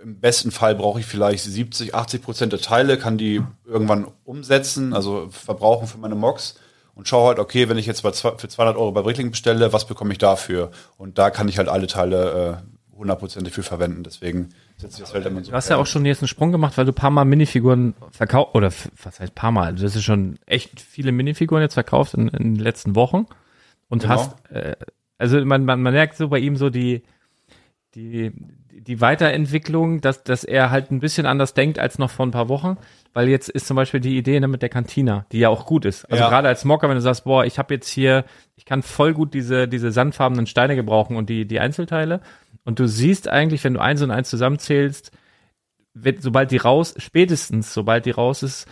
im 0.00 0.20
besten 0.20 0.52
Fall 0.52 0.76
brauche 0.76 1.00
ich 1.00 1.06
vielleicht 1.06 1.42
70, 1.42 1.96
80 1.96 2.22
Prozent 2.22 2.52
der 2.52 2.60
Teile, 2.60 2.96
kann 2.96 3.18
die 3.18 3.42
irgendwann 3.66 4.06
umsetzen, 4.22 4.94
also 4.94 5.28
verbrauchen 5.30 5.88
für 5.88 5.98
meine 5.98 6.14
Mocs 6.14 6.54
und 6.94 7.08
schaue 7.08 7.26
halt, 7.28 7.40
okay, 7.40 7.68
wenn 7.68 7.76
ich 7.76 7.86
jetzt 7.86 8.02
für 8.02 8.12
200 8.12 8.76
Euro 8.76 8.92
bei 8.92 9.02
Brickling 9.02 9.32
bestelle, 9.32 9.72
was 9.72 9.84
bekomme 9.84 10.12
ich 10.12 10.18
dafür? 10.18 10.70
Und 10.96 11.18
da 11.18 11.30
kann 11.30 11.48
ich 11.48 11.58
halt 11.58 11.68
alle 11.68 11.88
Teile 11.88 12.62
äh, 12.62 12.73
hundertprozentig 12.96 13.52
für 13.52 13.62
verwenden. 13.62 14.02
Deswegen 14.02 14.50
setze 14.76 14.96
ich 14.96 15.00
das 15.00 15.14
halt 15.14 15.26
immer 15.26 15.42
so. 15.42 15.50
Du 15.50 15.56
hast 15.56 15.68
ja 15.68 15.76
auch 15.76 15.86
schon 15.86 16.04
jetzt 16.04 16.22
einen 16.22 16.28
Sprung 16.28 16.52
gemacht, 16.52 16.76
weil 16.76 16.84
du 16.84 16.92
ein 16.92 16.96
paar 16.96 17.10
Mal 17.10 17.24
Minifiguren 17.24 17.94
verkauft, 18.10 18.54
oder 18.54 18.72
was 19.02 19.20
heißt 19.20 19.34
paar 19.34 19.52
Mal? 19.52 19.74
Du 19.74 19.82
hast 19.82 19.94
ja 19.94 20.00
schon 20.00 20.38
echt 20.46 20.80
viele 20.80 21.12
Minifiguren 21.12 21.62
jetzt 21.62 21.74
verkauft 21.74 22.14
in, 22.14 22.28
in 22.28 22.54
den 22.54 22.62
letzten 22.62 22.94
Wochen 22.94 23.26
und 23.88 24.02
genau. 24.02 24.14
hast, 24.14 24.50
äh, 24.50 24.76
also 25.18 25.44
man, 25.44 25.64
man, 25.64 25.80
man 25.80 25.92
merkt 25.92 26.16
so 26.16 26.28
bei 26.28 26.38
ihm 26.38 26.56
so 26.56 26.70
die, 26.70 27.02
die, 27.94 28.32
die 28.70 29.00
Weiterentwicklung, 29.00 30.00
dass, 30.00 30.24
dass 30.24 30.44
er 30.44 30.70
halt 30.70 30.90
ein 30.90 31.00
bisschen 31.00 31.26
anders 31.26 31.54
denkt 31.54 31.78
als 31.78 31.98
noch 31.98 32.10
vor 32.10 32.26
ein 32.26 32.32
paar 32.32 32.48
Wochen, 32.48 32.76
weil 33.12 33.28
jetzt 33.28 33.48
ist 33.48 33.66
zum 33.66 33.76
Beispiel 33.76 34.00
die 34.00 34.18
Idee 34.18 34.40
ne, 34.40 34.48
mit 34.48 34.62
der 34.62 34.68
Kantina, 34.68 35.26
die 35.32 35.38
ja 35.38 35.48
auch 35.48 35.66
gut 35.66 35.84
ist. 35.84 36.04
Also 36.10 36.24
ja. 36.24 36.28
gerade 36.28 36.48
als 36.48 36.64
Mocker, 36.64 36.88
wenn 36.88 36.96
du 36.96 37.00
sagst, 37.00 37.24
boah, 37.24 37.44
ich 37.44 37.58
habe 37.58 37.72
jetzt 37.74 37.88
hier, 37.88 38.24
ich 38.56 38.64
kann 38.64 38.82
voll 38.82 39.14
gut 39.14 39.32
diese, 39.34 39.68
diese 39.68 39.92
sandfarbenen 39.92 40.46
Steine 40.46 40.74
gebrauchen 40.74 41.16
und 41.16 41.30
die, 41.30 41.46
die 41.46 41.60
Einzelteile. 41.60 42.20
Und 42.64 42.78
du 42.78 42.88
siehst 42.88 43.28
eigentlich, 43.28 43.62
wenn 43.64 43.74
du 43.74 43.80
eins 43.80 44.02
und 44.02 44.10
eins 44.10 44.30
zusammenzählst, 44.30 45.12
wird, 45.94 46.22
sobald 46.22 46.50
die 46.50 46.56
raus, 46.56 46.94
spätestens, 46.98 47.72
sobald 47.72 48.06
die 48.06 48.10
raus 48.10 48.42
ist, 48.42 48.66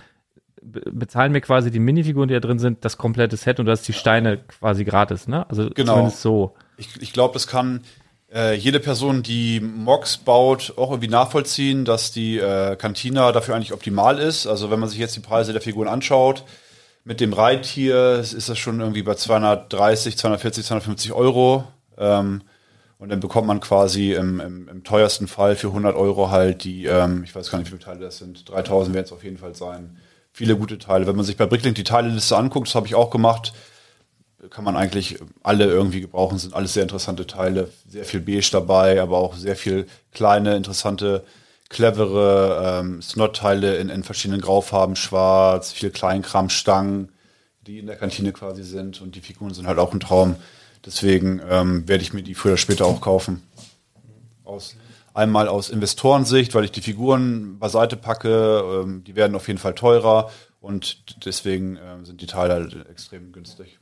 bezahlen 0.62 1.32
mir 1.32 1.40
quasi 1.40 1.70
die 1.70 1.80
Minifiguren, 1.80 2.28
die 2.28 2.34
da 2.34 2.40
drin 2.40 2.58
sind, 2.58 2.84
das 2.84 2.96
komplette 2.96 3.36
Set 3.36 3.58
und 3.58 3.66
du 3.66 3.72
hast 3.72 3.86
die 3.86 3.92
Steine 3.92 4.38
quasi 4.38 4.84
gratis, 4.84 5.26
ne? 5.26 5.48
Also 5.50 5.70
genau. 5.70 5.94
zumindest 5.94 6.22
so. 6.22 6.54
Ich, 6.76 6.88
ich 7.00 7.12
glaube, 7.12 7.34
das 7.34 7.46
kann, 7.46 7.82
äh, 8.32 8.54
jede 8.54 8.80
Person, 8.80 9.22
die 9.22 9.60
Mocs 9.60 10.18
baut, 10.18 10.74
auch 10.76 10.90
irgendwie 10.90 11.08
nachvollziehen, 11.08 11.84
dass 11.84 12.12
die 12.12 12.38
äh, 12.38 12.76
Cantina 12.76 13.30
dafür 13.32 13.54
eigentlich 13.54 13.72
optimal 13.72 14.18
ist. 14.18 14.46
Also 14.46 14.70
wenn 14.70 14.80
man 14.80 14.88
sich 14.88 14.98
jetzt 14.98 15.16
die 15.16 15.20
Preise 15.20 15.52
der 15.52 15.60
Figuren 15.60 15.88
anschaut, 15.88 16.44
mit 17.04 17.20
dem 17.20 17.32
Reittier 17.32 18.20
ist 18.20 18.48
das 18.48 18.58
schon 18.58 18.80
irgendwie 18.80 19.02
bei 19.02 19.14
230, 19.14 20.16
240, 20.16 20.64
250 20.64 21.12
Euro. 21.12 21.64
Ähm, 21.98 22.42
und 23.02 23.08
dann 23.08 23.18
bekommt 23.18 23.48
man 23.48 23.58
quasi 23.58 24.12
im, 24.12 24.38
im, 24.38 24.68
im, 24.68 24.84
teuersten 24.84 25.26
Fall 25.26 25.56
für 25.56 25.66
100 25.66 25.96
Euro 25.96 26.30
halt 26.30 26.62
die, 26.62 26.84
ähm, 26.84 27.24
ich 27.24 27.34
weiß 27.34 27.50
gar 27.50 27.58
nicht, 27.58 27.66
wie 27.66 27.70
viele 27.76 27.84
Teile 27.84 27.98
das 27.98 28.18
sind, 28.18 28.48
3000 28.48 28.94
werden 28.94 29.06
es 29.06 29.10
auf 29.10 29.24
jeden 29.24 29.38
Fall 29.38 29.56
sein. 29.56 29.96
Viele 30.32 30.56
gute 30.56 30.78
Teile. 30.78 31.08
Wenn 31.08 31.16
man 31.16 31.24
sich 31.24 31.36
bei 31.36 31.46
Bricklink 31.46 31.74
die 31.74 31.82
Teileliste 31.82 32.36
anguckt, 32.36 32.68
das 32.68 32.76
habe 32.76 32.86
ich 32.86 32.94
auch 32.94 33.10
gemacht, 33.10 33.54
kann 34.50 34.62
man 34.62 34.76
eigentlich 34.76 35.18
alle 35.42 35.64
irgendwie 35.64 36.00
gebrauchen, 36.00 36.38
sind 36.38 36.54
alles 36.54 36.74
sehr 36.74 36.84
interessante 36.84 37.26
Teile, 37.26 37.70
sehr 37.88 38.04
viel 38.04 38.20
Beige 38.20 38.50
dabei, 38.52 39.02
aber 39.02 39.18
auch 39.18 39.34
sehr 39.34 39.56
viel 39.56 39.88
kleine, 40.12 40.54
interessante, 40.54 41.24
clevere 41.70 42.82
ähm, 42.82 43.02
Snot-Teile 43.02 43.78
in, 43.78 43.88
in 43.88 44.04
verschiedenen 44.04 44.40
Graufarben, 44.40 44.94
schwarz, 44.94 45.72
viel 45.72 45.90
Kleinkram, 45.90 46.50
Stangen, 46.50 47.08
die 47.66 47.80
in 47.80 47.88
der 47.88 47.96
Kantine 47.96 48.32
quasi 48.32 48.62
sind 48.62 49.00
und 49.00 49.16
die 49.16 49.20
Figuren 49.20 49.54
sind 49.54 49.66
halt 49.66 49.80
auch 49.80 49.92
ein 49.92 49.98
Traum. 49.98 50.36
Deswegen 50.84 51.40
ähm, 51.48 51.86
werde 51.88 52.02
ich 52.02 52.12
mir 52.12 52.22
die 52.22 52.34
früher 52.34 52.52
oder 52.52 52.58
später 52.58 52.86
auch 52.86 53.00
kaufen. 53.00 53.42
Aus, 54.44 54.76
einmal 55.14 55.48
aus 55.48 55.70
Investorensicht, 55.70 56.54
weil 56.54 56.64
ich 56.64 56.72
die 56.72 56.80
Figuren 56.80 57.58
beiseite 57.58 57.96
packe, 57.96 58.82
ähm, 58.82 59.04
die 59.04 59.14
werden 59.14 59.36
auf 59.36 59.46
jeden 59.46 59.60
Fall 59.60 59.74
teurer 59.74 60.30
und 60.60 61.24
deswegen 61.24 61.76
ähm, 61.76 62.04
sind 62.04 62.20
die 62.20 62.26
Teile 62.26 62.54
halt 62.54 62.86
extrem 62.88 63.32
günstig. 63.32 63.78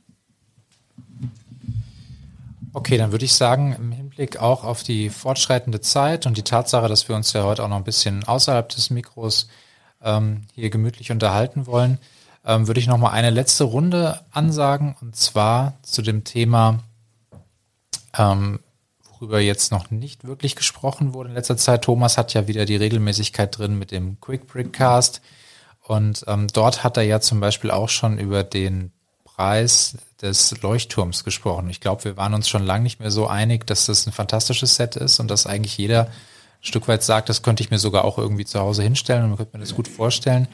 Okay, 2.73 2.97
dann 2.97 3.11
würde 3.11 3.25
ich 3.25 3.33
sagen, 3.33 3.75
im 3.77 3.91
Hinblick 3.91 4.37
auch 4.37 4.63
auf 4.63 4.83
die 4.83 5.09
fortschreitende 5.09 5.81
Zeit 5.81 6.25
und 6.25 6.37
die 6.37 6.43
Tatsache, 6.43 6.87
dass 6.87 7.09
wir 7.09 7.15
uns 7.15 7.33
ja 7.33 7.43
heute 7.43 7.63
auch 7.63 7.67
noch 7.67 7.75
ein 7.75 7.83
bisschen 7.83 8.23
außerhalb 8.23 8.69
des 8.69 8.89
Mikros 8.89 9.49
ähm, 10.01 10.43
hier 10.53 10.69
gemütlich 10.69 11.11
unterhalten 11.11 11.67
wollen, 11.67 11.97
ähm, 12.45 12.67
würde 12.67 12.79
ich 12.79 12.87
noch 12.87 12.97
mal 12.97 13.11
eine 13.11 13.29
letzte 13.29 13.65
Runde 13.65 14.21
ansagen 14.31 14.95
und 15.01 15.15
zwar 15.15 15.73
zu 15.81 16.01
dem 16.01 16.23
Thema, 16.23 16.79
ähm, 18.17 18.59
worüber 19.03 19.39
jetzt 19.39 19.71
noch 19.71 19.91
nicht 19.91 20.25
wirklich 20.25 20.55
gesprochen 20.55 21.13
wurde 21.13 21.29
in 21.29 21.35
letzter 21.35 21.57
Zeit. 21.57 21.83
Thomas 21.83 22.17
hat 22.17 22.33
ja 22.33 22.47
wieder 22.47 22.65
die 22.65 22.75
Regelmäßigkeit 22.75 23.57
drin 23.57 23.77
mit 23.77 23.91
dem 23.91 24.19
Quick 24.19 24.47
Brickcast 24.47 25.21
und 25.83 26.23
ähm, 26.27 26.47
dort 26.47 26.83
hat 26.83 26.97
er 26.97 27.03
ja 27.03 27.19
zum 27.19 27.39
Beispiel 27.39 27.71
auch 27.71 27.89
schon 27.89 28.17
über 28.17 28.43
den 28.43 28.91
Preis 29.23 29.97
des 30.21 30.61
Leuchtturms 30.61 31.23
gesprochen. 31.23 31.69
Ich 31.69 31.81
glaube, 31.81 32.03
wir 32.03 32.17
waren 32.17 32.33
uns 32.33 32.47
schon 32.47 32.63
lange 32.63 32.83
nicht 32.83 32.99
mehr 32.99 33.11
so 33.11 33.27
einig, 33.27 33.65
dass 33.65 33.85
das 33.85 34.05
ein 34.05 34.11
fantastisches 34.11 34.75
Set 34.75 34.95
ist 34.95 35.19
und 35.19 35.29
dass 35.29 35.47
eigentlich 35.47 35.77
jeder 35.77 36.05
ein 36.05 36.11
Stück 36.61 36.87
weit 36.87 37.03
sagt, 37.03 37.29
das 37.29 37.41
könnte 37.41 37.63
ich 37.63 37.71
mir 37.71 37.79
sogar 37.79 38.05
auch 38.05 38.17
irgendwie 38.17 38.45
zu 38.45 38.59
Hause 38.59 38.83
hinstellen 38.83 39.23
und 39.23 39.29
man 39.29 39.37
könnte 39.37 39.57
mir 39.57 39.63
das 39.63 39.75
gut 39.75 39.87
vorstellen. 39.87 40.47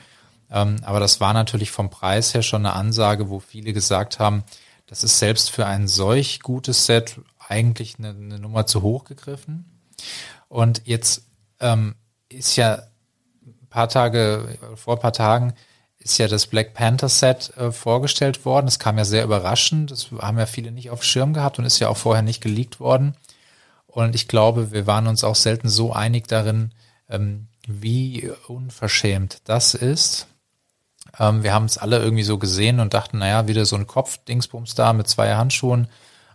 Ähm, 0.50 0.78
aber 0.84 1.00
das 1.00 1.20
war 1.20 1.34
natürlich 1.34 1.72
vom 1.72 1.90
Preis 1.90 2.34
her 2.34 2.44
schon 2.44 2.66
eine 2.66 2.76
Ansage, 2.76 3.30
wo 3.30 3.40
viele 3.40 3.74
gesagt 3.74 4.20
haben, 4.20 4.44
das 4.88 5.04
ist 5.04 5.20
selbst 5.20 5.52
für 5.52 5.66
ein 5.66 5.90
solch 5.90 6.40
gutes 6.40 6.86
Set 6.86 7.20
eigentlich 7.48 7.98
eine, 7.98 8.10
eine 8.10 8.40
Nummer 8.40 8.66
zu 8.66 8.82
hoch 8.82 9.04
gegriffen. 9.06 9.66
Und 10.48 10.82
jetzt 10.86 11.24
ähm, 11.60 11.96
ist 12.30 12.56
ja 12.56 12.84
ein 13.46 13.68
paar 13.70 13.90
Tage, 13.90 14.58
vor 14.76 14.96
ein 14.96 15.02
paar 15.02 15.14
Tagen 15.14 15.54
ist 16.00 16.18
ja 16.20 16.28
das 16.28 16.48
Black 16.48 16.74
Panther 16.74 17.10
Set 17.10 17.56
äh, 17.58 17.72
vorgestellt 17.72 18.46
worden. 18.46 18.68
Das 18.68 18.80
kam 18.80 18.98
ja 18.98 19.06
sehr 19.06 19.24
überraschend. 19.24 19.92
Das 19.92 20.12
haben 20.12 20.38
ja 20.38 20.46
viele 20.46 20.72
nicht 20.72 20.90
auf 20.90 21.04
Schirm 21.04 21.34
gehabt 21.34 21.60
und 21.60 21.66
ist 21.66 21.80
ja 21.80 21.90
auch 21.90 21.98
vorher 21.98 22.22
nicht 22.22 22.42
geleakt 22.42 22.80
worden. 22.80 23.16
Und 23.88 24.16
ich 24.16 24.28
glaube, 24.28 24.72
wir 24.72 24.88
waren 24.88 25.08
uns 25.08 25.24
auch 25.24 25.36
selten 25.36 25.70
so 25.70 25.92
einig 25.92 26.28
darin, 26.28 26.72
ähm, 27.10 27.48
wie 27.68 28.32
unverschämt 28.48 29.40
das 29.46 29.74
ist. 29.74 30.28
Ähm, 31.20 31.44
wir 31.44 31.54
haben 31.54 31.66
es 31.66 31.78
alle 31.78 32.00
irgendwie 32.00 32.24
so 32.24 32.38
gesehen 32.38 32.80
und 32.80 32.94
dachten, 32.94 33.18
naja, 33.18 33.48
wieder 33.48 33.66
so 33.66 33.76
ein 33.76 33.88
Kopfdingsbums 33.88 34.76
da 34.76 34.94
mit 34.94 35.08
zwei 35.08 35.36
Handschuhen. 35.36 35.88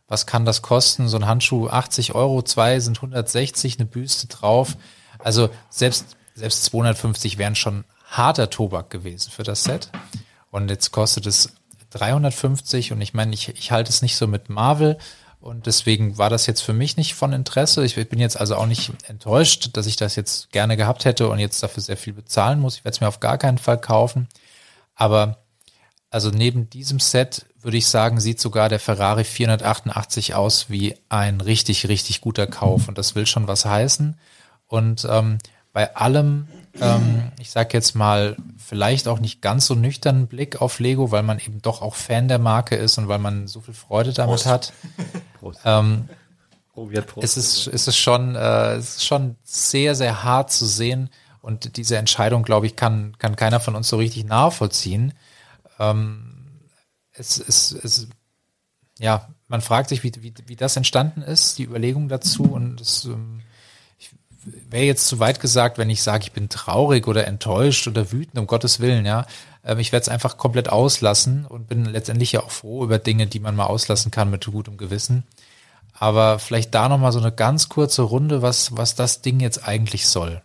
Was 0.08 0.26
kann 0.26 0.44
das 0.44 0.62
kosten? 0.62 1.08
So 1.08 1.16
ein 1.16 1.26
Handschuh 1.26 1.68
80 1.68 2.14
Euro, 2.14 2.42
zwei 2.42 2.80
sind 2.80 2.98
160, 2.98 3.78
eine 3.78 3.86
Büste 3.86 4.26
drauf. 4.26 4.76
Also 5.18 5.48
selbst, 5.70 6.16
selbst 6.34 6.64
250 6.64 7.38
wären 7.38 7.54
schon 7.54 7.84
harter 8.06 8.50
Tobak 8.50 8.90
gewesen 8.90 9.30
für 9.30 9.42
das 9.42 9.64
Set. 9.64 9.90
Und 10.50 10.68
jetzt 10.68 10.90
kostet 10.90 11.26
es 11.26 11.54
350 11.90 12.92
und 12.92 13.00
ich 13.00 13.14
meine, 13.14 13.32
ich, 13.34 13.48
ich 13.48 13.72
halte 13.72 13.90
es 13.90 14.02
nicht 14.02 14.16
so 14.16 14.26
mit 14.26 14.48
Marvel 14.48 14.98
und 15.42 15.66
deswegen 15.66 16.18
war 16.18 16.30
das 16.30 16.46
jetzt 16.46 16.60
für 16.60 16.72
mich 16.72 16.96
nicht 16.96 17.14
von 17.14 17.32
Interesse. 17.32 17.84
Ich 17.84 17.96
bin 18.08 18.20
jetzt 18.20 18.38
also 18.38 18.54
auch 18.54 18.66
nicht 18.66 18.92
enttäuscht, 19.08 19.70
dass 19.72 19.86
ich 19.86 19.96
das 19.96 20.14
jetzt 20.14 20.52
gerne 20.52 20.76
gehabt 20.76 21.04
hätte 21.04 21.28
und 21.28 21.40
jetzt 21.40 21.62
dafür 21.62 21.82
sehr 21.82 21.96
viel 21.96 22.12
bezahlen 22.12 22.60
muss. 22.60 22.76
Ich 22.76 22.84
werde 22.84 22.94
es 22.94 23.00
mir 23.00 23.08
auf 23.08 23.18
gar 23.18 23.38
keinen 23.38 23.58
Fall 23.58 23.80
kaufen. 23.80 24.28
Aber 24.94 25.41
also 26.12 26.30
neben 26.30 26.68
diesem 26.68 27.00
Set 27.00 27.46
würde 27.62 27.78
ich 27.78 27.86
sagen, 27.86 28.20
sieht 28.20 28.38
sogar 28.38 28.68
der 28.68 28.80
Ferrari 28.80 29.24
488 29.24 30.34
aus 30.34 30.68
wie 30.68 30.94
ein 31.08 31.40
richtig, 31.40 31.88
richtig 31.88 32.20
guter 32.20 32.46
Kauf. 32.46 32.86
Und 32.86 32.98
das 32.98 33.14
will 33.14 33.26
schon 33.26 33.48
was 33.48 33.64
heißen. 33.64 34.18
Und 34.66 35.06
ähm, 35.08 35.38
bei 35.72 35.96
allem, 35.96 36.48
ähm, 36.80 37.32
ich 37.40 37.50
sage 37.50 37.70
jetzt 37.72 37.94
mal, 37.94 38.36
vielleicht 38.58 39.08
auch 39.08 39.20
nicht 39.20 39.40
ganz 39.40 39.66
so 39.66 39.74
nüchternen 39.74 40.26
Blick 40.26 40.60
auf 40.60 40.80
Lego, 40.80 41.10
weil 41.12 41.22
man 41.22 41.38
eben 41.38 41.62
doch 41.62 41.80
auch 41.80 41.94
Fan 41.94 42.28
der 42.28 42.38
Marke 42.38 42.76
ist 42.76 42.98
und 42.98 43.08
weil 43.08 43.18
man 43.18 43.46
so 43.46 43.62
viel 43.62 43.74
Freude 43.74 44.12
damit 44.12 44.34
Prost. 44.34 44.46
hat. 44.46 44.72
Prost. 45.40 45.60
Ähm, 45.64 46.10
Probiert 46.74 47.06
Prost. 47.06 47.24
Es 47.24 47.36
ist, 47.38 47.66
es 47.68 47.88
ist 47.88 47.96
schon, 47.96 48.34
äh, 48.34 48.74
es 48.74 48.96
ist 48.96 49.06
schon 49.06 49.36
sehr, 49.44 49.94
sehr 49.94 50.24
hart 50.24 50.52
zu 50.52 50.66
sehen 50.66 51.08
und 51.40 51.78
diese 51.78 51.96
Entscheidung, 51.96 52.42
glaube 52.42 52.66
ich, 52.66 52.76
kann, 52.76 53.16
kann 53.18 53.34
keiner 53.34 53.60
von 53.60 53.76
uns 53.76 53.88
so 53.88 53.96
richtig 53.96 54.24
nachvollziehen. 54.24 55.14
Ähm, 55.90 56.60
es, 57.12 57.38
es, 57.38 57.72
es, 57.72 58.08
ja, 58.98 59.28
man 59.48 59.60
fragt 59.60 59.88
sich, 59.88 60.02
wie, 60.02 60.12
wie, 60.20 60.34
wie 60.46 60.56
das 60.56 60.76
entstanden 60.76 61.22
ist, 61.22 61.58
die 61.58 61.64
Überlegung 61.64 62.08
dazu 62.08 62.44
und 62.44 62.80
es, 62.80 63.04
ähm, 63.04 63.42
wäre 64.44 64.84
jetzt 64.84 65.06
zu 65.06 65.18
weit 65.18 65.40
gesagt, 65.40 65.78
wenn 65.78 65.90
ich 65.90 66.02
sage, 66.02 66.24
ich 66.24 66.32
bin 66.32 66.48
traurig 66.48 67.06
oder 67.06 67.26
enttäuscht 67.26 67.86
oder 67.86 68.12
wütend, 68.12 68.38
um 68.38 68.46
Gottes 68.46 68.80
Willen, 68.80 69.06
ja. 69.06 69.26
Ähm, 69.64 69.78
ich 69.78 69.92
werde 69.92 70.02
es 70.02 70.08
einfach 70.08 70.36
komplett 70.36 70.68
auslassen 70.68 71.46
und 71.46 71.68
bin 71.68 71.84
letztendlich 71.84 72.32
ja 72.32 72.42
auch 72.42 72.50
froh 72.50 72.84
über 72.84 72.98
Dinge, 72.98 73.26
die 73.26 73.40
man 73.40 73.56
mal 73.56 73.66
auslassen 73.66 74.10
kann 74.10 74.30
mit 74.30 74.46
gutem 74.46 74.76
Gewissen. 74.76 75.24
Aber 75.92 76.38
vielleicht 76.38 76.74
da 76.74 76.88
nochmal 76.88 77.12
so 77.12 77.20
eine 77.20 77.32
ganz 77.32 77.68
kurze 77.68 78.02
Runde, 78.02 78.42
was, 78.42 78.76
was 78.76 78.94
das 78.94 79.22
Ding 79.22 79.40
jetzt 79.40 79.68
eigentlich 79.68 80.08
soll. 80.08 80.42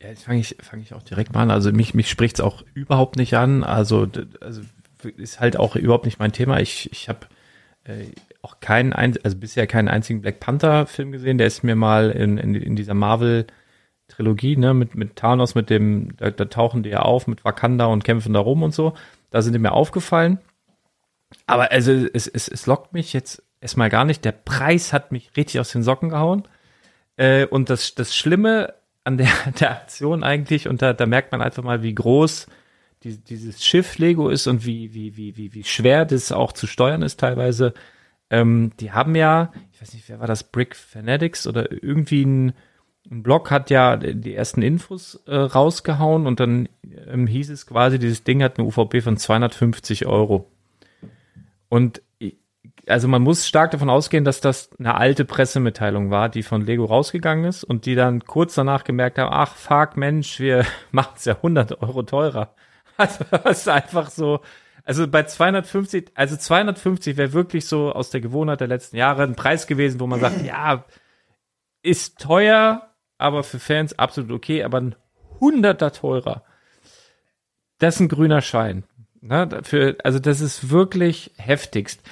Ja, 0.00 0.08
jetzt 0.08 0.24
fange 0.24 0.40
ich, 0.40 0.56
fang 0.60 0.80
ich 0.80 0.94
auch 0.94 1.02
direkt 1.02 1.34
mal 1.34 1.42
an. 1.42 1.50
Also 1.50 1.72
mich, 1.72 1.94
mich 1.94 2.08
spricht 2.08 2.36
es 2.36 2.40
auch 2.40 2.64
überhaupt 2.74 3.16
nicht 3.16 3.34
an. 3.34 3.64
Also, 3.64 4.06
also 4.40 4.62
ist 5.16 5.40
halt 5.40 5.56
auch 5.56 5.76
überhaupt 5.76 6.04
nicht 6.04 6.18
mein 6.18 6.32
Thema. 6.32 6.60
Ich, 6.60 6.90
ich 6.92 7.08
habe 7.08 7.26
äh, 7.84 8.06
auch 8.42 8.60
keinen, 8.60 8.92
also 8.92 9.36
bisher 9.36 9.66
keinen 9.66 9.88
einzigen 9.88 10.20
Black 10.20 10.40
Panther 10.40 10.86
Film 10.86 11.10
gesehen. 11.10 11.38
Der 11.38 11.48
ist 11.48 11.64
mir 11.64 11.74
mal 11.74 12.10
in, 12.10 12.38
in, 12.38 12.54
in 12.54 12.76
dieser 12.76 12.94
Marvel 12.94 13.46
Trilogie, 14.08 14.56
ne, 14.56 14.72
mit, 14.72 14.94
mit 14.94 15.16
Thanos, 15.16 15.54
mit 15.54 15.68
dem, 15.68 16.16
da, 16.16 16.30
da 16.30 16.46
tauchen 16.46 16.82
die 16.82 16.90
ja 16.90 17.00
auf 17.00 17.26
mit 17.26 17.44
Wakanda 17.44 17.86
und 17.86 18.04
kämpfen 18.04 18.32
da 18.32 18.40
rum 18.40 18.62
und 18.62 18.74
so. 18.74 18.94
Da 19.30 19.42
sind 19.42 19.52
die 19.52 19.58
mir 19.58 19.72
aufgefallen. 19.72 20.38
Aber 21.46 21.70
also 21.70 21.92
es, 21.92 22.26
es, 22.26 22.48
es 22.48 22.66
lockt 22.66 22.94
mich 22.94 23.12
jetzt 23.12 23.42
erstmal 23.60 23.90
gar 23.90 24.04
nicht. 24.04 24.24
Der 24.24 24.32
Preis 24.32 24.92
hat 24.92 25.12
mich 25.12 25.36
richtig 25.36 25.60
aus 25.60 25.72
den 25.72 25.82
Socken 25.82 26.08
gehauen. 26.08 26.48
Äh, 27.16 27.46
und 27.46 27.68
das, 27.68 27.94
das 27.94 28.16
Schlimme 28.16 28.74
an 29.08 29.16
der, 29.16 29.28
der 29.60 29.72
Aktion 29.72 30.22
eigentlich, 30.22 30.68
und 30.68 30.82
da, 30.82 30.92
da 30.92 31.06
merkt 31.06 31.32
man 31.32 31.42
einfach 31.42 31.64
mal, 31.64 31.82
wie 31.82 31.94
groß 31.94 32.46
die, 33.02 33.16
dieses 33.16 33.64
Schiff 33.64 33.98
Lego 33.98 34.28
ist 34.28 34.46
und 34.46 34.64
wie, 34.64 34.94
wie, 34.94 35.16
wie, 35.16 35.36
wie, 35.36 35.54
wie 35.54 35.64
schwer 35.64 36.04
das 36.04 36.30
auch 36.30 36.52
zu 36.52 36.66
steuern 36.66 37.02
ist 37.02 37.18
teilweise. 37.18 37.74
Ähm, 38.30 38.72
die 38.78 38.92
haben 38.92 39.14
ja, 39.14 39.52
ich 39.72 39.80
weiß 39.80 39.94
nicht, 39.94 40.08
wer 40.08 40.20
war 40.20 40.26
das, 40.26 40.44
Brick 40.44 40.76
Fanatics 40.76 41.46
oder 41.46 41.72
irgendwie 41.72 42.24
ein, 42.24 42.52
ein 43.10 43.22
Blog 43.22 43.50
hat 43.50 43.70
ja 43.70 43.96
die 43.96 44.34
ersten 44.34 44.60
Infos 44.60 45.22
äh, 45.26 45.34
rausgehauen 45.34 46.26
und 46.26 46.40
dann 46.40 46.68
ähm, 47.06 47.26
hieß 47.26 47.48
es 47.50 47.66
quasi, 47.66 47.98
dieses 47.98 48.24
Ding 48.24 48.42
hat 48.42 48.58
eine 48.58 48.66
UVP 48.66 49.00
von 49.00 49.16
250 49.16 50.04
Euro. 50.06 50.50
Und 51.70 52.02
also 52.88 53.08
man 53.08 53.22
muss 53.22 53.46
stark 53.46 53.70
davon 53.70 53.90
ausgehen, 53.90 54.24
dass 54.24 54.40
das 54.40 54.70
eine 54.78 54.94
alte 54.94 55.24
Pressemitteilung 55.24 56.10
war, 56.10 56.28
die 56.28 56.42
von 56.42 56.62
Lego 56.62 56.84
rausgegangen 56.84 57.44
ist 57.44 57.64
und 57.64 57.86
die 57.86 57.94
dann 57.94 58.24
kurz 58.24 58.54
danach 58.54 58.84
gemerkt 58.84 59.18
haben, 59.18 59.32
ach 59.32 59.54
fuck 59.54 59.96
Mensch, 59.96 60.40
wir 60.40 60.64
machen 60.90 61.14
es 61.16 61.24
ja 61.24 61.36
100 61.36 61.82
Euro 61.82 62.02
teurer. 62.02 62.54
Also 63.00 63.24
das 63.30 63.60
ist 63.60 63.68
einfach 63.68 64.10
so, 64.10 64.40
also 64.84 65.06
bei 65.06 65.22
250, 65.22 66.10
also 66.14 66.36
250 66.36 67.16
wäre 67.16 67.32
wirklich 67.32 67.66
so 67.66 67.92
aus 67.92 68.10
der 68.10 68.20
Gewohnheit 68.20 68.60
der 68.60 68.66
letzten 68.66 68.96
Jahre 68.96 69.22
ein 69.22 69.36
Preis 69.36 69.68
gewesen, 69.68 70.00
wo 70.00 70.08
man 70.08 70.18
sagt, 70.18 70.44
ja, 70.44 70.84
ist 71.82 72.18
teuer, 72.18 72.88
aber 73.16 73.44
für 73.44 73.60
Fans 73.60 73.96
absolut 73.96 74.32
okay, 74.32 74.64
aber 74.64 74.80
ein 74.80 74.96
Hunderter 75.38 75.92
teurer. 75.92 76.42
Das 77.78 77.94
ist 77.94 78.00
ein 78.00 78.08
grüner 78.08 78.40
Schein. 78.40 78.82
Ne, 79.20 79.60
für, 79.62 79.96
also 80.04 80.18
das 80.18 80.40
ist 80.40 80.70
wirklich 80.70 81.32
heftigst. 81.36 82.02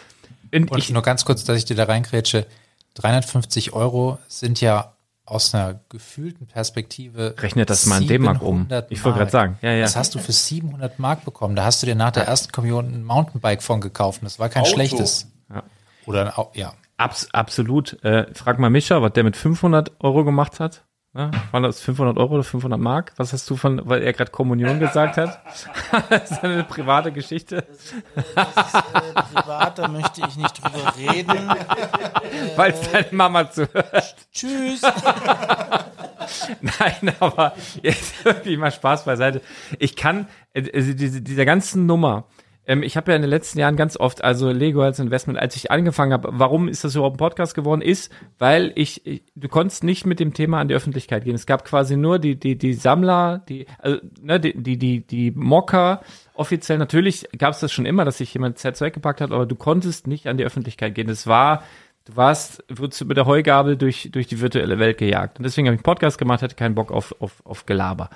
Und, 0.52 0.70
Und 0.70 0.78
ich, 0.78 0.90
nur 0.90 1.02
ganz 1.02 1.24
kurz, 1.24 1.44
dass 1.44 1.58
ich 1.58 1.64
dir 1.64 1.76
da 1.76 1.84
reinkrätsche, 1.84 2.46
350 2.94 3.72
Euro 3.72 4.18
sind 4.28 4.60
ja 4.60 4.92
aus 5.26 5.54
einer 5.54 5.80
gefühlten 5.88 6.46
Perspektive. 6.46 7.34
Rechnet 7.38 7.68
das 7.68 7.84
mal 7.86 8.00
in 8.00 8.08
D-Mark 8.08 8.40
um. 8.40 8.68
Ich 8.88 9.04
wollte 9.04 9.18
gerade 9.18 9.30
sagen. 9.30 9.58
Ja, 9.60 9.72
ja. 9.72 9.82
Das 9.82 9.96
hast 9.96 10.14
du 10.14 10.20
für 10.20 10.32
700 10.32 10.98
Mark 10.98 11.24
bekommen. 11.24 11.56
Da 11.56 11.64
hast 11.64 11.82
du 11.82 11.86
dir 11.86 11.96
nach 11.96 12.12
der 12.12 12.26
ersten 12.26 12.52
Kommunion 12.52 12.86
ein 12.94 13.04
Mountainbike 13.04 13.62
von 13.62 13.80
gekauft. 13.80 14.22
Und 14.22 14.26
das 14.26 14.38
war 14.38 14.48
kein 14.48 14.62
Auto. 14.62 14.72
schlechtes. 14.72 15.26
Ja. 15.52 15.64
Oder 16.06 16.38
ein, 16.38 16.44
ja. 16.54 16.74
Abs 16.96 17.28
absolut. 17.32 18.02
Äh, 18.04 18.32
frag 18.34 18.58
mal 18.58 18.70
Mischa, 18.70 19.02
was 19.02 19.12
der 19.12 19.24
mit 19.24 19.36
500 19.36 20.00
Euro 20.00 20.24
gemacht 20.24 20.60
hat. 20.60 20.84
Ja, 21.16 21.30
waren 21.50 21.62
das 21.62 21.80
500 21.80 22.18
Euro 22.18 22.34
oder 22.34 22.44
500 22.44 22.78
Mark? 22.78 23.14
Was 23.16 23.32
hast 23.32 23.48
du 23.48 23.56
von, 23.56 23.80
weil 23.88 24.02
er 24.02 24.12
gerade 24.12 24.30
Kommunion 24.30 24.78
gesagt 24.78 25.16
hat? 25.16 25.40
das 26.10 26.30
ist 26.30 26.44
eine 26.44 26.62
private 26.62 27.10
Geschichte. 27.10 27.64
Das 27.66 27.76
ist, 27.78 27.94
äh, 27.94 28.32
das 28.34 28.66
ist 28.66 28.74
äh, 28.74 29.22
privat, 29.32 29.78
da 29.78 29.88
möchte 29.88 30.20
ich 30.28 30.36
nicht 30.36 30.62
drüber 30.62 30.94
reden. 30.98 31.48
weil 32.56 32.72
es 32.72 32.90
deine 32.90 33.06
Mama 33.12 33.50
zuhört. 33.50 34.14
Tschüss. 34.30 34.82
Nein, 36.60 37.14
aber 37.18 37.54
jetzt 37.82 38.22
wirklich 38.22 38.58
mal 38.58 38.70
Spaß 38.70 39.06
beiseite. 39.06 39.40
Ich 39.78 39.96
kann, 39.96 40.28
äh, 40.52 40.70
also 40.74 40.92
diese, 40.92 41.22
dieser 41.22 41.46
ganzen 41.46 41.86
Nummer, 41.86 42.24
ähm, 42.66 42.82
ich 42.82 42.96
habe 42.96 43.12
ja 43.12 43.16
in 43.16 43.22
den 43.22 43.30
letzten 43.30 43.58
Jahren 43.58 43.76
ganz 43.76 43.96
oft, 43.96 44.24
also 44.24 44.50
Lego 44.50 44.82
als 44.82 44.98
Investment, 44.98 45.38
als 45.38 45.54
ich 45.56 45.70
angefangen 45.70 46.12
habe, 46.12 46.28
warum 46.32 46.68
ist 46.68 46.84
das 46.84 46.94
überhaupt 46.94 47.14
ein 47.14 47.18
Podcast 47.18 47.54
geworden, 47.54 47.80
ist, 47.80 48.12
weil 48.38 48.72
ich, 48.74 49.06
ich, 49.06 49.22
du 49.34 49.48
konntest 49.48 49.84
nicht 49.84 50.04
mit 50.04 50.18
dem 50.18 50.34
Thema 50.34 50.60
an 50.60 50.68
die 50.68 50.74
Öffentlichkeit 50.74 51.24
gehen. 51.24 51.36
Es 51.36 51.46
gab 51.46 51.64
quasi 51.64 51.96
nur 51.96 52.18
die, 52.18 52.34
die, 52.36 52.58
die 52.58 52.74
Sammler, 52.74 53.44
die, 53.48 53.66
also, 53.78 53.98
ne, 54.20 54.40
die, 54.40 54.60
die, 54.60 54.76
die, 54.78 55.06
die 55.06 55.30
Mocker, 55.30 56.00
offiziell, 56.34 56.78
natürlich 56.78 57.28
gab 57.38 57.52
es 57.52 57.60
das 57.60 57.72
schon 57.72 57.86
immer, 57.86 58.04
dass 58.04 58.18
sich 58.18 58.34
jemand 58.34 58.58
Sets 58.58 58.80
weggepackt 58.80 59.20
hat, 59.20 59.30
aber 59.30 59.46
du 59.46 59.54
konntest 59.54 60.06
nicht 60.06 60.26
an 60.26 60.36
die 60.36 60.44
Öffentlichkeit 60.44 60.94
gehen. 60.94 61.06
Das 61.06 61.28
war, 61.28 61.62
du 62.04 62.16
warst, 62.16 62.64
wurdest 62.68 63.04
mit 63.04 63.16
der 63.16 63.26
Heugabel 63.26 63.76
durch, 63.76 64.10
durch 64.10 64.26
die 64.26 64.40
virtuelle 64.40 64.80
Welt 64.80 64.98
gejagt. 64.98 65.38
Und 65.38 65.44
deswegen 65.44 65.68
habe 65.68 65.76
ich 65.76 65.80
einen 65.80 65.84
Podcast 65.84 66.18
gemacht, 66.18 66.42
hatte 66.42 66.56
keinen 66.56 66.74
Bock 66.74 66.90
auf, 66.90 67.14
auf, 67.20 67.42
auf 67.44 67.64
Gelaber 67.64 68.10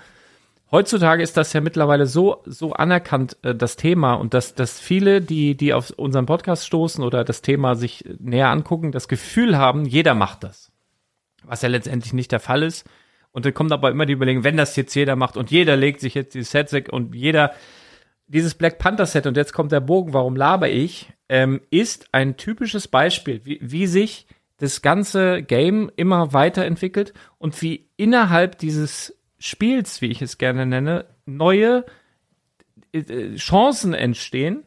heutzutage 0.70 1.22
ist 1.22 1.36
das 1.36 1.52
ja 1.52 1.60
mittlerweile 1.60 2.06
so, 2.06 2.42
so 2.44 2.72
anerkannt, 2.72 3.36
äh, 3.42 3.54
das 3.54 3.76
Thema, 3.76 4.14
und 4.14 4.34
dass, 4.34 4.54
dass 4.54 4.80
viele, 4.80 5.20
die, 5.20 5.56
die 5.56 5.74
auf 5.74 5.90
unseren 5.90 6.26
Podcast 6.26 6.66
stoßen 6.66 7.02
oder 7.04 7.24
das 7.24 7.42
Thema 7.42 7.74
sich 7.74 8.04
näher 8.18 8.48
angucken, 8.48 8.92
das 8.92 9.08
Gefühl 9.08 9.58
haben, 9.58 9.84
jeder 9.84 10.14
macht 10.14 10.44
das. 10.44 10.72
Was 11.44 11.62
ja 11.62 11.68
letztendlich 11.68 12.12
nicht 12.12 12.32
der 12.32 12.40
Fall 12.40 12.62
ist. 12.62 12.88
Und 13.32 13.46
dann 13.46 13.54
kommt 13.54 13.72
aber 13.72 13.90
immer 13.90 14.06
die 14.06 14.12
Überlegung, 14.12 14.44
wenn 14.44 14.56
das 14.56 14.76
jetzt 14.76 14.94
jeder 14.94 15.16
macht 15.16 15.36
und 15.36 15.50
jeder 15.50 15.76
legt 15.76 16.00
sich 16.00 16.14
jetzt 16.14 16.34
dieses 16.34 16.50
Set 16.50 16.72
weg 16.72 16.88
und 16.92 17.14
jeder, 17.14 17.52
dieses 18.26 18.54
Black 18.54 18.78
Panther 18.78 19.06
Set, 19.06 19.26
und 19.26 19.36
jetzt 19.36 19.52
kommt 19.52 19.72
der 19.72 19.80
Bogen, 19.80 20.12
warum 20.12 20.36
laber 20.36 20.68
ich, 20.68 21.12
ähm, 21.28 21.60
ist 21.70 22.08
ein 22.12 22.36
typisches 22.36 22.88
Beispiel, 22.88 23.40
wie, 23.44 23.58
wie 23.62 23.86
sich 23.86 24.26
das 24.58 24.82
ganze 24.82 25.42
Game 25.42 25.90
immer 25.96 26.32
weiterentwickelt 26.32 27.14
und 27.38 27.60
wie 27.62 27.88
innerhalb 27.96 28.58
dieses 28.58 29.16
Spiels, 29.40 30.02
wie 30.02 30.10
ich 30.10 30.22
es 30.22 30.38
gerne 30.38 30.66
nenne, 30.66 31.06
neue 31.24 31.86
äh, 32.92 33.34
Chancen 33.36 33.94
entstehen, 33.94 34.64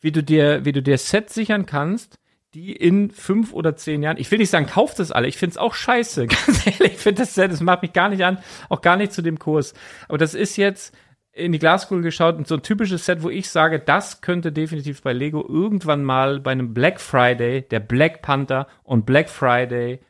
wie 0.00 0.12
du 0.12 0.22
dir, 0.22 0.64
wie 0.64 0.72
du 0.72 0.80
dir 0.80 0.96
Set 0.96 1.28
sichern 1.30 1.66
kannst, 1.66 2.18
die 2.54 2.72
in 2.72 3.10
fünf 3.10 3.52
oder 3.52 3.76
zehn 3.76 4.02
Jahren, 4.02 4.16
ich 4.16 4.30
will 4.30 4.38
nicht 4.38 4.50
sagen, 4.50 4.66
kauft 4.66 5.00
es 5.00 5.10
alle, 5.10 5.26
ich 5.26 5.36
finde 5.36 5.50
es 5.52 5.58
auch 5.58 5.74
scheiße, 5.74 6.26
ganz 6.28 6.66
ehrlich, 6.66 6.94
ich 6.94 6.98
finde 6.98 7.22
das 7.22 7.34
Set, 7.34 7.50
das 7.50 7.60
macht 7.60 7.82
mich 7.82 7.92
gar 7.92 8.08
nicht 8.08 8.24
an, 8.24 8.38
auch 8.68 8.80
gar 8.80 8.96
nicht 8.96 9.12
zu 9.12 9.22
dem 9.22 9.38
Kurs. 9.38 9.74
Aber 10.08 10.18
das 10.18 10.34
ist 10.34 10.56
jetzt 10.56 10.96
in 11.32 11.52
die 11.52 11.58
Glaskugel 11.58 12.02
geschaut 12.02 12.36
und 12.36 12.46
so 12.46 12.54
ein 12.54 12.62
typisches 12.62 13.04
Set, 13.04 13.22
wo 13.22 13.28
ich 13.28 13.50
sage, 13.50 13.78
das 13.78 14.22
könnte 14.22 14.52
definitiv 14.52 15.02
bei 15.02 15.12
Lego 15.12 15.44
irgendwann 15.46 16.02
mal 16.02 16.40
bei 16.40 16.52
einem 16.52 16.72
Black 16.72 17.00
Friday, 17.00 17.62
der 17.62 17.80
Black 17.80 18.22
Panther 18.22 18.68
und 18.84 19.04
Black 19.04 19.28
Friday 19.28 20.00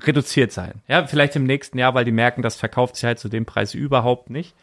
reduziert 0.00 0.52
sein. 0.52 0.82
Ja, 0.88 1.06
vielleicht 1.06 1.36
im 1.36 1.44
nächsten 1.44 1.78
Jahr, 1.78 1.94
weil 1.94 2.04
die 2.04 2.12
merken, 2.12 2.42
das 2.42 2.56
verkauft 2.56 2.96
sich 2.96 3.04
halt 3.04 3.18
zu 3.18 3.28
dem 3.28 3.46
Preis 3.46 3.74
überhaupt 3.74 4.30
nicht. 4.30 4.54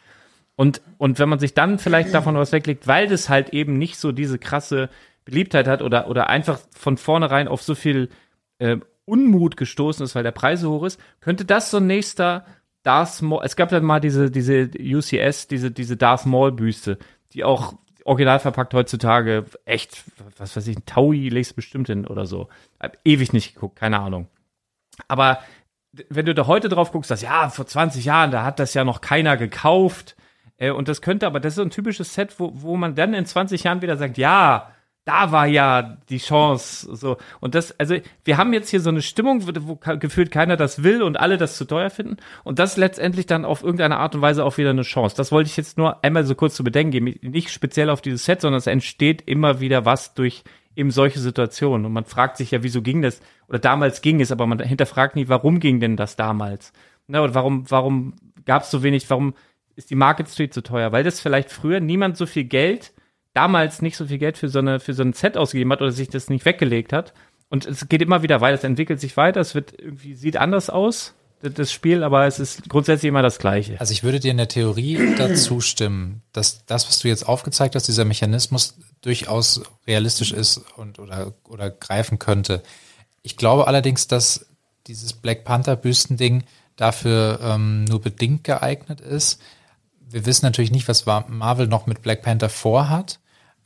Und, 0.56 0.82
und 0.98 1.18
wenn 1.18 1.28
man 1.28 1.38
sich 1.38 1.54
dann 1.54 1.78
vielleicht 1.78 2.12
davon 2.12 2.34
was 2.36 2.52
weglegt, 2.52 2.86
weil 2.86 3.08
das 3.08 3.28
halt 3.28 3.50
eben 3.50 3.78
nicht 3.78 3.96
so 3.96 4.12
diese 4.12 4.38
krasse 4.38 4.90
Beliebtheit 5.24 5.66
hat 5.66 5.82
oder, 5.82 6.08
oder 6.08 6.28
einfach 6.28 6.60
von 6.76 6.98
vornherein 6.98 7.48
auf 7.48 7.62
so 7.62 7.74
viel 7.74 8.10
äh, 8.58 8.76
Unmut 9.04 9.56
gestoßen 9.56 10.04
ist, 10.04 10.14
weil 10.14 10.22
der 10.22 10.30
Preis 10.32 10.60
so 10.60 10.72
hoch 10.72 10.84
ist, 10.84 11.00
könnte 11.20 11.44
das 11.44 11.70
so 11.70 11.78
ein 11.78 11.86
nächster 11.86 12.44
Darth 12.82 13.22
Maul, 13.22 13.42
es 13.44 13.56
gab 13.56 13.70
dann 13.70 13.84
mal 13.84 14.00
diese, 14.00 14.30
diese 14.30 14.70
UCS, 14.78 15.48
diese, 15.48 15.70
diese 15.70 15.96
Darth 15.96 16.26
Maul 16.26 16.52
Büste, 16.52 16.98
die 17.32 17.44
auch 17.44 17.74
original 18.04 18.40
verpackt 18.40 18.74
heutzutage 18.74 19.44
echt, 19.64 20.04
was 20.36 20.56
weiß 20.56 20.66
ich, 20.66 20.76
ein 20.76 20.86
Taui 20.86 21.28
legst 21.28 21.56
bestimmt 21.56 21.86
hin 21.86 22.06
oder 22.06 22.26
so. 22.26 22.48
Hab 22.80 22.98
ewig 23.04 23.32
nicht 23.32 23.54
geguckt, 23.54 23.76
keine 23.76 24.00
Ahnung. 24.00 24.28
Aber 25.08 25.38
wenn 26.08 26.26
du 26.26 26.34
da 26.34 26.46
heute 26.46 26.68
drauf 26.68 26.92
guckst, 26.92 27.10
dass 27.10 27.22
ja, 27.22 27.50
vor 27.50 27.66
20 27.66 28.04
Jahren, 28.04 28.30
da 28.30 28.44
hat 28.44 28.58
das 28.58 28.74
ja 28.74 28.84
noch 28.84 29.00
keiner 29.00 29.36
gekauft. 29.36 30.16
Äh, 30.56 30.70
und 30.70 30.88
das 30.88 31.02
könnte 31.02 31.26
aber, 31.26 31.40
das 31.40 31.52
ist 31.52 31.56
so 31.56 31.62
ein 31.62 31.70
typisches 31.70 32.14
Set, 32.14 32.38
wo, 32.38 32.52
wo 32.54 32.76
man 32.76 32.94
dann 32.94 33.14
in 33.14 33.26
20 33.26 33.64
Jahren 33.64 33.82
wieder 33.82 33.96
sagt, 33.96 34.18
ja, 34.18 34.72
da 35.04 35.32
war 35.32 35.46
ja 35.46 35.98
die 36.08 36.18
Chance, 36.18 36.94
so. 36.94 37.16
Und 37.40 37.56
das, 37.56 37.78
also, 37.80 37.96
wir 38.24 38.36
haben 38.36 38.52
jetzt 38.52 38.68
hier 38.68 38.80
so 38.80 38.90
eine 38.90 39.02
Stimmung, 39.02 39.42
wo, 39.66 39.76
gefühlt 39.98 40.30
keiner 40.30 40.56
das 40.56 40.84
will 40.84 41.02
und 41.02 41.18
alle 41.18 41.38
das 41.38 41.56
zu 41.56 41.64
teuer 41.64 41.90
finden. 41.90 42.18
Und 42.44 42.60
das 42.60 42.76
letztendlich 42.76 43.26
dann 43.26 43.44
auf 43.44 43.64
irgendeine 43.64 43.96
Art 43.96 44.14
und 44.14 44.22
Weise 44.22 44.44
auch 44.44 44.58
wieder 44.58 44.70
eine 44.70 44.82
Chance. 44.82 45.16
Das 45.16 45.32
wollte 45.32 45.50
ich 45.50 45.56
jetzt 45.56 45.76
nur 45.76 46.04
einmal 46.04 46.24
so 46.24 46.36
kurz 46.36 46.54
zu 46.54 46.62
bedenken 46.62 46.92
geben. 46.92 47.18
Nicht 47.20 47.50
speziell 47.50 47.90
auf 47.90 48.00
dieses 48.00 48.24
Set, 48.24 48.40
sondern 48.40 48.58
es 48.58 48.68
entsteht 48.68 49.22
immer 49.22 49.58
wieder 49.58 49.84
was 49.84 50.14
durch 50.14 50.44
eben 50.76 50.90
solche 50.90 51.18
Situationen. 51.18 51.86
Und 51.86 51.92
man 51.92 52.04
fragt 52.04 52.36
sich 52.36 52.50
ja, 52.50 52.62
wieso 52.62 52.82
ging 52.82 53.02
das? 53.02 53.20
Oder 53.48 53.58
damals 53.58 54.02
ging 54.02 54.20
es, 54.20 54.32
aber 54.32 54.46
man 54.46 54.60
hinterfragt 54.60 55.16
nie, 55.16 55.28
warum 55.28 55.60
ging 55.60 55.80
denn 55.80 55.96
das 55.96 56.16
damals? 56.16 56.72
Na, 57.06 57.20
und 57.20 57.34
warum, 57.34 57.70
warum 57.70 58.14
gab 58.44 58.62
es 58.62 58.70
so 58.70 58.82
wenig, 58.82 59.08
warum 59.10 59.34
ist 59.76 59.90
die 59.90 59.94
Market 59.94 60.28
Street 60.28 60.54
so 60.54 60.60
teuer? 60.60 60.92
Weil 60.92 61.04
das 61.04 61.20
vielleicht 61.20 61.50
früher 61.50 61.80
niemand 61.80 62.16
so 62.16 62.26
viel 62.26 62.44
Geld 62.44 62.92
damals 63.34 63.82
nicht 63.82 63.96
so 63.96 64.06
viel 64.06 64.18
Geld 64.18 64.36
für 64.36 64.48
so, 64.48 64.58
eine, 64.58 64.80
für 64.80 64.94
so 64.94 65.02
ein 65.02 65.12
Set 65.12 65.36
ausgegeben 65.36 65.72
hat 65.72 65.80
oder 65.80 65.92
sich 65.92 66.08
das 66.08 66.28
nicht 66.28 66.44
weggelegt 66.44 66.92
hat. 66.92 67.12
Und 67.48 67.66
es 67.66 67.88
geht 67.88 68.02
immer 68.02 68.22
wieder 68.22 68.40
weiter, 68.40 68.54
es 68.54 68.64
entwickelt 68.64 69.00
sich 69.00 69.16
weiter, 69.16 69.40
es 69.40 69.54
wird 69.54 69.78
irgendwie, 69.78 70.14
sieht 70.14 70.36
anders 70.36 70.70
aus, 70.70 71.14
das 71.42 71.72
Spiel, 71.72 72.04
aber 72.04 72.26
es 72.26 72.38
ist 72.38 72.68
grundsätzlich 72.68 73.08
immer 73.08 73.22
das 73.22 73.38
Gleiche. 73.38 73.78
Also 73.80 73.92
ich 73.92 74.04
würde 74.04 74.20
dir 74.20 74.30
in 74.30 74.36
der 74.36 74.48
Theorie 74.48 75.14
dazu 75.18 75.60
stimmen, 75.60 76.22
dass 76.32 76.64
das, 76.66 76.86
was 76.86 77.00
du 77.00 77.08
jetzt 77.08 77.28
aufgezeigt 77.28 77.74
hast, 77.74 77.88
dieser 77.88 78.04
Mechanismus 78.04 78.78
durchaus 79.02 79.60
realistisch 79.86 80.32
ist 80.32 80.62
und 80.76 80.98
oder, 80.98 81.34
oder 81.48 81.70
greifen 81.70 82.18
könnte. 82.18 82.62
Ich 83.22 83.36
glaube 83.36 83.66
allerdings, 83.66 84.08
dass 84.08 84.46
dieses 84.86 85.12
Black 85.12 85.44
Panther 85.44 85.76
Büstending 85.76 86.44
dafür 86.76 87.38
ähm, 87.42 87.84
nur 87.84 88.00
bedingt 88.00 88.44
geeignet 88.44 89.00
ist. 89.00 89.40
Wir 90.00 90.26
wissen 90.26 90.44
natürlich 90.44 90.72
nicht, 90.72 90.88
was 90.88 91.06
Marvel 91.06 91.66
noch 91.66 91.86
mit 91.86 92.02
Black 92.02 92.22
Panther 92.22 92.48
vorhat. 92.48 93.18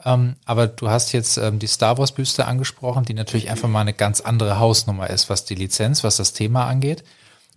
Ähm, 0.04 0.36
aber 0.44 0.66
du 0.66 0.88
hast 0.88 1.12
jetzt 1.12 1.38
ähm, 1.38 1.58
die 1.58 1.66
Star 1.66 1.96
Wars 1.98 2.12
Büste 2.12 2.46
angesprochen, 2.46 3.04
die 3.04 3.14
natürlich 3.14 3.50
einfach 3.50 3.68
mal 3.68 3.80
eine 3.80 3.94
ganz 3.94 4.20
andere 4.20 4.58
Hausnummer 4.58 5.08
ist, 5.08 5.30
was 5.30 5.44
die 5.44 5.54
Lizenz, 5.54 6.04
was 6.04 6.16
das 6.16 6.32
Thema 6.32 6.66
angeht. 6.66 7.02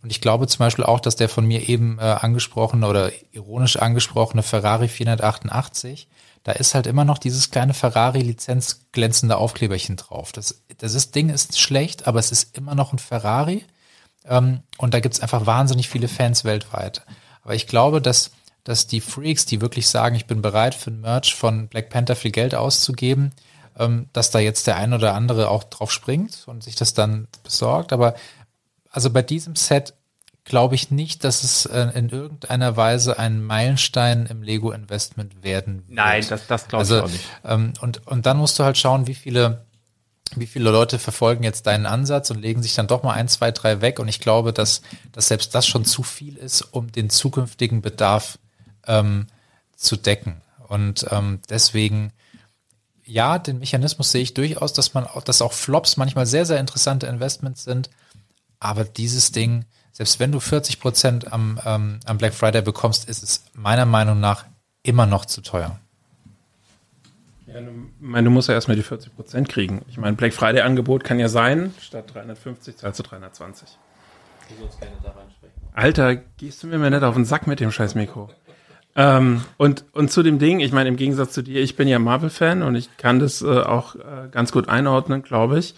Und 0.01 0.11
ich 0.11 0.21
glaube 0.21 0.47
zum 0.47 0.59
Beispiel 0.59 0.85
auch, 0.85 1.01
dass 1.01 1.17
der 1.17 1.27
von 1.27 1.45
mir 1.45 1.67
eben 1.67 1.99
äh, 1.99 2.03
angesprochene 2.03 2.87
oder 2.87 3.11
ironisch 3.33 3.75
angesprochene 3.75 4.43
Ferrari 4.43 4.87
488, 4.87 6.07
da 6.49 6.55
ist 6.55 6.73
halt 6.73 6.87
immer 6.87 7.05
noch 7.05 7.19
dieses 7.19 7.51
kleine 7.51 7.75
Ferrari-Lizenz 7.75 8.87
glänzende 8.91 9.37
Aufkleberchen 9.37 9.97
drauf. 9.97 10.31
Das, 10.31 10.63
das 10.79 10.95
ist, 10.95 11.13
Ding 11.13 11.29
ist 11.29 11.59
schlecht, 11.59 12.07
aber 12.07 12.17
es 12.17 12.31
ist 12.31 12.57
immer 12.57 12.73
noch 12.73 12.91
ein 12.91 12.97
Ferrari. 12.97 13.65
Ähm, 14.25 14.61
und 14.79 14.95
da 14.95 14.99
gibt's 14.99 15.19
einfach 15.19 15.45
wahnsinnig 15.45 15.89
viele 15.89 16.07
Fans 16.07 16.45
weltweit. 16.45 17.05
Aber 17.43 17.53
ich 17.53 17.67
glaube, 17.67 18.01
dass 18.01 18.31
dass 18.63 18.87
die 18.87 18.99
Freaks, 18.99 19.45
die 19.45 19.61
wirklich 19.61 19.87
sagen, 19.87 20.15
ich 20.15 20.25
bin 20.25 20.41
bereit 20.41 20.75
für 20.75 20.91
ein 20.91 21.01
Merch 21.01 21.33
von 21.33 21.67
Black 21.69 21.89
Panther 21.89 22.15
viel 22.15 22.31
Geld 22.31 22.55
auszugeben, 22.55 23.31
ähm, 23.77 24.09
dass 24.11 24.31
da 24.31 24.39
jetzt 24.39 24.65
der 24.65 24.75
ein 24.75 24.93
oder 24.93 25.13
andere 25.13 25.49
auch 25.49 25.63
drauf 25.63 25.91
springt 25.91 26.43
und 26.47 26.63
sich 26.63 26.75
das 26.75 26.95
dann 26.95 27.27
besorgt. 27.43 27.93
Aber 27.93 28.15
also 28.89 29.11
bei 29.11 29.21
diesem 29.21 29.55
Set 29.55 29.93
glaube 30.49 30.75
ich 30.75 30.91
nicht, 30.91 31.23
dass 31.23 31.43
es 31.43 31.65
äh, 31.65 31.91
in 31.95 32.09
irgendeiner 32.09 32.75
Weise 32.75 33.17
ein 33.17 33.41
Meilenstein 33.41 34.25
im 34.25 34.43
Lego-Investment 34.43 35.43
werden 35.43 35.87
wird. 35.87 35.95
Nein, 35.95 36.25
das, 36.27 36.47
das 36.47 36.67
glaube 36.67 36.81
also, 36.81 36.97
ich 36.97 37.03
auch 37.03 37.09
nicht. 37.09 37.25
Ähm, 37.45 37.73
und, 37.79 38.05
und 38.07 38.25
dann 38.25 38.37
musst 38.37 38.59
du 38.59 38.65
halt 38.65 38.77
schauen, 38.77 39.07
wie 39.07 39.15
viele 39.15 39.65
wie 40.35 40.47
viele 40.47 40.69
Leute 40.69 40.99
verfolgen 40.99 41.43
jetzt 41.43 41.65
deinen 41.65 41.85
Ansatz 41.85 42.29
und 42.29 42.39
legen 42.39 42.61
sich 42.61 42.75
dann 42.75 42.87
doch 42.87 43.01
mal 43.03 43.13
ein, 43.13 43.27
zwei, 43.27 43.51
drei 43.51 43.81
weg. 43.81 43.99
Und 43.99 44.07
ich 44.07 44.19
glaube, 44.19 44.53
dass, 44.53 44.81
dass 45.11 45.27
selbst 45.27 45.55
das 45.55 45.65
schon 45.65 45.85
zu 45.85 46.03
viel 46.03 46.37
ist, 46.37 46.61
um 46.61 46.91
den 46.91 47.09
zukünftigen 47.09 47.81
Bedarf 47.81 48.37
ähm, 48.85 49.27
zu 49.75 49.95
decken. 49.95 50.41
Und 50.67 51.07
ähm, 51.09 51.39
deswegen, 51.49 52.11
ja, 53.05 53.39
den 53.39 53.57
Mechanismus 53.57 54.11
sehe 54.11 54.21
ich 54.21 54.35
durchaus, 54.35 54.73
dass 54.73 54.93
man 54.93 55.07
auch, 55.07 55.23
dass 55.23 55.41
auch 55.41 55.53
Flops 55.53 55.97
manchmal 55.97 56.27
sehr, 56.27 56.45
sehr 56.45 56.59
interessante 56.59 57.07
Investments 57.07 57.63
sind. 57.63 57.89
Aber 58.59 58.83
dieses 58.83 59.31
Ding, 59.31 59.65
selbst 59.99 60.21
wenn 60.21 60.31
du 60.31 60.39
40 60.39 60.79
Prozent 60.79 61.33
am, 61.33 61.59
ähm, 61.65 61.99
am 62.05 62.17
Black 62.17 62.33
Friday 62.33 62.61
bekommst, 62.61 63.09
ist 63.09 63.21
es 63.21 63.43
meiner 63.53 63.85
Meinung 63.85 64.21
nach 64.21 64.45
immer 64.81 65.05
noch 65.05 65.25
zu 65.25 65.41
teuer. 65.41 65.77
Ja, 67.47 67.59
du, 67.59 67.71
mein, 67.99 68.23
du 68.23 68.31
musst 68.31 68.47
ja 68.47 68.53
erstmal 68.53 68.77
die 68.77 68.83
40 68.83 69.13
Prozent 69.13 69.49
kriegen. 69.49 69.81
Ich 69.89 69.97
meine, 69.97 70.15
Black 70.15 70.33
Friday 70.33 70.61
Angebot 70.61 71.03
kann 71.03 71.19
ja 71.19 71.27
sein, 71.27 71.73
statt 71.81 72.13
350 72.13 72.77
zahlst 72.77 72.99
du 72.99 73.03
320. 73.03 73.67
Du 74.47 74.61
sollst 74.61 74.79
gerne 74.79 74.95
da 75.03 75.09
reinsprechen. 75.09 75.61
Alter, 75.73 76.15
gehst 76.15 76.63
du 76.63 76.67
mir 76.67 76.77
mal 76.77 76.91
nicht 76.91 77.03
auf 77.03 77.15
den 77.15 77.25
Sack 77.25 77.45
mit 77.45 77.59
dem 77.59 77.69
scheiß 77.69 77.95
Mikro. 77.95 78.29
Ähm, 78.95 79.43
und, 79.57 79.83
und 79.91 80.13
zu 80.13 80.23
dem 80.23 80.39
Ding, 80.39 80.61
ich 80.61 80.71
meine, 80.71 80.87
im 80.87 80.95
Gegensatz 80.95 81.33
zu 81.33 81.41
dir, 81.41 81.61
ich 81.61 81.75
bin 81.75 81.89
ja 81.89 81.99
Marvel-Fan 81.99 82.61
und 82.61 82.75
ich 82.75 82.95
kann 82.95 83.19
das 83.19 83.41
äh, 83.41 83.47
auch 83.47 83.95
äh, 83.95 84.29
ganz 84.31 84.53
gut 84.53 84.69
einordnen, 84.69 85.23
glaube 85.23 85.59
ich. 85.59 85.75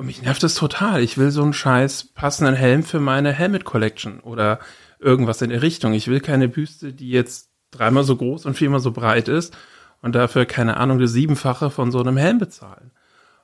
Und 0.00 0.06
mich 0.06 0.22
nervt 0.22 0.42
das 0.42 0.54
total. 0.54 1.02
Ich 1.02 1.18
will 1.18 1.30
so 1.30 1.42
einen 1.42 1.52
scheiß 1.52 2.14
passenden 2.14 2.54
Helm 2.54 2.84
für 2.84 3.00
meine 3.00 3.34
Helmet 3.34 3.66
Collection 3.66 4.20
oder 4.20 4.58
irgendwas 4.98 5.42
in 5.42 5.50
der 5.50 5.60
Richtung. 5.60 5.92
Ich 5.92 6.08
will 6.08 6.20
keine 6.20 6.48
Büste, 6.48 6.94
die 6.94 7.10
jetzt 7.10 7.50
dreimal 7.70 8.02
so 8.02 8.16
groß 8.16 8.46
und 8.46 8.54
viermal 8.54 8.80
so 8.80 8.92
breit 8.92 9.28
ist 9.28 9.54
und 10.00 10.14
dafür, 10.14 10.46
keine 10.46 10.78
Ahnung, 10.78 11.00
das 11.00 11.12
Siebenfache 11.12 11.68
von 11.68 11.90
so 11.90 12.00
einem 12.00 12.16
Helm 12.16 12.38
bezahlen. 12.38 12.92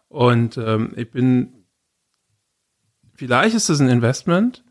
Und 0.09 0.57
ähm, 0.57 0.95
ich 0.97 1.11
bin, 1.11 1.67
vielleicht 3.15 3.55
ist 3.55 3.69
es 3.69 3.79
ein 3.81 3.91
Investment, 3.91 4.65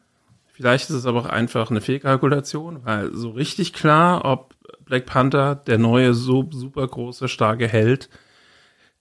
Vielleicht 0.53 0.89
ist 0.89 0.95
es 0.95 1.05
aber 1.05 1.19
auch 1.19 1.25
einfach 1.25 1.69
eine 1.69 1.81
Fehlkalkulation, 1.81 2.85
weil 2.85 3.13
so 3.13 3.29
richtig 3.31 3.73
klar, 3.73 4.23
ob 4.23 4.55
Black 4.85 5.05
Panther 5.05 5.53
der 5.53 5.77
neue, 5.77 6.13
so 6.13 6.49
super 6.49 6.87
große, 6.87 7.27
starke 7.27 7.67
Held 7.67 8.09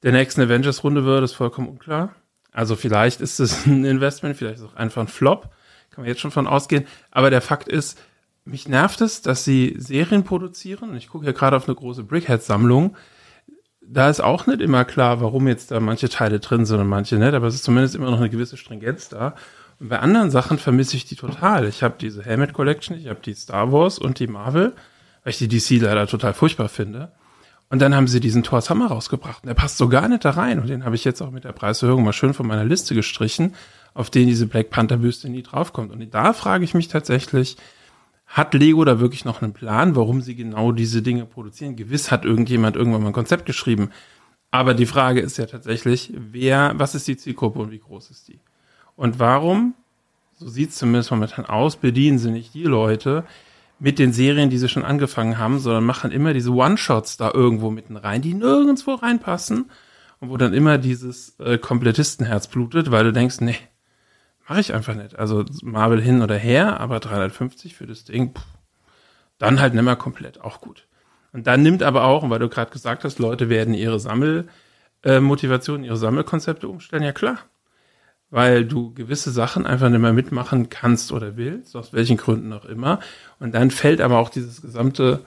der 0.02 0.10
nächsten 0.10 0.40
Avengers-Runde 0.40 1.04
wird, 1.04 1.22
ist 1.22 1.34
vollkommen 1.34 1.68
unklar. 1.68 2.16
Also 2.54 2.76
vielleicht 2.76 3.20
ist 3.20 3.40
es 3.40 3.66
ein 3.66 3.84
Investment, 3.84 4.36
vielleicht 4.36 4.56
ist 4.56 4.62
es 4.62 4.68
auch 4.68 4.76
einfach 4.76 5.02
ein 5.02 5.08
Flop. 5.08 5.50
Kann 5.90 6.02
man 6.02 6.06
jetzt 6.06 6.20
schon 6.20 6.30
von 6.30 6.46
ausgehen. 6.46 6.86
Aber 7.10 7.28
der 7.28 7.42
Fakt 7.42 7.68
ist, 7.68 8.00
mich 8.46 8.68
nervt 8.68 9.00
es, 9.00 9.22
dass 9.22 9.44
sie 9.44 9.74
Serien 9.78 10.24
produzieren. 10.24 10.96
Ich 10.96 11.08
gucke 11.08 11.24
hier 11.24 11.34
gerade 11.34 11.56
auf 11.56 11.68
eine 11.68 11.74
große 11.74 12.04
Brickhead-Sammlung. 12.04 12.96
Da 13.86 14.08
ist 14.08 14.20
auch 14.20 14.46
nicht 14.46 14.60
immer 14.60 14.84
klar, 14.84 15.20
warum 15.20 15.46
jetzt 15.46 15.70
da 15.70 15.80
manche 15.80 16.08
Teile 16.08 16.40
drin 16.40 16.64
sind 16.64 16.80
und 16.80 16.88
manche 16.88 17.16
nicht, 17.16 17.34
aber 17.34 17.46
es 17.46 17.54
ist 17.54 17.64
zumindest 17.64 17.94
immer 17.94 18.10
noch 18.10 18.18
eine 18.18 18.30
gewisse 18.30 18.56
Stringenz 18.56 19.10
da. 19.10 19.34
Und 19.78 19.88
bei 19.88 19.98
anderen 19.98 20.30
Sachen 20.30 20.58
vermisse 20.58 20.96
ich 20.96 21.04
die 21.04 21.16
total. 21.16 21.66
Ich 21.68 21.82
habe 21.82 21.96
diese 22.00 22.22
Helmet 22.22 22.54
Collection, 22.54 22.96
ich 22.96 23.08
habe 23.08 23.20
die 23.20 23.34
Star 23.34 23.72
Wars 23.72 23.98
und 23.98 24.18
die 24.18 24.26
Marvel, 24.26 24.72
weil 25.22 25.30
ich 25.30 25.38
die 25.38 25.48
DC 25.48 25.82
leider 25.82 26.06
total 26.06 26.32
furchtbar 26.32 26.68
finde. 26.68 27.12
Und 27.70 27.80
dann 27.80 27.94
haben 27.94 28.06
sie 28.06 28.20
diesen 28.20 28.42
Thor 28.42 28.60
Hammer 28.60 28.88
rausgebracht. 28.88 29.42
Und 29.42 29.48
der 29.48 29.54
passt 29.54 29.78
so 29.78 29.88
gar 29.88 30.08
nicht 30.08 30.24
da 30.24 30.30
rein. 30.30 30.60
Und 30.60 30.68
den 30.68 30.84
habe 30.84 30.94
ich 30.94 31.04
jetzt 31.04 31.20
auch 31.22 31.30
mit 31.30 31.44
der 31.44 31.52
Preiserhöhung 31.52 32.04
mal 32.04 32.12
schön 32.12 32.34
von 32.34 32.46
meiner 32.46 32.64
Liste 32.64 32.94
gestrichen, 32.94 33.54
auf 33.94 34.10
den 34.10 34.28
diese 34.28 34.46
Black 34.46 34.70
Panther 34.70 34.98
Büste 34.98 35.28
nie 35.28 35.42
draufkommt. 35.42 35.92
Und 35.92 36.14
da 36.14 36.32
frage 36.32 36.64
ich 36.64 36.74
mich 36.74 36.88
tatsächlich, 36.88 37.56
hat 38.26 38.54
Lego 38.54 38.84
da 38.84 39.00
wirklich 39.00 39.24
noch 39.24 39.42
einen 39.42 39.52
Plan, 39.52 39.96
warum 39.96 40.20
sie 40.20 40.34
genau 40.34 40.72
diese 40.72 41.02
Dinge 41.02 41.26
produzieren? 41.26 41.76
Gewiss 41.76 42.10
hat 42.10 42.24
irgendjemand 42.24 42.76
irgendwann 42.76 43.02
mal 43.02 43.08
ein 43.08 43.14
Konzept 43.14 43.46
geschrieben. 43.46 43.90
Aber 44.50 44.74
die 44.74 44.86
Frage 44.86 45.20
ist 45.20 45.36
ja 45.36 45.46
tatsächlich, 45.46 46.12
wer, 46.16 46.74
was 46.76 46.94
ist 46.94 47.08
die 47.08 47.16
Zielgruppe 47.16 47.58
und 47.58 47.70
wie 47.70 47.78
groß 47.78 48.10
ist 48.10 48.28
die? 48.28 48.40
Und 48.96 49.18
warum, 49.18 49.74
so 50.34 50.48
sieht 50.48 50.70
es 50.70 50.76
zumindest 50.76 51.10
momentan 51.10 51.46
aus, 51.46 51.76
bedienen 51.76 52.18
sie 52.18 52.30
nicht 52.30 52.54
die 52.54 52.64
Leute 52.64 53.24
mit 53.84 53.98
den 53.98 54.14
Serien, 54.14 54.48
die 54.48 54.56
sie 54.56 54.70
schon 54.70 54.82
angefangen 54.82 55.36
haben, 55.36 55.58
sondern 55.58 55.84
machen 55.84 56.10
immer 56.10 56.32
diese 56.32 56.52
One-Shots 56.52 57.18
da 57.18 57.30
irgendwo 57.30 57.70
mitten 57.70 57.98
rein, 57.98 58.22
die 58.22 58.32
nirgendwo 58.32 58.94
reinpassen 58.94 59.70
und 60.20 60.30
wo 60.30 60.38
dann 60.38 60.54
immer 60.54 60.78
dieses 60.78 61.38
äh, 61.38 61.58
Komplettistenherz 61.58 62.48
blutet, 62.48 62.90
weil 62.90 63.04
du 63.04 63.12
denkst, 63.12 63.42
nee, 63.42 63.58
mache 64.48 64.60
ich 64.60 64.72
einfach 64.72 64.94
nicht. 64.94 65.18
Also 65.18 65.44
Marvel 65.60 66.00
hin 66.00 66.22
oder 66.22 66.36
her, 66.36 66.80
aber 66.80 66.98
350 66.98 67.74
für 67.74 67.86
das 67.86 68.04
Ding, 68.04 68.34
pff, 68.34 68.42
dann 69.36 69.60
halt 69.60 69.74
nimmer 69.74 69.96
komplett, 69.96 70.40
auch 70.40 70.62
gut. 70.62 70.88
Und 71.34 71.46
dann 71.46 71.60
nimmt 71.62 71.82
aber 71.82 72.04
auch, 72.04 72.30
weil 72.30 72.38
du 72.38 72.48
gerade 72.48 72.70
gesagt 72.70 73.04
hast, 73.04 73.18
Leute 73.18 73.50
werden 73.50 73.74
ihre 73.74 74.00
Sammelmotivation, 74.00 75.84
äh, 75.84 75.88
ihre 75.88 75.98
Sammelkonzepte 75.98 76.68
umstellen, 76.68 77.02
ja 77.02 77.12
klar 77.12 77.40
weil 78.34 78.64
du 78.64 78.92
gewisse 78.92 79.30
Sachen 79.30 79.64
einfach 79.64 79.88
nicht 79.88 80.00
mehr 80.00 80.12
mitmachen 80.12 80.68
kannst 80.68 81.12
oder 81.12 81.36
willst, 81.36 81.76
aus 81.76 81.92
welchen 81.92 82.16
Gründen 82.16 82.52
auch 82.52 82.64
immer. 82.64 82.98
Und 83.38 83.54
dann 83.54 83.70
fällt 83.70 84.00
aber 84.00 84.18
auch 84.18 84.28
dieses 84.28 84.60
gesamte 84.60 85.24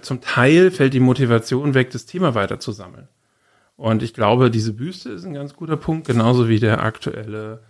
zum 0.00 0.20
Teil 0.22 0.70
fällt 0.70 0.94
die 0.94 1.00
Motivation 1.00 1.74
weg, 1.74 1.90
das 1.90 2.06
Thema 2.06 2.34
weiter 2.34 2.60
zu 2.60 2.72
sammeln. 2.72 3.08
Und 3.76 4.02
ich 4.02 4.14
glaube, 4.14 4.50
diese 4.50 4.72
Büste 4.72 5.10
ist 5.10 5.24
ein 5.24 5.34
ganz 5.34 5.54
guter 5.54 5.76
Punkt, 5.76 6.06
genauso 6.06 6.48
wie 6.48 6.60
der 6.60 6.82
aktuelle 6.82 7.62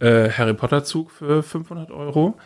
äh, 0.00 0.30
Harry 0.30 0.54
Potter 0.54 0.82
Zug 0.82 1.10
für 1.10 1.42
500 1.42 1.90
Euro. 1.92 2.36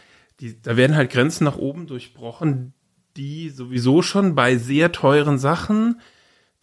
Die, 0.40 0.60
da 0.60 0.76
werden 0.76 0.96
halt 0.96 1.10
Grenzen 1.10 1.44
nach 1.44 1.56
oben 1.56 1.86
durchbrochen, 1.86 2.74
die 3.16 3.48
sowieso 3.48 4.02
schon 4.02 4.34
bei 4.34 4.56
sehr 4.56 4.92
teuren 4.92 5.38
Sachen 5.38 6.00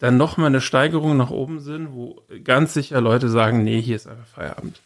dann 0.04 0.18
nochmal 0.18 0.48
eine 0.48 0.60
Steigerung 0.60 1.16
nach 1.16 1.30
oben 1.30 1.60
sind, 1.60 1.94
wo 1.94 2.20
ganz 2.44 2.74
sicher 2.74 3.00
Leute 3.00 3.30
sagen, 3.30 3.64
nee, 3.64 3.80
hier 3.80 3.96
ist 3.96 4.06
einfach 4.06 4.26
Feierabend. 4.26 4.82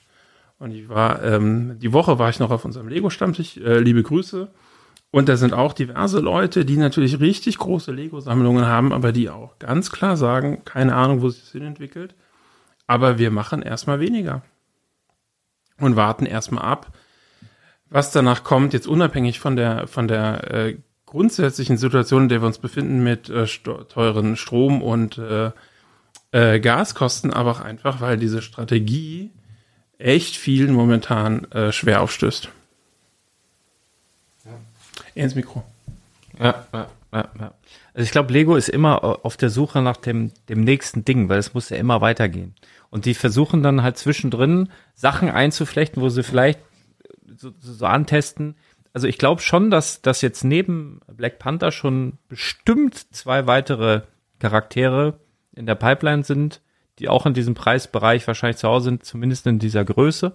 Und 0.61 0.71
ich 0.71 0.89
war, 0.89 1.25
ähm, 1.25 1.77
die 1.81 1.93
Woche 1.93 2.21
war 2.21 2.31
ich 2.31 2.39
noch 2.39 2.53
auf 2.53 2.65
unserem 2.65 2.87
Lego-Stammtisch, 2.87 3.57
äh, 3.57 3.81
liebe 3.81 4.05
Grüße. 4.05 4.49
Und 5.11 5.29
da 5.29 5.37
sind 5.37 5.55
auch 5.55 5.73
diverse 5.73 6.21
Leute, 6.21 6.65
die 6.65 6.77
natürlich 6.77 7.19
richtig 7.19 7.59
große 7.59 7.91
Lego-Sammlungen 7.91 8.67
haben, 8.67 8.93
aber 8.93 9.11
die 9.11 9.29
auch 9.29 9.59
ganz 9.59 9.91
klar 9.91 10.17
sagen, 10.17 10.65
keine 10.65 10.95
Ahnung, 10.95 11.21
wo 11.21 11.31
sich 11.31 11.41
das 11.41 11.51
hin 11.51 11.63
entwickelt. 11.63 12.15
Aber 12.87 13.19
wir 13.19 13.33
machen 13.33 13.63
erstmal 13.63 13.99
weniger. 13.99 14.43
Und 15.81 15.97
warten 15.97 16.27
erstmal 16.27 16.65
ab, 16.65 16.97
was 17.91 18.13
danach 18.13 18.45
kommt, 18.45 18.73
jetzt 18.73 18.87
unabhängig 18.87 19.41
von 19.41 19.57
der, 19.57 19.89
von 19.89 20.07
der 20.07 20.55
äh, 20.55 20.77
grundsätzlichen 21.09 21.79
Situation, 21.79 22.25
in 22.25 22.29
der 22.29 22.43
wir 22.43 22.47
uns 22.47 22.59
befinden 22.59 23.03
mit 23.03 23.31
äh, 23.31 23.47
teuren 23.47 24.37
Strom- 24.37 24.83
und 24.83 25.17
äh, 25.17 25.51
äh, 26.33 26.61
Gaskosten, 26.61 27.33
aber 27.33 27.53
auch 27.53 27.61
einfach, 27.61 28.03
weil 28.03 28.19
diese 28.19 28.43
Strategie 28.43 29.31
echt 29.97 30.37
vielen 30.37 30.75
momentan 30.75 31.51
äh, 31.51 31.73
schwer 31.73 32.03
aufstößt. 32.03 32.51
Ja. 34.45 34.51
Ins 35.15 35.35
Mikro. 35.35 35.65
Ja, 36.39 36.67
ja, 36.73 36.87
ja, 37.13 37.29
ja. 37.41 37.55
Also 37.95 38.05
ich 38.05 38.11
glaube, 38.11 38.33
Lego 38.33 38.55
ist 38.57 38.69
immer 38.69 39.25
auf 39.25 39.39
der 39.39 39.49
Suche 39.49 39.81
nach 39.81 39.97
dem, 39.97 40.31
dem 40.51 40.61
nächsten 40.61 41.07
Ding, 41.07 41.31
weil 41.31 41.39
es 41.39 41.55
muss 41.55 41.71
ja 41.71 41.79
immer 41.79 42.03
weitergehen. 42.03 42.55
Und 42.91 43.07
die 43.07 43.15
versuchen 43.15 43.63
dann 43.63 43.83
halt 43.83 43.97
zwischendrin 43.97 44.69
Sachen 44.95 45.31
einzuflechten, 45.31 46.03
wo 46.03 46.11
sie 46.11 46.23
vielleicht 46.23 46.61
so, 47.37 47.51
so 47.59 47.87
antesten. 47.87 48.57
Also 48.93 49.07
ich 49.07 49.19
glaube 49.19 49.43
schon, 49.43 49.71
dass, 49.71 50.03
dass 50.03 50.23
jetzt 50.23 50.45
neben 50.45 51.01
Black 51.07 51.39
Panther 51.39 51.71
schon 51.71 52.19
bestimmt 52.29 53.15
zwei 53.15 53.47
weitere 53.47 54.03
Charaktere 54.39 55.19
in 55.55 55.67
der 55.67 55.75
Pipeline 55.75 56.25
sind, 56.25 56.61
die 56.99 57.09
auch 57.09 57.27
in 57.27 57.35
diesem 57.35 57.55
Preisbereich 57.55 58.27
wahrscheinlich 58.27 58.57
zu 58.57 58.69
Hause 58.69 58.87
sind, 58.87 59.05
zumindest 59.05 59.47
in 59.47 59.59
dieser 59.59 59.85
Größe. 59.85 60.35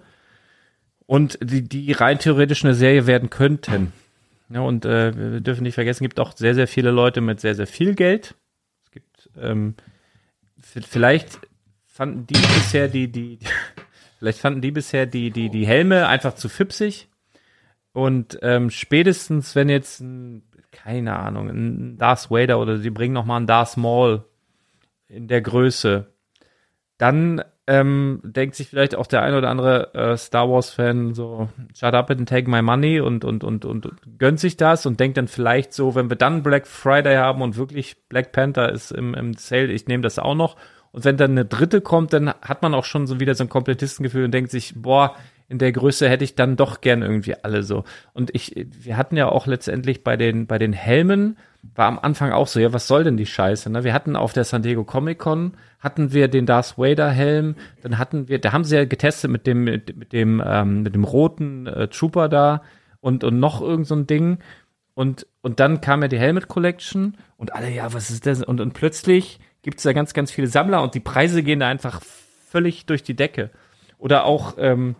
Und 1.06 1.38
die, 1.42 1.68
die 1.68 1.92
rein 1.92 2.18
theoretisch 2.18 2.64
eine 2.64 2.74
Serie 2.74 3.06
werden 3.06 3.28
könnten. 3.28 3.92
Ja, 4.48 4.60
und 4.60 4.84
äh, 4.84 5.32
wir 5.32 5.40
dürfen 5.40 5.62
nicht 5.64 5.74
vergessen, 5.74 6.04
es 6.04 6.08
gibt 6.08 6.20
auch 6.20 6.36
sehr, 6.36 6.54
sehr 6.54 6.68
viele 6.68 6.90
Leute 6.90 7.20
mit 7.20 7.40
sehr, 7.40 7.54
sehr 7.54 7.66
viel 7.66 7.94
Geld. 7.94 8.34
Es 8.84 8.90
gibt 8.90 9.30
ähm, 9.40 9.74
vielleicht 10.62 11.40
fanden 11.86 12.26
die 12.26 12.34
bisher 12.34 12.88
die, 12.88 13.08
die, 13.08 13.36
die 13.36 13.46
vielleicht 14.18 14.38
fanden 14.38 14.60
die 14.60 14.70
bisher 14.70 15.06
die, 15.06 15.30
die, 15.30 15.50
die 15.50 15.66
Helme 15.66 16.06
einfach 16.08 16.34
zu 16.34 16.48
fipsig. 16.48 17.08
Und 17.94 18.40
ähm, 18.42 18.70
spätestens, 18.70 19.54
wenn 19.54 19.68
jetzt 19.68 20.00
ein, 20.00 20.42
keine 20.72 21.16
Ahnung, 21.16 21.48
ein 21.48 21.96
Darth 21.96 22.28
Vader 22.28 22.58
oder 22.58 22.78
sie 22.78 22.90
bringen 22.90 23.14
noch 23.14 23.24
mal 23.24 23.36
einen 23.36 23.46
Darth 23.46 23.76
Maul 23.76 24.24
in 25.06 25.28
der 25.28 25.40
Größe, 25.40 26.12
dann 26.98 27.42
ähm, 27.68 28.20
denkt 28.24 28.56
sich 28.56 28.68
vielleicht 28.68 28.96
auch 28.96 29.06
der 29.06 29.22
ein 29.22 29.34
oder 29.34 29.48
andere 29.48 29.94
äh, 29.94 30.16
Star 30.16 30.50
Wars-Fan 30.50 31.14
so, 31.14 31.48
shut 31.72 31.94
up 31.94 32.10
and 32.10 32.28
take 32.28 32.50
my 32.50 32.62
money 32.62 33.00
und, 33.00 33.24
und, 33.24 33.44
und, 33.44 33.64
und, 33.64 33.86
und 33.86 34.18
gönnt 34.18 34.40
sich 34.40 34.56
das 34.56 34.86
und 34.86 34.98
denkt 34.98 35.16
dann 35.16 35.28
vielleicht 35.28 35.72
so, 35.72 35.94
wenn 35.94 36.10
wir 36.10 36.16
dann 36.16 36.42
Black 36.42 36.66
Friday 36.66 37.14
haben 37.14 37.42
und 37.42 37.56
wirklich 37.56 38.08
Black 38.08 38.32
Panther 38.32 38.72
ist 38.72 38.90
im, 38.90 39.14
im 39.14 39.34
Sale, 39.34 39.72
ich 39.72 39.86
nehme 39.86 40.02
das 40.02 40.18
auch 40.18 40.34
noch. 40.34 40.56
Und 40.90 41.04
wenn 41.04 41.16
dann 41.16 41.30
eine 41.30 41.44
dritte 41.44 41.80
kommt, 41.80 42.12
dann 42.12 42.28
hat 42.42 42.62
man 42.62 42.74
auch 42.74 42.84
schon 42.84 43.06
so 43.06 43.20
wieder 43.20 43.36
so 43.36 43.44
ein 43.44 43.48
Komplettistengefühl 43.48 44.24
und 44.24 44.34
denkt 44.34 44.50
sich, 44.50 44.74
boah, 44.76 45.16
in 45.48 45.58
der 45.58 45.72
Größe 45.72 46.08
hätte 46.08 46.24
ich 46.24 46.34
dann 46.34 46.56
doch 46.56 46.80
gern 46.80 47.02
irgendwie 47.02 47.34
alle 47.42 47.62
so. 47.62 47.84
Und 48.12 48.34
ich, 48.34 48.54
wir 48.56 48.96
hatten 48.96 49.16
ja 49.16 49.28
auch 49.28 49.46
letztendlich 49.46 50.02
bei 50.02 50.16
den, 50.16 50.46
bei 50.46 50.58
den 50.58 50.72
Helmen, 50.72 51.36
war 51.74 51.86
am 51.86 51.98
Anfang 51.98 52.32
auch 52.32 52.46
so, 52.46 52.60
ja, 52.60 52.72
was 52.72 52.86
soll 52.86 53.04
denn 53.04 53.16
die 53.16 53.26
Scheiße? 53.26 53.70
Ne? 53.70 53.84
Wir 53.84 53.94
hatten 53.94 54.16
auf 54.16 54.32
der 54.32 54.44
San 54.44 54.62
Diego 54.62 54.84
Comic 54.84 55.18
Con, 55.18 55.56
hatten 55.80 56.12
wir 56.12 56.28
den 56.28 56.46
Darth 56.46 56.78
Vader 56.78 57.10
Helm, 57.10 57.56
dann 57.82 57.98
hatten 57.98 58.28
wir, 58.28 58.38
da 58.38 58.52
haben 58.52 58.64
sie 58.64 58.76
ja 58.76 58.84
getestet 58.84 59.30
mit 59.30 59.46
dem, 59.46 59.64
mit, 59.64 59.96
mit 59.96 60.12
dem, 60.12 60.42
ähm, 60.44 60.82
mit 60.82 60.94
dem 60.94 61.04
roten 61.04 61.66
äh, 61.66 61.88
Trooper 61.88 62.28
da 62.28 62.62
und, 63.00 63.22
und 63.24 63.38
noch 63.38 63.60
irgend 63.60 63.86
so 63.86 63.94
ein 63.94 64.06
Ding. 64.06 64.38
Und, 64.94 65.26
und 65.42 65.60
dann 65.60 65.80
kam 65.80 66.02
ja 66.02 66.08
die 66.08 66.18
Helmet 66.18 66.48
Collection 66.48 67.16
und 67.36 67.54
alle, 67.54 67.70
ja, 67.70 67.92
was 67.92 68.10
ist 68.10 68.26
das? 68.26 68.42
Und, 68.42 68.60
und 68.60 68.72
plötzlich 68.72 69.40
gibt 69.62 69.78
es 69.78 69.82
da 69.82 69.92
ganz, 69.92 70.14
ganz 70.14 70.30
viele 70.30 70.46
Sammler 70.46 70.82
und 70.82 70.94
die 70.94 71.00
Preise 71.00 71.42
gehen 71.42 71.60
da 71.60 71.68
einfach 71.68 72.00
völlig 72.02 72.86
durch 72.86 73.02
die 73.02 73.16
Decke. 73.16 73.50
Oder 73.98 74.24
auch, 74.24 74.54
ähm, 74.58 74.94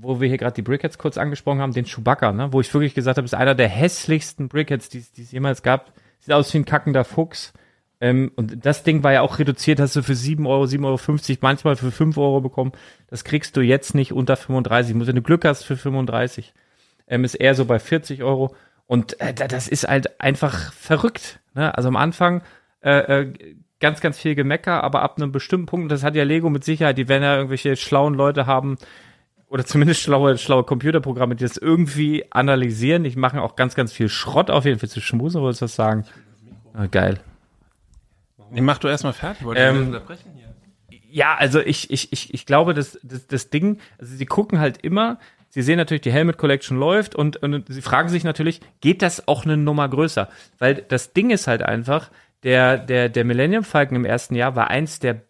wo 0.00 0.20
wir 0.20 0.28
hier 0.28 0.38
gerade 0.38 0.54
die 0.54 0.62
Brickheads 0.62 0.98
kurz 0.98 1.18
angesprochen 1.18 1.60
haben, 1.60 1.72
den 1.72 1.84
Chewbacca, 1.84 2.32
ne? 2.32 2.52
wo 2.52 2.60
ich 2.60 2.72
wirklich 2.72 2.94
gesagt 2.94 3.16
habe, 3.16 3.24
ist 3.24 3.34
einer 3.34 3.54
der 3.54 3.68
hässlichsten 3.68 4.48
Brickheads, 4.48 4.88
die 4.88 4.98
es 4.98 5.32
jemals 5.32 5.62
gab. 5.62 5.92
Sieht 6.20 6.34
aus 6.34 6.52
wie 6.52 6.58
ein 6.58 6.64
kackender 6.64 7.04
Fuchs. 7.04 7.52
Ähm, 8.00 8.32
und 8.36 8.64
das 8.64 8.82
Ding 8.82 9.02
war 9.02 9.12
ja 9.12 9.20
auch 9.20 9.38
reduziert, 9.38 9.78
hast 9.78 9.96
du 9.96 10.02
für 10.02 10.14
7 10.14 10.46
Euro, 10.46 10.64
7,50 10.64 10.84
Euro, 10.84 11.38
manchmal 11.42 11.76
für 11.76 11.90
5 11.90 12.16
Euro 12.16 12.40
bekommen. 12.40 12.72
Das 13.08 13.24
kriegst 13.24 13.56
du 13.56 13.60
jetzt 13.60 13.94
nicht 13.94 14.12
unter 14.12 14.36
35. 14.36 14.94
Muss, 14.94 15.06
wenn 15.06 15.16
du 15.16 15.22
Glück 15.22 15.44
hast, 15.44 15.64
für 15.64 15.76
35. 15.76 16.54
Ähm, 17.08 17.24
ist 17.24 17.34
eher 17.34 17.54
so 17.54 17.64
bei 17.64 17.78
40 17.78 18.22
Euro. 18.22 18.54
Und 18.86 19.20
äh, 19.20 19.34
das 19.34 19.68
ist 19.68 19.86
halt 19.86 20.20
einfach 20.20 20.72
verrückt. 20.72 21.40
Ne? 21.54 21.76
Also 21.76 21.88
am 21.88 21.96
Anfang 21.96 22.42
äh, 22.82 23.20
äh, 23.20 23.32
ganz, 23.80 24.00
ganz 24.00 24.18
viel 24.18 24.34
Gemecker, 24.34 24.82
aber 24.82 25.02
ab 25.02 25.16
einem 25.16 25.32
bestimmten 25.32 25.66
Punkt, 25.66 25.92
das 25.92 26.02
hat 26.02 26.14
ja 26.14 26.24
Lego 26.24 26.50
mit 26.50 26.64
Sicherheit, 26.64 26.98
die 26.98 27.08
werden 27.08 27.22
ja 27.22 27.36
irgendwelche 27.36 27.76
schlauen 27.76 28.14
Leute 28.14 28.46
haben, 28.46 28.78
oder 29.50 29.66
zumindest 29.66 30.00
schlaue, 30.00 30.38
schlaue 30.38 30.62
Computerprogramme, 30.62 31.34
die 31.34 31.44
das 31.44 31.56
irgendwie 31.56 32.24
analysieren. 32.30 33.02
Die 33.02 33.14
machen 33.16 33.40
auch 33.40 33.56
ganz, 33.56 33.74
ganz 33.74 33.92
viel 33.92 34.08
Schrott 34.08 34.48
auf 34.48 34.64
jeden 34.64 34.78
Fall 34.78 34.88
zu 34.88 35.00
schmusen, 35.00 35.42
wolltest 35.42 35.60
du 35.60 35.64
das 35.64 35.74
sagen? 35.74 36.04
Ah, 36.72 36.86
geil. 36.86 37.18
Nee, 38.52 38.60
mach 38.60 38.78
du 38.78 38.86
erstmal 38.86 39.12
fertig, 39.12 39.44
wollte 39.44 39.60
ähm, 39.60 39.88
unterbrechen 39.88 40.30
hier. 40.36 40.54
Ja, 41.10 41.34
also 41.34 41.58
ich, 41.60 41.90
ich, 41.90 42.12
ich, 42.12 42.32
ich 42.32 42.46
glaube, 42.46 42.74
das, 42.74 42.98
das, 43.02 43.26
das 43.26 43.50
Ding, 43.50 43.78
also 43.98 44.14
sie 44.14 44.26
gucken 44.26 44.60
halt 44.60 44.78
immer, 44.78 45.18
sie 45.48 45.62
sehen 45.62 45.78
natürlich, 45.78 46.02
die 46.02 46.12
Helmet 46.12 46.38
Collection 46.38 46.78
läuft 46.78 47.16
und, 47.16 47.36
und 47.38 47.64
sie 47.68 47.82
fragen 47.82 48.08
sich 48.08 48.22
natürlich, 48.22 48.60
geht 48.80 49.02
das 49.02 49.26
auch 49.26 49.44
eine 49.44 49.56
Nummer 49.56 49.88
größer? 49.88 50.28
Weil 50.58 50.76
das 50.76 51.12
Ding 51.12 51.30
ist 51.30 51.48
halt 51.48 51.62
einfach, 51.62 52.10
der, 52.44 52.78
der, 52.78 53.08
der 53.08 53.24
Millennium 53.24 53.64
Falcon 53.64 53.96
im 53.96 54.04
ersten 54.04 54.36
Jahr 54.36 54.54
war 54.54 54.70
eins 54.70 55.00
der 55.00 55.22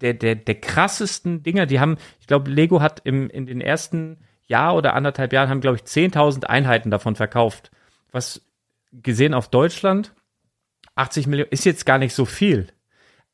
der, 0.00 0.14
der, 0.14 0.34
der 0.34 0.54
krassesten 0.60 1.42
Dinger, 1.42 1.66
die 1.66 1.80
haben, 1.80 1.96
ich 2.20 2.26
glaube, 2.26 2.50
Lego 2.50 2.80
hat 2.80 3.00
im, 3.04 3.28
in 3.30 3.46
den 3.46 3.60
ersten 3.60 4.18
Jahr 4.46 4.74
oder 4.74 4.94
anderthalb 4.94 5.32
Jahren 5.32 5.48
haben, 5.48 5.60
glaube 5.60 5.76
ich, 5.76 5.82
10.000 5.82 6.44
Einheiten 6.44 6.90
davon 6.90 7.16
verkauft. 7.16 7.70
Was 8.10 8.42
gesehen 8.92 9.34
auf 9.34 9.48
Deutschland, 9.48 10.14
80 10.94 11.26
Millionen, 11.26 11.50
ist 11.50 11.64
jetzt 11.64 11.84
gar 11.86 11.98
nicht 11.98 12.14
so 12.14 12.24
viel. 12.24 12.68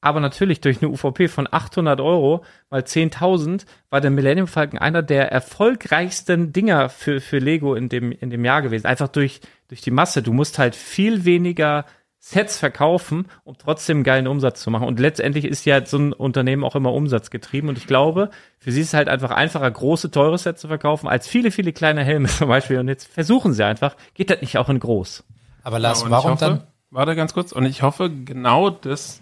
Aber 0.01 0.21
natürlich 0.21 0.61
durch 0.61 0.83
eine 0.83 0.91
UVP 0.91 1.29
von 1.29 1.49
800 1.51 1.99
Euro 1.99 2.45
mal 2.69 2.83
10.000 2.83 3.65
war 3.89 4.03
der 4.03 4.11
Millennium 4.11 4.47
Falcon 4.47 4.79
einer 4.79 5.03
der 5.03 5.33
erfolgreichsten 5.33 6.53
Dinger 6.53 6.91
für, 6.91 7.23
für 7.23 7.39
Lego 7.39 7.75
in 7.75 7.89
dem, 7.89 8.13
in 8.13 8.29
dem 8.29 8.45
Jahr 8.45 8.61
gewesen. 8.61 8.87
Einfach 8.87 9.09
durch, 9.09 9.41
durch 9.69 9.81
die 9.81 9.91
Masse. 9.91 10.23
Du 10.23 10.35
musst 10.35 10.59
halt 10.59 10.77
viel 10.77 11.25
weniger 11.25 11.87
Sets 12.27 12.57
verkaufen, 12.57 13.27
um 13.45 13.59
trotzdem 13.59 13.99
einen 13.99 14.05
geilen 14.05 14.27
Umsatz 14.27 14.63
zu 14.63 14.71
machen. 14.71 14.89
Und 14.89 14.99
letztendlich 14.99 15.45
ist 15.45 15.67
ja 15.67 15.85
so 15.85 15.99
ein 15.99 16.15
Unternehmen 16.15 16.65
auch 16.65 16.75
immer 16.75 16.95
umsatzgetrieben. 16.95 17.69
Und 17.69 17.77
ich 17.77 17.87
glaube, 17.87 18.31
für 18.59 18.73
sie 18.73 18.81
ist 18.81 18.89
es 18.89 18.95
halt 18.95 19.11
einfach 19.11 19.31
einfacher, 19.31 19.71
große, 19.71 20.11
teure 20.11 20.39
Sets 20.39 20.63
zu 20.63 20.69
verkaufen, 20.69 21.07
als 21.07 21.29
viele, 21.29 21.51
viele 21.51 21.75
kleine 21.75 22.03
Helme 22.03 22.29
zum 22.29 22.49
Beispiel. 22.49 22.79
Und 22.79 22.89
jetzt 22.89 23.13
versuchen 23.13 23.53
sie 23.53 23.63
einfach, 23.63 23.95
geht 24.15 24.31
das 24.31 24.41
nicht 24.41 24.57
auch 24.57 24.71
in 24.71 24.81
groß? 24.81 25.23
Aber 25.65 25.79
Lars, 25.79 26.01
ja, 26.01 26.09
warum 26.09 26.31
hoffe, 26.31 26.45
dann? 26.47 26.63
Warte 26.91 27.15
ganz 27.15 27.35
kurz. 27.35 27.53
Und 27.53 27.67
ich 27.67 27.83
hoffe, 27.83 28.09
genau 28.09 28.71
das, 28.71 29.21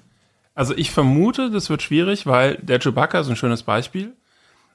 also 0.55 0.73
ich 0.77 0.93
vermute, 0.93 1.51
das 1.51 1.71
wird 1.71 1.83
schwierig, 1.83 2.25
weil 2.27 2.55
der 2.63 2.79
Chewbacca 2.79 3.19
ist 3.19 3.29
ein 3.29 3.35
schönes 3.35 3.65
Beispiel. 3.65 4.13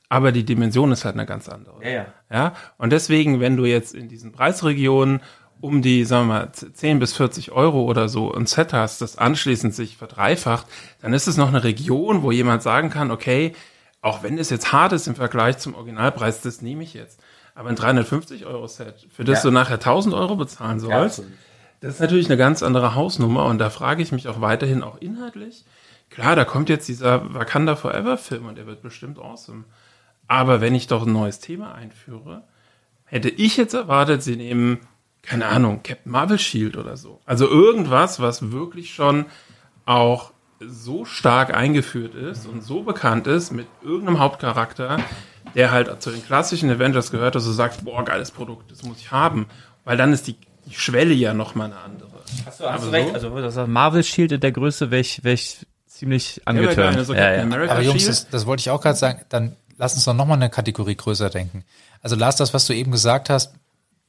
Aber 0.09 0.33
die 0.33 0.43
Dimension 0.43 0.91
ist 0.91 1.05
halt 1.05 1.15
eine 1.15 1.25
ganz 1.25 1.47
andere. 1.47 1.81
Ja, 1.81 1.89
ja. 1.89 2.05
ja? 2.29 2.53
Und 2.77 2.91
deswegen, 2.91 3.39
wenn 3.39 3.55
du 3.55 3.63
jetzt 3.63 3.95
in 3.95 4.09
diesen 4.09 4.33
Preisregionen 4.33 5.21
um 5.61 5.81
die, 5.81 6.03
sagen 6.05 6.27
wir 6.27 6.33
mal, 6.33 6.51
10 6.51 6.99
bis 6.99 7.13
40 7.13 7.51
Euro 7.51 7.83
oder 7.83 8.09
so 8.09 8.33
ein 8.33 8.45
Set 8.45 8.73
hast, 8.73 9.01
das 9.01 9.17
anschließend 9.17 9.73
sich 9.73 9.97
verdreifacht, 9.97 10.67
dann 11.01 11.13
ist 11.13 11.27
es 11.27 11.37
noch 11.37 11.47
eine 11.47 11.63
Region, 11.63 12.21
wo 12.23 12.31
jemand 12.31 12.63
sagen 12.63 12.89
kann, 12.89 13.11
okay, 13.11 13.53
auch 14.01 14.23
wenn 14.23 14.37
es 14.37 14.49
jetzt 14.49 14.71
hart 14.71 14.93
ist 14.93 15.07
im 15.07 15.15
Vergleich 15.15 15.57
zum 15.57 15.75
Originalpreis, 15.75 16.41
das 16.41 16.61
nehme 16.61 16.83
ich 16.83 16.93
jetzt. 16.93 17.19
Aber 17.55 17.69
ein 17.69 17.75
350 17.75 18.45
Euro 18.45 18.67
Set, 18.67 19.07
für 19.09 19.23
das 19.23 19.43
ja. 19.43 19.49
du 19.49 19.53
nachher 19.53 19.75
1000 19.75 20.13
Euro 20.13 20.35
bezahlen 20.35 20.79
sollst, 20.79 21.19
ja, 21.19 21.25
das 21.79 21.95
ist 21.95 21.99
natürlich 22.01 22.27
eine 22.27 22.37
ganz 22.37 22.63
andere 22.63 22.95
Hausnummer 22.95 23.45
und 23.45 23.57
da 23.57 23.69
frage 23.69 24.01
ich 24.01 24.11
mich 24.11 24.27
auch 24.27 24.41
weiterhin 24.41 24.83
auch 24.83 24.97
inhaltlich. 24.99 25.65
Klar, 26.09 26.35
da 26.35 26.45
kommt 26.45 26.69
jetzt 26.69 26.87
dieser 26.87 27.33
Wakanda 27.33 27.75
Forever 27.75 28.17
Film 28.17 28.45
und 28.45 28.57
der 28.57 28.65
wird 28.65 28.81
bestimmt 28.81 29.19
awesome. 29.19 29.65
Aber 30.27 30.61
wenn 30.61 30.75
ich 30.75 30.87
doch 30.87 31.05
ein 31.05 31.13
neues 31.13 31.39
Thema 31.39 31.73
einführe, 31.73 32.43
hätte 33.05 33.29
ich 33.29 33.57
jetzt 33.57 33.73
erwartet, 33.73 34.23
sie 34.23 34.35
nehmen 34.35 34.79
keine 35.27 35.47
Ahnung, 35.47 35.81
Captain 35.83 36.11
Marvel 36.11 36.39
Shield 36.39 36.77
oder 36.77 36.95
so. 36.95 37.19
Also 37.25 37.47
irgendwas, 37.49 38.19
was 38.21 38.51
wirklich 38.51 38.93
schon 38.93 39.25
auch 39.85 40.31
so 40.59 41.05
stark 41.05 41.53
eingeführt 41.53 42.15
ist 42.15 42.47
und 42.47 42.63
so 42.63 42.81
bekannt 42.81 43.27
ist 43.27 43.51
mit 43.51 43.67
irgendeinem 43.83 44.19
Hauptcharakter, 44.19 44.99
der 45.53 45.71
halt 45.71 46.01
zu 46.01 46.11
den 46.11 46.25
klassischen 46.25 46.69
Avengers 46.71 47.11
gehört, 47.11 47.35
dass 47.35 47.43
du 47.43 47.51
sagst, 47.51 47.83
boah, 47.83 48.03
geiles 48.05 48.31
Produkt, 48.31 48.71
das 48.71 48.83
muss 48.83 48.99
ich 48.99 49.11
haben. 49.11 49.47
Weil 49.83 49.97
dann 49.97 50.13
ist 50.13 50.27
die, 50.27 50.37
die 50.65 50.73
Schwelle 50.73 51.13
ja 51.13 51.33
nochmal 51.33 51.67
eine 51.67 51.79
andere. 51.79 52.09
Hast 52.45 52.61
du, 52.61 52.65
hast 52.65 52.85
du 52.85 52.89
recht. 52.89 53.13
Also 53.13 53.29
das 53.41 53.67
Marvel 53.67 54.03
Shield 54.03 54.31
in 54.31 54.39
der 54.39 54.51
Größe 54.53 54.91
wäre 54.91 55.01
ich, 55.01 55.23
wär 55.23 55.33
ich 55.33 55.67
ziemlich 55.85 56.41
angetönt. 56.45 57.05
So 57.05 57.13
ja, 57.13 57.33
ja. 57.33 57.43
Aber 57.43 57.81
Jungs, 57.81 58.05
das, 58.05 58.29
das 58.29 58.45
wollte 58.45 58.61
ich 58.61 58.69
auch 58.69 58.81
gerade 58.81 58.97
sagen, 58.97 59.21
dann 59.29 59.57
lass 59.77 59.93
uns 59.93 60.05
doch 60.05 60.13
nochmal 60.13 60.37
eine 60.37 60.49
Kategorie 60.49 60.95
größer 60.95 61.29
denken. 61.29 61.65
Also 62.01 62.15
Lars, 62.15 62.37
das, 62.37 62.53
was 62.53 62.65
du 62.65 62.73
eben 62.73 62.91
gesagt 62.91 63.29
hast, 63.29 63.53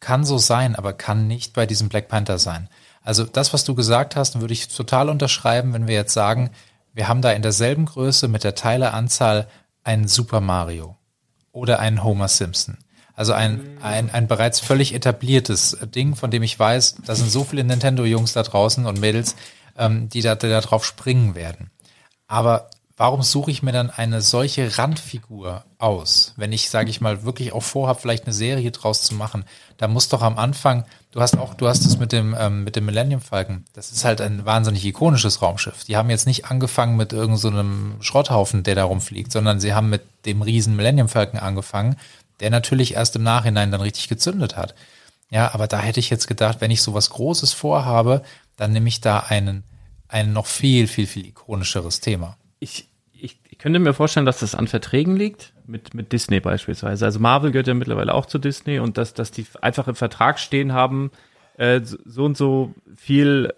kann 0.01 0.25
so 0.25 0.39
sein, 0.39 0.77
aber 0.77 0.93
kann 0.93 1.27
nicht 1.27 1.55
bei 1.55 1.67
diesem 1.67 1.89
Black 1.89 2.09
Panther 2.09 2.39
sein. 2.39 2.69
Also 3.03 3.25
das, 3.25 3.53
was 3.53 3.65
du 3.65 3.75
gesagt 3.75 4.17
hast, 4.17 4.41
würde 4.41 4.53
ich 4.53 4.69
total 4.69 5.09
unterschreiben, 5.09 5.73
wenn 5.73 5.87
wir 5.87 5.95
jetzt 5.95 6.13
sagen, 6.13 6.51
wir 6.95 7.09
haben 7.09 7.23
da 7.23 7.33
in 7.33 7.43
derselben 7.43 7.87
Größe 7.87 8.29
mit 8.29 8.45
der 8.45 8.55
Teileanzahl 8.55 9.49
einen 9.85 10.09
Super 10.09 10.41
Mario 10.41 10.97
oder 11.53 11.79
einen 11.79 12.05
Homer 12.05 12.29
Simpson. 12.29 12.79
Also 13.15 13.33
ein, 13.33 13.79
ein, 13.83 14.11
ein 14.11 14.29
bereits 14.29 14.61
völlig 14.61 14.95
etabliertes 14.95 15.79
Ding, 15.95 16.15
von 16.15 16.31
dem 16.31 16.45
ich 16.45 16.57
weiß, 16.57 16.97
da 17.05 17.17
sind 17.17 17.31
so 17.31 17.43
viele 17.43 17.65
Nintendo-Jungs 17.65 18.33
da 18.33 18.45
draußen 18.45 18.87
und 18.87 19.01
Mädels, 19.01 19.35
ähm, 19.77 20.09
die 20.09 20.23
da, 20.23 20.37
die 20.37 20.49
da 20.49 20.61
drauf 20.61 20.85
springen 20.85 21.35
werden. 21.35 21.71
Aber 22.29 22.71
warum 22.99 23.23
suche 23.23 23.51
ich 23.51 23.63
mir 23.63 23.73
dann 23.73 23.89
eine 23.89 24.21
solche 24.21 24.77
Randfigur 24.77 25.65
aus, 25.79 26.35
wenn 26.37 26.53
ich, 26.53 26.69
sage 26.69 26.91
ich 26.91 27.01
mal, 27.01 27.25
wirklich 27.25 27.53
auch 27.53 27.63
vorhabe, 27.63 28.01
vielleicht 28.01 28.25
eine 28.25 28.35
Serie 28.35 28.71
draus 28.71 29.03
zu 29.03 29.15
machen? 29.15 29.45
Da 29.79 29.89
muss 29.89 30.11
doch 30.11 30.21
am 30.21 30.37
Anfang, 30.37 30.85
du 31.13 31.21
hast 31.21 31.39
auch, 31.39 31.55
du 31.55 31.69
hast 31.69 31.87
es 31.87 31.99
mit 31.99 32.13
dem 32.13 32.37
ähm, 32.39 32.65
mit 32.65 32.77
dem 32.77 32.85
Millennium 32.85 33.23
Falcon. 33.23 33.65
Das 33.73 33.91
ist 33.91 34.05
halt 34.05 34.21
ein 34.21 34.45
wahnsinnig 34.45 34.85
ikonisches 34.85 35.41
Raumschiff. 35.41 35.85
Die 35.85 35.97
haben 35.97 36.11
jetzt 36.11 36.27
nicht 36.27 36.45
angefangen 36.45 36.97
mit 36.97 37.15
irgendeinem 37.15 37.95
so 37.99 38.03
Schrotthaufen, 38.03 38.65
der 38.65 38.75
da 38.75 38.85
rumfliegt, 38.85 39.33
sondern 39.33 39.61
sie 39.61 39.73
haben 39.73 39.89
mit 39.89 40.03
dem 40.27 40.43
riesen 40.43 40.77
Millennium 40.77 41.09
Falcon 41.09 41.41
angefangen, 41.41 41.97
der 42.41 42.51
natürlich 42.51 42.95
erst 42.95 43.17
im 43.17 43.23
Nachhinein 43.23 43.71
dann 43.71 43.81
richtig 43.81 44.09
gezündet 44.09 44.57
hat. 44.57 44.75
Ja, 45.31 45.55
aber 45.55 45.67
da 45.67 45.79
hätte 45.79 46.01
ich 46.01 46.11
jetzt 46.11 46.27
gedacht, 46.27 46.61
wenn 46.61 46.71
ich 46.71 46.83
sowas 46.83 47.11
Großes 47.11 47.53
vorhabe, 47.53 48.23
dann 48.57 48.73
nehme 48.73 48.89
ich 48.89 49.01
da 49.01 49.21
einen 49.21 49.63
ein 50.09 50.33
noch 50.33 50.47
viel, 50.47 50.89
viel, 50.89 51.07
viel 51.07 51.27
ikonischeres 51.27 52.01
Thema. 52.01 52.37
Ich, 52.61 52.88
ich, 53.59 53.63
könnte 53.63 53.81
mir 53.81 53.93
vorstellen, 53.93 54.25
dass 54.25 54.39
das 54.39 54.55
an 54.55 54.69
Verträgen 54.69 55.17
liegt, 55.17 55.53
mit, 55.67 55.93
mit 55.93 56.13
Disney 56.13 56.39
beispielsweise. 56.39 57.05
Also 57.05 57.19
Marvel 57.19 57.51
gehört 57.51 57.67
ja 57.67 57.75
mittlerweile 57.75 58.15
auch 58.15 58.27
zu 58.27 58.39
Disney 58.39 58.79
und 58.79 58.97
dass, 58.97 59.15
dass 59.15 59.33
die 59.33 59.47
einfach 59.61 59.89
im 59.89 59.97
Vertrag 59.97 60.39
stehen 60.39 60.73
haben, 60.73 61.11
äh, 61.57 61.81
so 61.83 62.25
und 62.25 62.37
so 62.37 62.73
viel 62.95 63.53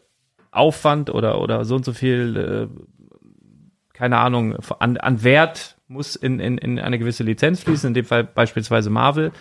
Aufwand 0.50 1.10
oder, 1.10 1.40
oder 1.40 1.64
so 1.66 1.76
und 1.76 1.84
so 1.84 1.92
viel, 1.92 2.36
äh, 2.36 3.92
keine 3.92 4.18
Ahnung, 4.18 4.56
an, 4.78 4.96
an 4.96 5.22
Wert 5.22 5.76
muss 5.86 6.16
in, 6.16 6.40
in, 6.40 6.56
in 6.56 6.78
eine 6.78 6.98
gewisse 6.98 7.22
Lizenz 7.22 7.62
fließen, 7.62 7.88
in 7.88 7.94
dem 7.94 8.04
Fall 8.06 8.24
beispielsweise 8.24 8.88
Marvel. 8.88 9.32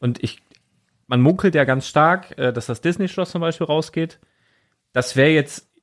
Und 0.00 0.22
ich, 0.22 0.42
man 1.06 1.22
munkelt 1.22 1.54
ja 1.54 1.64
ganz 1.64 1.88
stark, 1.88 2.36
äh, 2.38 2.52
dass 2.52 2.66
das 2.66 2.82
Disney-Schloss 2.82 3.30
zum 3.30 3.40
Beispiel 3.40 3.66
rausgeht. 3.66 4.18
Das 4.92 5.16
wäre 5.16 5.30
jetzt 5.30 5.73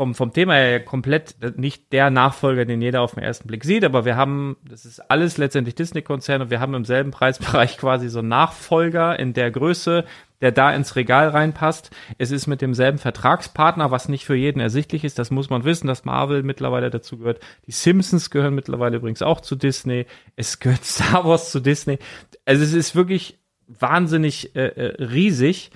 vom, 0.00 0.14
vom 0.14 0.32
Thema 0.32 0.54
her 0.54 0.82
komplett 0.82 1.34
nicht 1.58 1.92
der 1.92 2.08
Nachfolger, 2.08 2.64
den 2.64 2.80
jeder 2.80 3.02
auf 3.02 3.16
den 3.16 3.22
ersten 3.22 3.46
Blick 3.46 3.64
sieht, 3.64 3.84
aber 3.84 4.06
wir 4.06 4.16
haben, 4.16 4.56
das 4.66 4.86
ist 4.86 4.98
alles 5.10 5.36
letztendlich 5.36 5.74
Disney-Konzern 5.74 6.40
und 6.40 6.48
wir 6.48 6.58
haben 6.58 6.72
im 6.72 6.86
selben 6.86 7.10
Preisbereich 7.10 7.76
quasi 7.76 8.08
so 8.08 8.20
einen 8.20 8.28
Nachfolger 8.28 9.18
in 9.18 9.34
der 9.34 9.50
Größe, 9.50 10.06
der 10.40 10.52
da 10.52 10.72
ins 10.72 10.96
Regal 10.96 11.28
reinpasst. 11.28 11.90
Es 12.16 12.30
ist 12.30 12.46
mit 12.46 12.62
demselben 12.62 12.96
Vertragspartner, 12.96 13.90
was 13.90 14.08
nicht 14.08 14.24
für 14.24 14.34
jeden 14.34 14.60
ersichtlich 14.60 15.04
ist. 15.04 15.18
Das 15.18 15.30
muss 15.30 15.50
man 15.50 15.64
wissen, 15.64 15.86
dass 15.86 16.06
Marvel 16.06 16.44
mittlerweile 16.44 16.88
dazu 16.88 17.18
gehört. 17.18 17.40
Die 17.66 17.72
Simpsons 17.72 18.30
gehören 18.30 18.54
mittlerweile 18.54 18.96
übrigens 18.96 19.20
auch 19.20 19.42
zu 19.42 19.54
Disney. 19.54 20.06
Es 20.34 20.60
gehört 20.60 20.82
Star 20.86 21.26
Wars 21.26 21.50
zu 21.50 21.60
Disney. 21.60 21.98
Also 22.46 22.64
es 22.64 22.72
ist 22.72 22.96
wirklich 22.96 23.38
wahnsinnig 23.68 24.56
äh, 24.56 24.68
äh 24.68 25.04
riesig 25.04 25.72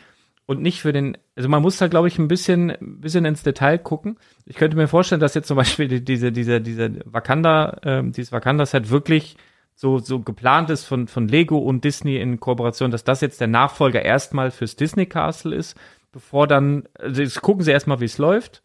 und 0.46 0.60
nicht 0.60 0.80
für 0.80 0.92
den, 0.92 1.16
also 1.36 1.48
man 1.48 1.62
muss 1.62 1.78
da 1.78 1.88
glaube 1.88 2.08
ich 2.08 2.18
ein 2.18 2.28
bisschen, 2.28 2.70
ein 2.70 3.00
bisschen 3.00 3.24
ins 3.24 3.42
Detail 3.42 3.78
gucken. 3.78 4.18
Ich 4.44 4.56
könnte 4.56 4.76
mir 4.76 4.88
vorstellen, 4.88 5.20
dass 5.20 5.34
jetzt 5.34 5.48
zum 5.48 5.56
Beispiel 5.56 6.00
diese, 6.00 6.32
diese, 6.32 6.60
diese 6.60 7.00
Wakanda, 7.04 7.78
ähm, 7.82 8.12
dieses 8.12 8.32
Wakanda-Set 8.32 8.90
wirklich 8.90 9.36
so, 9.74 9.98
so 9.98 10.20
geplant 10.20 10.70
ist 10.70 10.84
von, 10.84 11.08
von 11.08 11.28
Lego 11.28 11.58
und 11.58 11.84
Disney 11.84 12.16
in 12.16 12.38
Kooperation, 12.40 12.90
dass 12.90 13.04
das 13.04 13.20
jetzt 13.20 13.40
der 13.40 13.48
Nachfolger 13.48 14.02
erstmal 14.02 14.50
fürs 14.50 14.76
Disney 14.76 15.06
Castle 15.06 15.54
ist, 15.54 15.76
bevor 16.12 16.46
dann, 16.46 16.84
also 16.98 17.22
jetzt 17.22 17.40
gucken 17.42 17.64
sie 17.64 17.72
erstmal, 17.72 18.00
wie 18.00 18.04
es 18.04 18.18
läuft, 18.18 18.62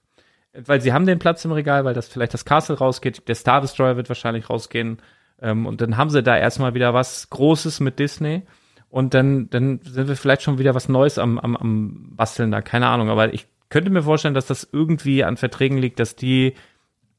weil 0.53 0.81
sie 0.81 0.93
haben 0.93 1.07
den 1.07 1.19
Platz 1.19 1.43
im 1.45 1.51
Regal, 1.51 1.85
weil 1.85 1.95
das 1.95 2.07
vielleicht 2.07 2.33
das 2.33 2.45
Castle 2.45 2.77
rausgeht, 2.77 3.27
der 3.27 3.35
Star 3.35 3.61
Destroyer 3.61 3.97
wird 3.97 4.09
wahrscheinlich 4.09 4.49
rausgehen, 4.49 4.99
ähm, 5.41 5.65
und 5.65 5.81
dann 5.81 5.97
haben 5.97 6.09
sie 6.09 6.23
da 6.23 6.37
erstmal 6.37 6.73
wieder 6.73 6.93
was 6.93 7.29
Großes 7.29 7.79
mit 7.79 7.99
Disney. 7.99 8.43
Und 8.89 9.13
dann, 9.13 9.49
dann 9.49 9.79
sind 9.83 10.07
wir 10.07 10.15
vielleicht 10.15 10.41
schon 10.41 10.57
wieder 10.57 10.73
was 10.73 10.89
Neues 10.89 11.17
am, 11.19 11.37
am, 11.37 11.55
am 11.55 12.15
Basteln 12.15 12.51
da, 12.51 12.61
keine 12.61 12.87
Ahnung. 12.87 13.09
Aber 13.09 13.33
ich 13.33 13.47
könnte 13.69 13.91
mir 13.91 14.03
vorstellen, 14.03 14.33
dass 14.33 14.47
das 14.47 14.67
irgendwie 14.71 15.23
an 15.23 15.37
Verträgen 15.37 15.77
liegt, 15.77 15.99
dass 15.99 16.15
die 16.15 16.55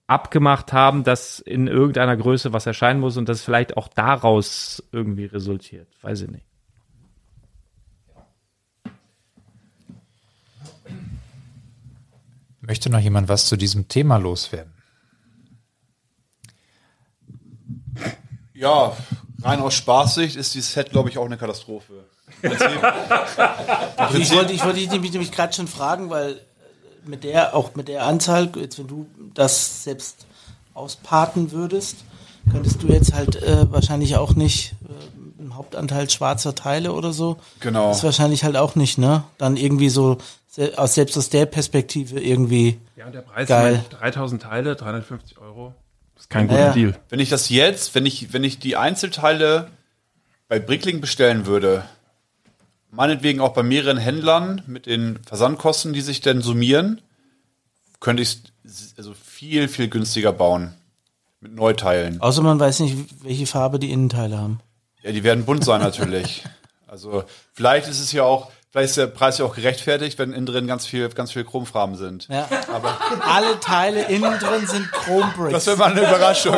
abgemacht 0.08 0.72
haben, 0.72 1.04
dass 1.04 1.38
in 1.38 1.68
irgendeiner 1.68 2.16
Größe 2.16 2.52
was 2.52 2.66
erscheinen 2.66 2.98
muss 2.98 3.16
und 3.16 3.28
das 3.28 3.42
vielleicht 3.42 3.76
auch 3.76 3.86
daraus 3.86 4.82
irgendwie 4.90 5.26
resultiert. 5.26 5.86
Weiß 6.02 6.22
ich 6.22 6.30
nicht. 6.30 6.44
Möchte 12.60 12.90
noch 12.90 12.98
jemand 12.98 13.28
was 13.28 13.46
zu 13.46 13.56
diesem 13.56 13.86
Thema 13.86 14.16
loswerden? 14.16 14.72
Ja, 18.52 18.96
rein 19.42 19.60
aus 19.60 19.74
Spaßsicht 19.74 20.36
ist 20.36 20.54
dieses 20.54 20.72
Set, 20.72 20.90
glaube 20.90 21.08
ich, 21.08 21.18
auch 21.18 21.26
eine 21.26 21.36
Katastrophe. 21.36 22.04
Also 23.96 24.18
ich 24.18 24.32
wollte, 24.32 24.52
ich 24.52 24.64
wollte 24.64 24.78
dich 24.78 24.90
nämlich, 24.90 25.12
nämlich 25.12 25.32
gerade 25.32 25.52
schon 25.52 25.68
fragen, 25.68 26.10
weil 26.10 26.40
mit 27.04 27.24
der, 27.24 27.54
auch 27.54 27.74
mit 27.74 27.88
der 27.88 28.06
Anzahl, 28.06 28.50
jetzt 28.56 28.78
wenn 28.78 28.86
du 28.86 29.06
das 29.34 29.84
selbst 29.84 30.26
auspaten 30.74 31.52
würdest, 31.52 31.96
könntest 32.50 32.82
du 32.82 32.88
jetzt 32.88 33.12
halt 33.12 33.36
äh, 33.42 33.70
wahrscheinlich 33.70 34.16
auch 34.16 34.34
nicht 34.34 34.74
äh, 34.84 35.40
einen 35.40 35.56
Hauptanteil 35.56 36.08
schwarzer 36.08 36.54
Teile 36.54 36.92
oder 36.92 37.12
so. 37.12 37.36
Genau. 37.60 37.88
Das 37.88 37.98
ist 37.98 38.04
wahrscheinlich 38.04 38.44
halt 38.44 38.56
auch 38.56 38.74
nicht, 38.74 38.98
ne? 38.98 39.24
Dann 39.38 39.56
irgendwie 39.56 39.88
so, 39.88 40.18
aus, 40.76 40.94
selbst 40.94 41.16
aus 41.16 41.30
der 41.30 41.46
Perspektive 41.46 42.20
irgendwie. 42.20 42.78
Ja, 42.96 43.06
und 43.06 43.14
der 43.14 43.22
Preis 43.22 43.48
Geil. 43.48 43.74
ist 43.74 44.00
3000 44.00 44.42
Teile, 44.42 44.76
350 44.76 45.38
Euro. 45.38 45.74
Das 46.20 46.26
ist 46.26 46.30
kein 46.30 46.48
guter 46.48 46.60
Ja. 46.60 46.72
Deal. 46.74 46.94
Wenn 47.08 47.18
ich 47.18 47.30
das 47.30 47.48
jetzt, 47.48 47.94
wenn 47.94 48.04
ich, 48.04 48.34
wenn 48.34 48.44
ich 48.44 48.58
die 48.58 48.76
Einzelteile 48.76 49.70
bei 50.48 50.58
Brickling 50.58 51.00
bestellen 51.00 51.46
würde, 51.46 51.82
meinetwegen 52.90 53.40
auch 53.40 53.54
bei 53.54 53.62
mehreren 53.62 53.96
Händlern 53.96 54.60
mit 54.66 54.84
den 54.84 55.18
Versandkosten, 55.26 55.94
die 55.94 56.02
sich 56.02 56.20
dann 56.20 56.42
summieren, 56.42 57.00
könnte 58.00 58.22
ich 58.22 58.42
es 58.64 58.92
also 58.98 59.14
viel, 59.14 59.66
viel 59.66 59.88
günstiger 59.88 60.30
bauen. 60.34 60.74
Mit 61.40 61.54
Neuteilen. 61.54 62.20
Außer 62.20 62.42
man 62.42 62.60
weiß 62.60 62.80
nicht, 62.80 62.98
welche 63.24 63.46
Farbe 63.46 63.78
die 63.78 63.90
Innenteile 63.90 64.36
haben. 64.36 64.60
Ja, 65.02 65.12
die 65.12 65.24
werden 65.24 65.46
bunt 65.46 65.64
sein 65.64 65.80
natürlich. 65.80 66.44
Also 66.86 67.22
vielleicht 67.52 67.86
ist 67.86 68.00
es 68.00 68.10
ja 68.10 68.24
auch, 68.24 68.50
vielleicht 68.70 68.90
ist 68.90 68.96
der 68.96 69.06
Preis 69.08 69.38
ja 69.38 69.44
auch 69.44 69.54
gerechtfertigt, 69.54 70.18
wenn 70.18 70.32
innen 70.32 70.46
drin 70.46 70.66
ganz 70.66 70.86
viel, 70.86 71.08
ganz 71.10 71.32
viel 71.32 71.44
Chromfarben 71.44 71.96
sind. 71.96 72.28
Ja. 72.28 72.48
Aber 72.72 72.96
alle 73.28 73.58
Teile 73.60 74.02
innen 74.08 74.38
drin 74.38 74.66
sind 74.66 74.90
Chrome 74.92 75.50
Das 75.50 75.66
wäre 75.66 75.76
mal 75.76 75.90
eine 75.92 76.00
Überraschung. 76.00 76.54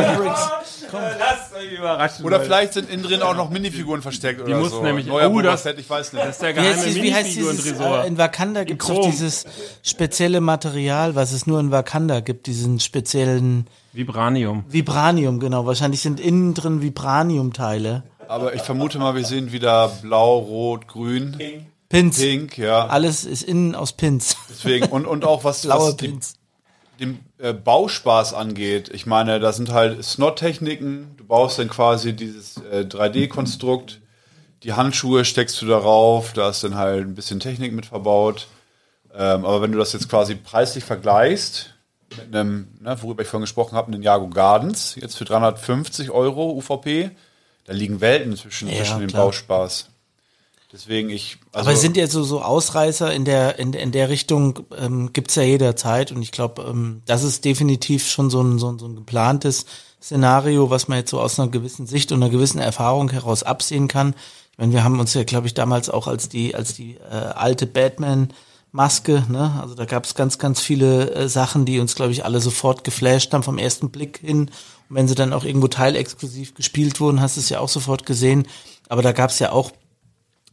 Lasst 0.93 1.55
euch 1.55 1.73
überraschen. 1.79 2.25
Oder 2.25 2.41
vielleicht 2.41 2.75
sind 2.75 2.91
innen 2.91 3.03
drin 3.03 3.23
auch 3.23 3.35
noch 3.35 3.49
Minifiguren 3.51 4.03
versteckt 4.03 4.41
oder 4.43 4.59
muss 4.59 4.73
so. 4.73 4.83
nämlich- 4.83 5.07
Neuer 5.07 5.29
oh, 5.29 5.33
Boba 5.33 5.43
das- 5.43 5.63
Fett, 5.63 5.79
ich 5.79 5.89
weiß 5.89 6.13
nicht. 6.13 6.23
Das 6.25 6.33
ist 6.37 6.43
der 6.43 6.51
Wie 6.51 6.55
geheime 6.55 6.75
heißt, 6.77 6.87
dieses, 6.87 7.03
wie 7.03 7.15
heißt 7.15 7.27
dieses, 7.29 7.47
Minifiguren-Tresor. 7.49 8.05
äh, 8.05 8.09
in 8.09 8.19
Wakanda 8.19 8.65
gibt 8.65 8.83
es 8.83 8.89
doch 8.89 8.95
Chrom. 8.95 9.11
dieses 9.11 9.45
spezielle 9.83 10.41
Material, 10.43 11.15
was 11.15 11.33
es 11.33 11.47
nur 11.47 11.61
in 11.61 11.71
Wakanda 11.71 12.21
gibt, 12.21 12.47
diesen 12.47 12.79
speziellen 12.81 13.67
Vibranium. 13.95 14.65
Vibranium, 14.69 15.41
genau. 15.41 15.65
Wahrscheinlich 15.67 16.01
sind 16.03 16.21
innen 16.21 16.53
drin 16.55 16.83
Vibranium-Teile. 16.83 18.03
Aber 18.29 18.55
ich 18.55 18.63
vermute 18.63 18.99
mal, 18.99 19.15
wir 19.15 19.25
sehen 19.25 19.53
wieder 19.53 19.89
blau, 20.03 20.39
rot, 20.39 20.89
grün, 20.89 21.37
Pins. 21.93 22.19
pink, 22.19 22.59
ja. 22.59 22.87
Alles 22.87 23.25
ist 23.25 23.43
innen 23.43 23.75
aus 23.75 23.93
Pins. 23.93 24.37
Deswegen, 24.49 24.87
und, 24.87 25.07
und 25.07 25.25
auch 25.25 25.45
was, 25.45 25.63
Blaue 25.67 25.89
was 25.89 25.97
die, 25.97 26.19
den 26.99 27.21
äh, 27.39 27.53
Bauspaß 27.53 28.35
angeht. 28.35 28.91
Ich 28.93 29.07
meine, 29.07 29.41
da 29.41 29.53
sind 29.53 29.71
halt 29.71 30.03
Snot-Techniken. 30.03 31.15
Du 31.19 31.25
baust 31.25 31.59
dann 31.59 31.69
quasi 31.69 32.15
dieses 32.15 32.57
äh, 32.71 32.87
3D-Konstrukt. 32.89 34.01
Die 34.63 34.73
Handschuhe 34.73 35.25
steckst 35.25 35.61
du 35.61 35.67
darauf. 35.67 36.33
Da 36.33 36.49
ist 36.49 36.65
dann 36.65 36.77
halt 36.77 37.07
ein 37.07 37.15
bisschen 37.15 37.41
Technik 37.41 37.73
mit 37.73 37.87
verbaut. 37.87 38.47
Ähm, 39.15 39.45
aber 39.45 39.61
wenn 39.61 39.73
du 39.73 39.79
das 39.79 39.93
jetzt 39.93 40.09
quasi 40.09 40.35
preislich 40.35 40.85
vergleichst 40.85 41.75
mit 42.17 42.35
einem, 42.35 42.69
ne, 42.81 42.97
worüber 43.03 43.23
ich 43.23 43.29
vorhin 43.29 43.43
gesprochen 43.45 43.77
habe, 43.77 43.89
einem 43.93 44.03
Jago 44.03 44.29
Gardens, 44.29 44.95
jetzt 44.95 45.17
für 45.17 45.25
350 45.25 46.11
Euro 46.11 46.53
UVP, 46.53 47.11
da 47.65 47.73
liegen 47.73 48.01
Welten 48.01 48.37
zwischen, 48.37 48.69
Ja, 48.69 48.77
zwischen 48.77 49.01
dem. 49.01 49.11
Bauspaß. 49.11 49.89
Deswegen 50.73 51.11
ich. 51.11 51.39
Also 51.53 51.67
Aber 51.67 51.75
es 51.75 51.83
sind 51.83 51.97
ja 51.97 52.07
so, 52.07 52.25
so 52.25 52.41
Ausreißer 52.41 53.13
in 53.13 53.25
der, 53.25 53.59
in, 53.59 53.75
in 53.75 53.93
der 53.93 54.09
Richtung, 54.09 54.61
ähm, 54.77 55.13
gibt's 55.13 55.35
ja 55.35 55.43
jederzeit. 55.43 56.13
Und 56.13 56.23
ich 56.23 56.33
glaube, 56.33 56.63
ähm, 56.63 57.03
das 57.05 57.25
ist 57.25 57.45
definitiv 57.45 58.09
schon 58.09 58.31
so 58.31 58.43
ein, 58.43 58.59
so, 58.59 58.71
ein, 58.71 58.79
so 58.79 58.87
ein 58.87 58.97
geplantes 58.97 59.67
Szenario, 60.01 60.71
was 60.71 60.89
man 60.89 60.99
jetzt 60.99 61.11
so 61.11 61.21
aus 61.21 61.39
einer 61.39 61.51
gewissen 61.51 61.87
Sicht 61.87 62.11
und 62.11 62.23
einer 62.23 62.33
gewissen 62.33 62.59
Erfahrung 62.59 63.11
heraus 63.11 63.43
absehen 63.43 63.87
kann. 63.87 64.15
Ich 64.53 64.59
meine, 64.59 64.73
wir 64.73 64.83
haben 64.83 64.99
uns 64.99 65.13
ja, 65.15 65.25
glaube 65.25 65.47
ich, 65.47 65.55
damals 65.55 65.91
auch 65.91 66.07
als 66.09 66.29
die, 66.29 66.55
als 66.55 66.75
die 66.75 66.97
äh, 66.97 67.15
alte 67.15 67.67
Batman 67.67 68.33
Maske, 68.75 69.25
ne? 69.29 69.59
Also 69.61 69.75
da 69.75 69.85
gab 69.85 70.07
es 70.07 70.15
ganz, 70.15 70.39
ganz 70.39 70.61
viele 70.61 71.11
äh, 71.11 71.29
Sachen, 71.29 71.67
die 71.67 71.79
uns, 71.79 71.95
glaube 71.95 72.13
ich, 72.13 72.25
alle 72.25 72.41
sofort 72.41 72.85
geflasht 72.85 73.35
haben 73.35 73.43
vom 73.43 73.59
ersten 73.59 73.91
Blick 73.91 74.21
hin. 74.25 74.51
Und 74.89 74.97
wenn 74.97 75.09
sie 75.09 75.15
dann 75.15 75.35
auch 75.35 75.45
irgendwo 75.45 75.69
teilexklusiv 75.69 76.55
gespielt 76.55 76.99
wurden, 76.99 77.21
hast 77.21 77.37
du 77.37 77.41
es 77.41 77.51
ja 77.51 77.61
auch 77.61 77.69
sofort 77.69 78.07
gesehen. 78.07 78.49
Aber 78.89 79.03
da 79.03 79.13
gab 79.13 79.29
es 79.29 79.39
ja 79.39 79.53
auch 79.53 79.73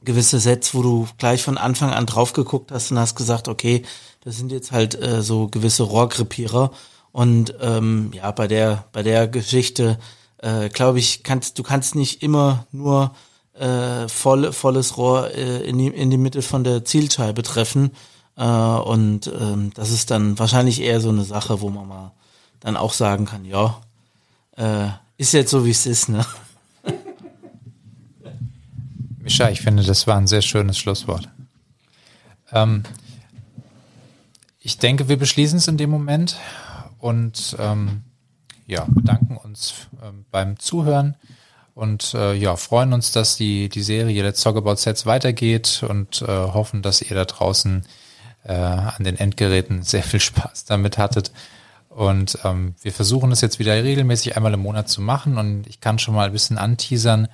gewisse 0.04 0.40
Sets, 0.40 0.74
wo 0.74 0.82
du 0.82 1.08
gleich 1.18 1.44
von 1.44 1.58
Anfang 1.58 1.92
an 1.92 2.06
drauf 2.06 2.34
geguckt 2.34 2.72
hast 2.72 2.92
und 2.92 3.00
hast 3.00 3.16
gesagt, 3.16 3.48
okay, 3.48 3.84
das 4.24 4.38
sind 4.38 4.52
jetzt 4.52 4.72
halt 4.72 5.02
äh, 5.02 5.22
so 5.22 5.48
gewisse 5.48 5.84
Rohrkrepierer. 5.84 6.72
Und 7.12 7.56
ähm, 7.62 8.12
ja, 8.14 8.32
bei 8.32 8.48
der, 8.48 8.86
bei 8.92 9.04
der 9.04 9.28
Geschichte, 9.28 9.98
äh, 10.38 10.70
glaube 10.70 11.00
ich, 11.00 11.24
kannst 11.24 11.58
du 11.58 11.64
kannst 11.64 11.96
nicht 11.96 12.22
immer 12.22 12.66
nur 12.72 13.12
äh, 13.54 14.08
voll, 14.08 14.52
volles 14.54 14.98
Rohr 14.98 15.32
äh, 15.32 15.64
in, 15.68 15.78
die, 15.78 15.88
in 15.88 16.10
die 16.10 16.18
Mitte 16.18 16.42
von 16.42 16.64
der 16.64 16.86
Zielscheibe 16.86 17.44
treffen. 17.44 17.92
Äh, 18.38 18.44
und 18.44 19.28
ähm, 19.28 19.72
das 19.74 19.92
ist 19.92 20.12
dann 20.12 20.40
wahrscheinlich 20.40 20.82
eher 20.82 21.02
so 21.02 21.10
eine 21.10 21.24
Sache, 21.24 21.62
wo 21.62 21.70
man 21.70 21.88
mal 21.88 22.12
dann 22.60 22.78
auch 22.78 22.94
sagen 22.94 23.26
kann, 23.26 23.46
ja, 23.46 23.82
äh, 24.58 24.90
ist 25.18 25.34
jetzt 25.34 25.52
so, 25.52 25.66
wie 25.66 25.72
es 25.72 25.86
ist, 25.86 26.10
ne? 26.10 26.26
Mischa, 29.30 29.52
ich 29.52 29.62
finde, 29.62 29.84
das 29.84 30.08
war 30.08 30.18
ein 30.18 30.26
sehr 30.26 30.42
schönes 30.42 30.80
Schlusswort. 30.80 31.30
Ähm, 32.52 32.82
ich 34.60 34.80
denke, 34.80 35.08
wir 35.08 35.20
beschließen 35.20 35.60
es 35.60 35.68
in 35.68 35.78
dem 35.78 35.92
Moment 35.92 36.36
und 36.98 37.56
ähm, 37.60 38.02
ja, 38.66 38.88
bedanken 38.90 39.38
uns 39.38 39.88
ähm, 40.04 40.26
beim 40.32 40.58
Zuhören 40.58 41.16
und 41.76 42.16
äh, 42.16 42.34
ja, 42.34 42.56
freuen 42.56 42.92
uns, 42.92 43.12
dass 43.12 43.36
die, 43.36 43.70
die 43.70 43.84
Serie 43.84 44.24
Let's 44.24 44.42
Talk 44.42 44.58
About 44.58 44.78
Sets 44.78 45.06
weitergeht 45.06 45.86
und 45.88 46.24
äh, 46.24 46.26
hoffen, 46.26 46.82
dass 46.82 47.04
ihr 47.04 47.16
da 47.16 47.26
draußen 47.26 47.84
äh, 48.46 48.54
an 48.54 49.04
den 49.04 49.16
Endgeräten 49.16 49.84
sehr 49.84 50.02
viel 50.02 50.22
Spaß 50.22 50.66
damit 50.66 50.98
hattet. 50.98 51.32
Und 51.88 52.40
ähm, 52.44 52.74
wir 52.82 52.94
versuchen 52.94 53.32
es 53.32 53.42
jetzt 53.42 53.60
wieder 53.60 53.76
regelmäßig 53.76 54.36
einmal 54.36 54.56
im 54.56 54.62
Monat 54.62 54.90
zu 54.90 55.02
machen 55.02 55.38
und 55.38 55.68
ich 55.68 55.82
kann 55.82 56.00
schon 56.00 56.16
mal 56.16 56.26
ein 56.26 56.34
bisschen 56.34 56.58
anteasern. 56.58 57.28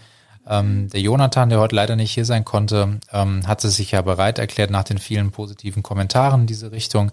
Ähm, 0.47 0.89
der 0.89 1.01
Jonathan, 1.01 1.49
der 1.49 1.59
heute 1.59 1.75
leider 1.75 1.95
nicht 1.95 2.11
hier 2.11 2.25
sein 2.25 2.45
konnte, 2.45 2.99
ähm, 3.11 3.47
hatte 3.47 3.69
sich 3.69 3.91
ja 3.91 4.01
bereit 4.01 4.39
erklärt 4.39 4.69
nach 4.69 4.83
den 4.83 4.99
vielen 4.99 5.31
positiven 5.31 5.83
Kommentaren 5.83 6.41
in 6.41 6.47
diese 6.47 6.71
Richtung, 6.71 7.11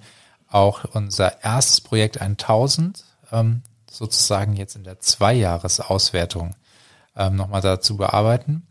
auch 0.49 0.85
unser 0.93 1.43
erstes 1.43 1.81
Projekt 1.81 2.21
1000 2.21 3.05
ähm, 3.33 3.63
sozusagen 3.91 4.55
jetzt 4.55 4.77
in 4.77 4.85
der 4.85 5.01
Zweijahresauswertung 5.01 6.55
ähm, 7.17 7.37
nochmal 7.37 7.63
dazu 7.63 7.97
bearbeiten. 7.97 8.67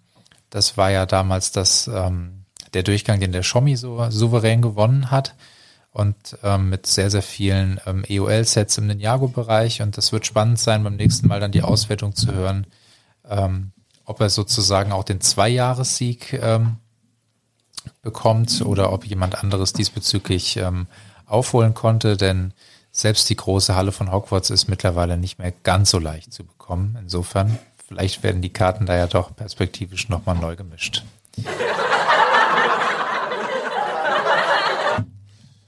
Das 0.49 0.77
war 0.77 0.91
ja 0.91 1.05
damals 1.05 1.51
das, 1.51 1.87
ähm, 1.87 2.45
der 2.73 2.83
Durchgang, 2.83 3.19
den 3.19 3.31
der 3.31 3.43
Schommi 3.43 3.75
so 3.77 4.09
souverän 4.09 4.61
gewonnen 4.61 5.11
hat 5.11 5.35
und 5.91 6.37
ähm, 6.43 6.69
mit 6.69 6.87
sehr, 6.87 7.09
sehr 7.09 7.21
vielen 7.21 7.79
ähm, 7.85 8.03
EOL-Sets 8.07 8.77
im 8.77 8.87
Ninjago-Bereich. 8.87 9.81
Und 9.81 9.97
das 9.97 10.11
wird 10.11 10.25
spannend 10.25 10.59
sein, 10.59 10.83
beim 10.83 10.95
nächsten 10.95 11.27
Mal 11.27 11.39
dann 11.39 11.51
die 11.51 11.63
Auswertung 11.63 12.15
zu 12.15 12.33
hören, 12.33 12.67
ähm, 13.29 13.71
ob 14.11 14.19
er 14.19 14.29
sozusagen 14.29 14.91
auch 14.91 15.05
den 15.05 15.21
Zweijahressieg 15.21 16.33
ähm, 16.33 16.75
bekommt 18.01 18.61
oder 18.61 18.91
ob 18.91 19.05
jemand 19.05 19.41
anderes 19.41 19.71
diesbezüglich 19.71 20.57
ähm, 20.57 20.87
aufholen 21.25 21.73
konnte, 21.73 22.17
denn 22.17 22.51
selbst 22.91 23.29
die 23.29 23.37
große 23.37 23.73
Halle 23.73 23.93
von 23.93 24.11
Hogwarts 24.11 24.49
ist 24.49 24.67
mittlerweile 24.67 25.17
nicht 25.17 25.39
mehr 25.39 25.53
ganz 25.63 25.91
so 25.91 25.99
leicht 25.99 26.33
zu 26.33 26.43
bekommen. 26.43 26.97
Insofern, 26.99 27.57
vielleicht 27.87 28.21
werden 28.21 28.41
die 28.41 28.51
Karten 28.51 28.85
da 28.85 28.97
ja 28.97 29.07
doch 29.07 29.33
perspektivisch 29.33 30.09
nochmal 30.09 30.35
neu 30.35 30.57
gemischt. 30.57 31.05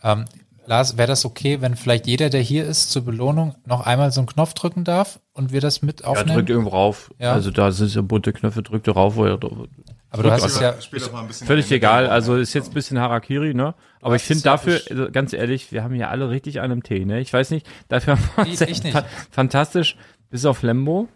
ähm, 0.04 0.26
Lars, 0.66 0.98
wäre 0.98 1.08
das 1.08 1.26
okay, 1.26 1.62
wenn 1.62 1.76
vielleicht 1.76 2.08
jeder, 2.08 2.30
der 2.30 2.42
hier 2.42 2.66
ist, 2.66 2.92
zur 2.92 3.04
Belohnung 3.04 3.56
noch 3.66 3.82
einmal 3.86 4.12
so 4.12 4.22
einen 4.22 4.28
Knopf 4.28 4.54
drücken 4.54 4.84
darf 4.84 5.20
und 5.34 5.52
wir 5.52 5.60
das 5.62 5.82
mit 5.82 6.02
Ja, 6.02 6.08
aufnehmen? 6.08 6.36
drückt 6.38 6.50
irgendwo 6.50 6.70
rauf. 6.70 7.12
Ja. 7.20 7.34
Also 7.34 7.52
da 7.52 7.72
sind 7.72 7.90
so 7.90 8.02
bunte 8.04 8.32
Knöpfe, 8.34 8.64
drückt 8.64 8.88
rauf, 8.88 9.16
wo 9.16 9.26
ihr 9.26 9.34
Aber 10.10 10.24
du 10.24 10.32
hast 10.32 10.44
es 10.46 10.60
ja, 10.60 10.80
Spiel 10.82 11.00
doch 11.00 11.12
mal 11.12 11.22
ein 11.22 11.28
bisschen 11.28 11.48
Völlig 11.48 11.70
egal, 11.72 12.08
also 12.08 12.36
ist 12.38 12.54
jetzt 12.54 12.70
ein 12.72 12.74
bisschen 12.74 13.00
Harakiri, 13.00 13.54
ne? 13.54 13.74
Aber 14.02 14.16
ich 14.16 14.22
finde 14.24 14.44
ja 14.44 14.52
dafür, 14.52 14.80
also 14.90 15.12
ganz 15.12 15.34
ehrlich, 15.34 15.72
wir 15.72 15.84
haben 15.84 15.96
hier 15.96 16.10
alle 16.10 16.30
richtig 16.30 16.62
einen 16.62 16.74
im 16.74 16.84
Tee, 16.84 17.04
ne? 17.06 17.20
Ich 17.20 17.34
weiß 17.34 17.52
nicht, 17.52 17.68
dafür 17.90 18.18
haben 18.18 18.48
wir 18.48 18.70
Ich- 18.70 18.84
uns 18.86 18.94
fantastisch, 19.32 19.98
bis 20.30 20.46
auf 20.46 20.62
Lembo. 20.64 21.08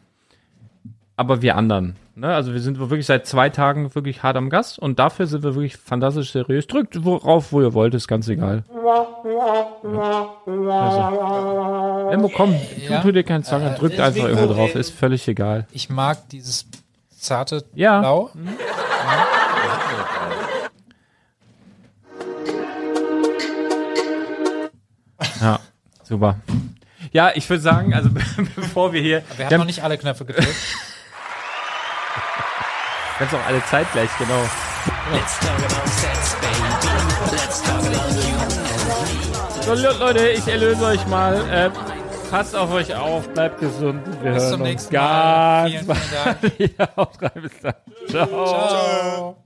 Aber 1.15 1.41
wir 1.41 1.55
anderen, 1.55 1.95
ne? 2.17 2.33
Also 2.33 2.53
wir 2.53 2.59
sind 2.59 2.79
wirklich 2.79 3.05
seit 3.05 3.25
zwei 3.25 3.49
Tagen 3.49 3.93
wirklich 3.95 4.23
hart 4.23 4.35
am 4.37 4.49
Gast 4.49 4.79
und 4.79 4.99
dafür 4.99 5.27
sind 5.27 5.43
wir 5.43 5.55
wirklich 5.55 5.77
fantastisch 5.77 6.31
seriös. 6.31 6.67
Drückt 6.67 7.05
worauf, 7.05 7.51
wo 7.51 7.61
ihr 7.61 7.73
wollt, 7.73 7.93
ist 7.93 8.07
ganz 8.07 8.27
egal. 8.27 8.63
Also. 10.45 12.09
Lembo, 12.11 12.29
komm, 12.35 12.55
Ja. 12.87 12.97
tu, 13.01 13.07
tu 13.07 13.11
dir 13.13 13.23
keinen 13.23 13.43
Zwang, 13.43 13.63
an, 13.63 13.75
drückt 13.75 13.99
einfach 13.99 14.15
deswegen 14.23 14.37
irgendwo 14.37 14.53
drauf, 14.53 14.75
ist 14.75 14.91
völlig 14.91 15.27
egal. 15.27 15.67
ich 15.71 15.89
mag 15.89 16.29
dieses 16.29 16.67
zarte 17.17 17.63
Ja. 17.73 17.99
Blau. 17.99 18.29
Ja, 25.41 25.59
super. 26.03 26.39
Ja, 27.11 27.31
ich 27.35 27.49
würde 27.49 27.61
sagen, 27.61 27.93
also 27.93 28.09
bevor 28.55 28.93
wir 28.93 29.01
hier, 29.01 29.23
Wir 29.37 29.45
haben 29.47 29.57
noch 29.57 29.65
nicht 29.65 29.83
alle 29.83 29.97
Knöpfe 29.97 30.25
gedrückt. 30.25 30.47
Ganz 33.19 33.33
auch 33.33 33.45
alle 33.47 33.63
zeitgleich, 33.65 34.09
genau. 34.19 34.43
So, 39.61 39.73
Le- 39.73 39.95
Leute, 39.99 40.29
ich 40.29 40.47
erlöse 40.47 40.85
euch 40.85 41.05
mal. 41.07 41.35
Äh, 41.49 41.69
passt 42.29 42.55
auf 42.55 42.71
euch 42.71 42.95
auf, 42.95 43.27
bleibt 43.29 43.59
gesund. 43.59 44.05
Wir 44.21 44.31
Bis 44.33 44.43
hören 44.43 44.51
zum 44.53 44.61
uns 44.61 44.69
nächsten 44.69 44.95
Mal. 44.95 45.71
ganz 45.71 45.71
Vielen, 45.71 45.95
vielen 45.95 46.77
Dank. 46.77 46.95
bis 47.41 47.51
dann. 47.61 47.73
Ciao. 48.09 48.27
Ciao. 48.45 49.37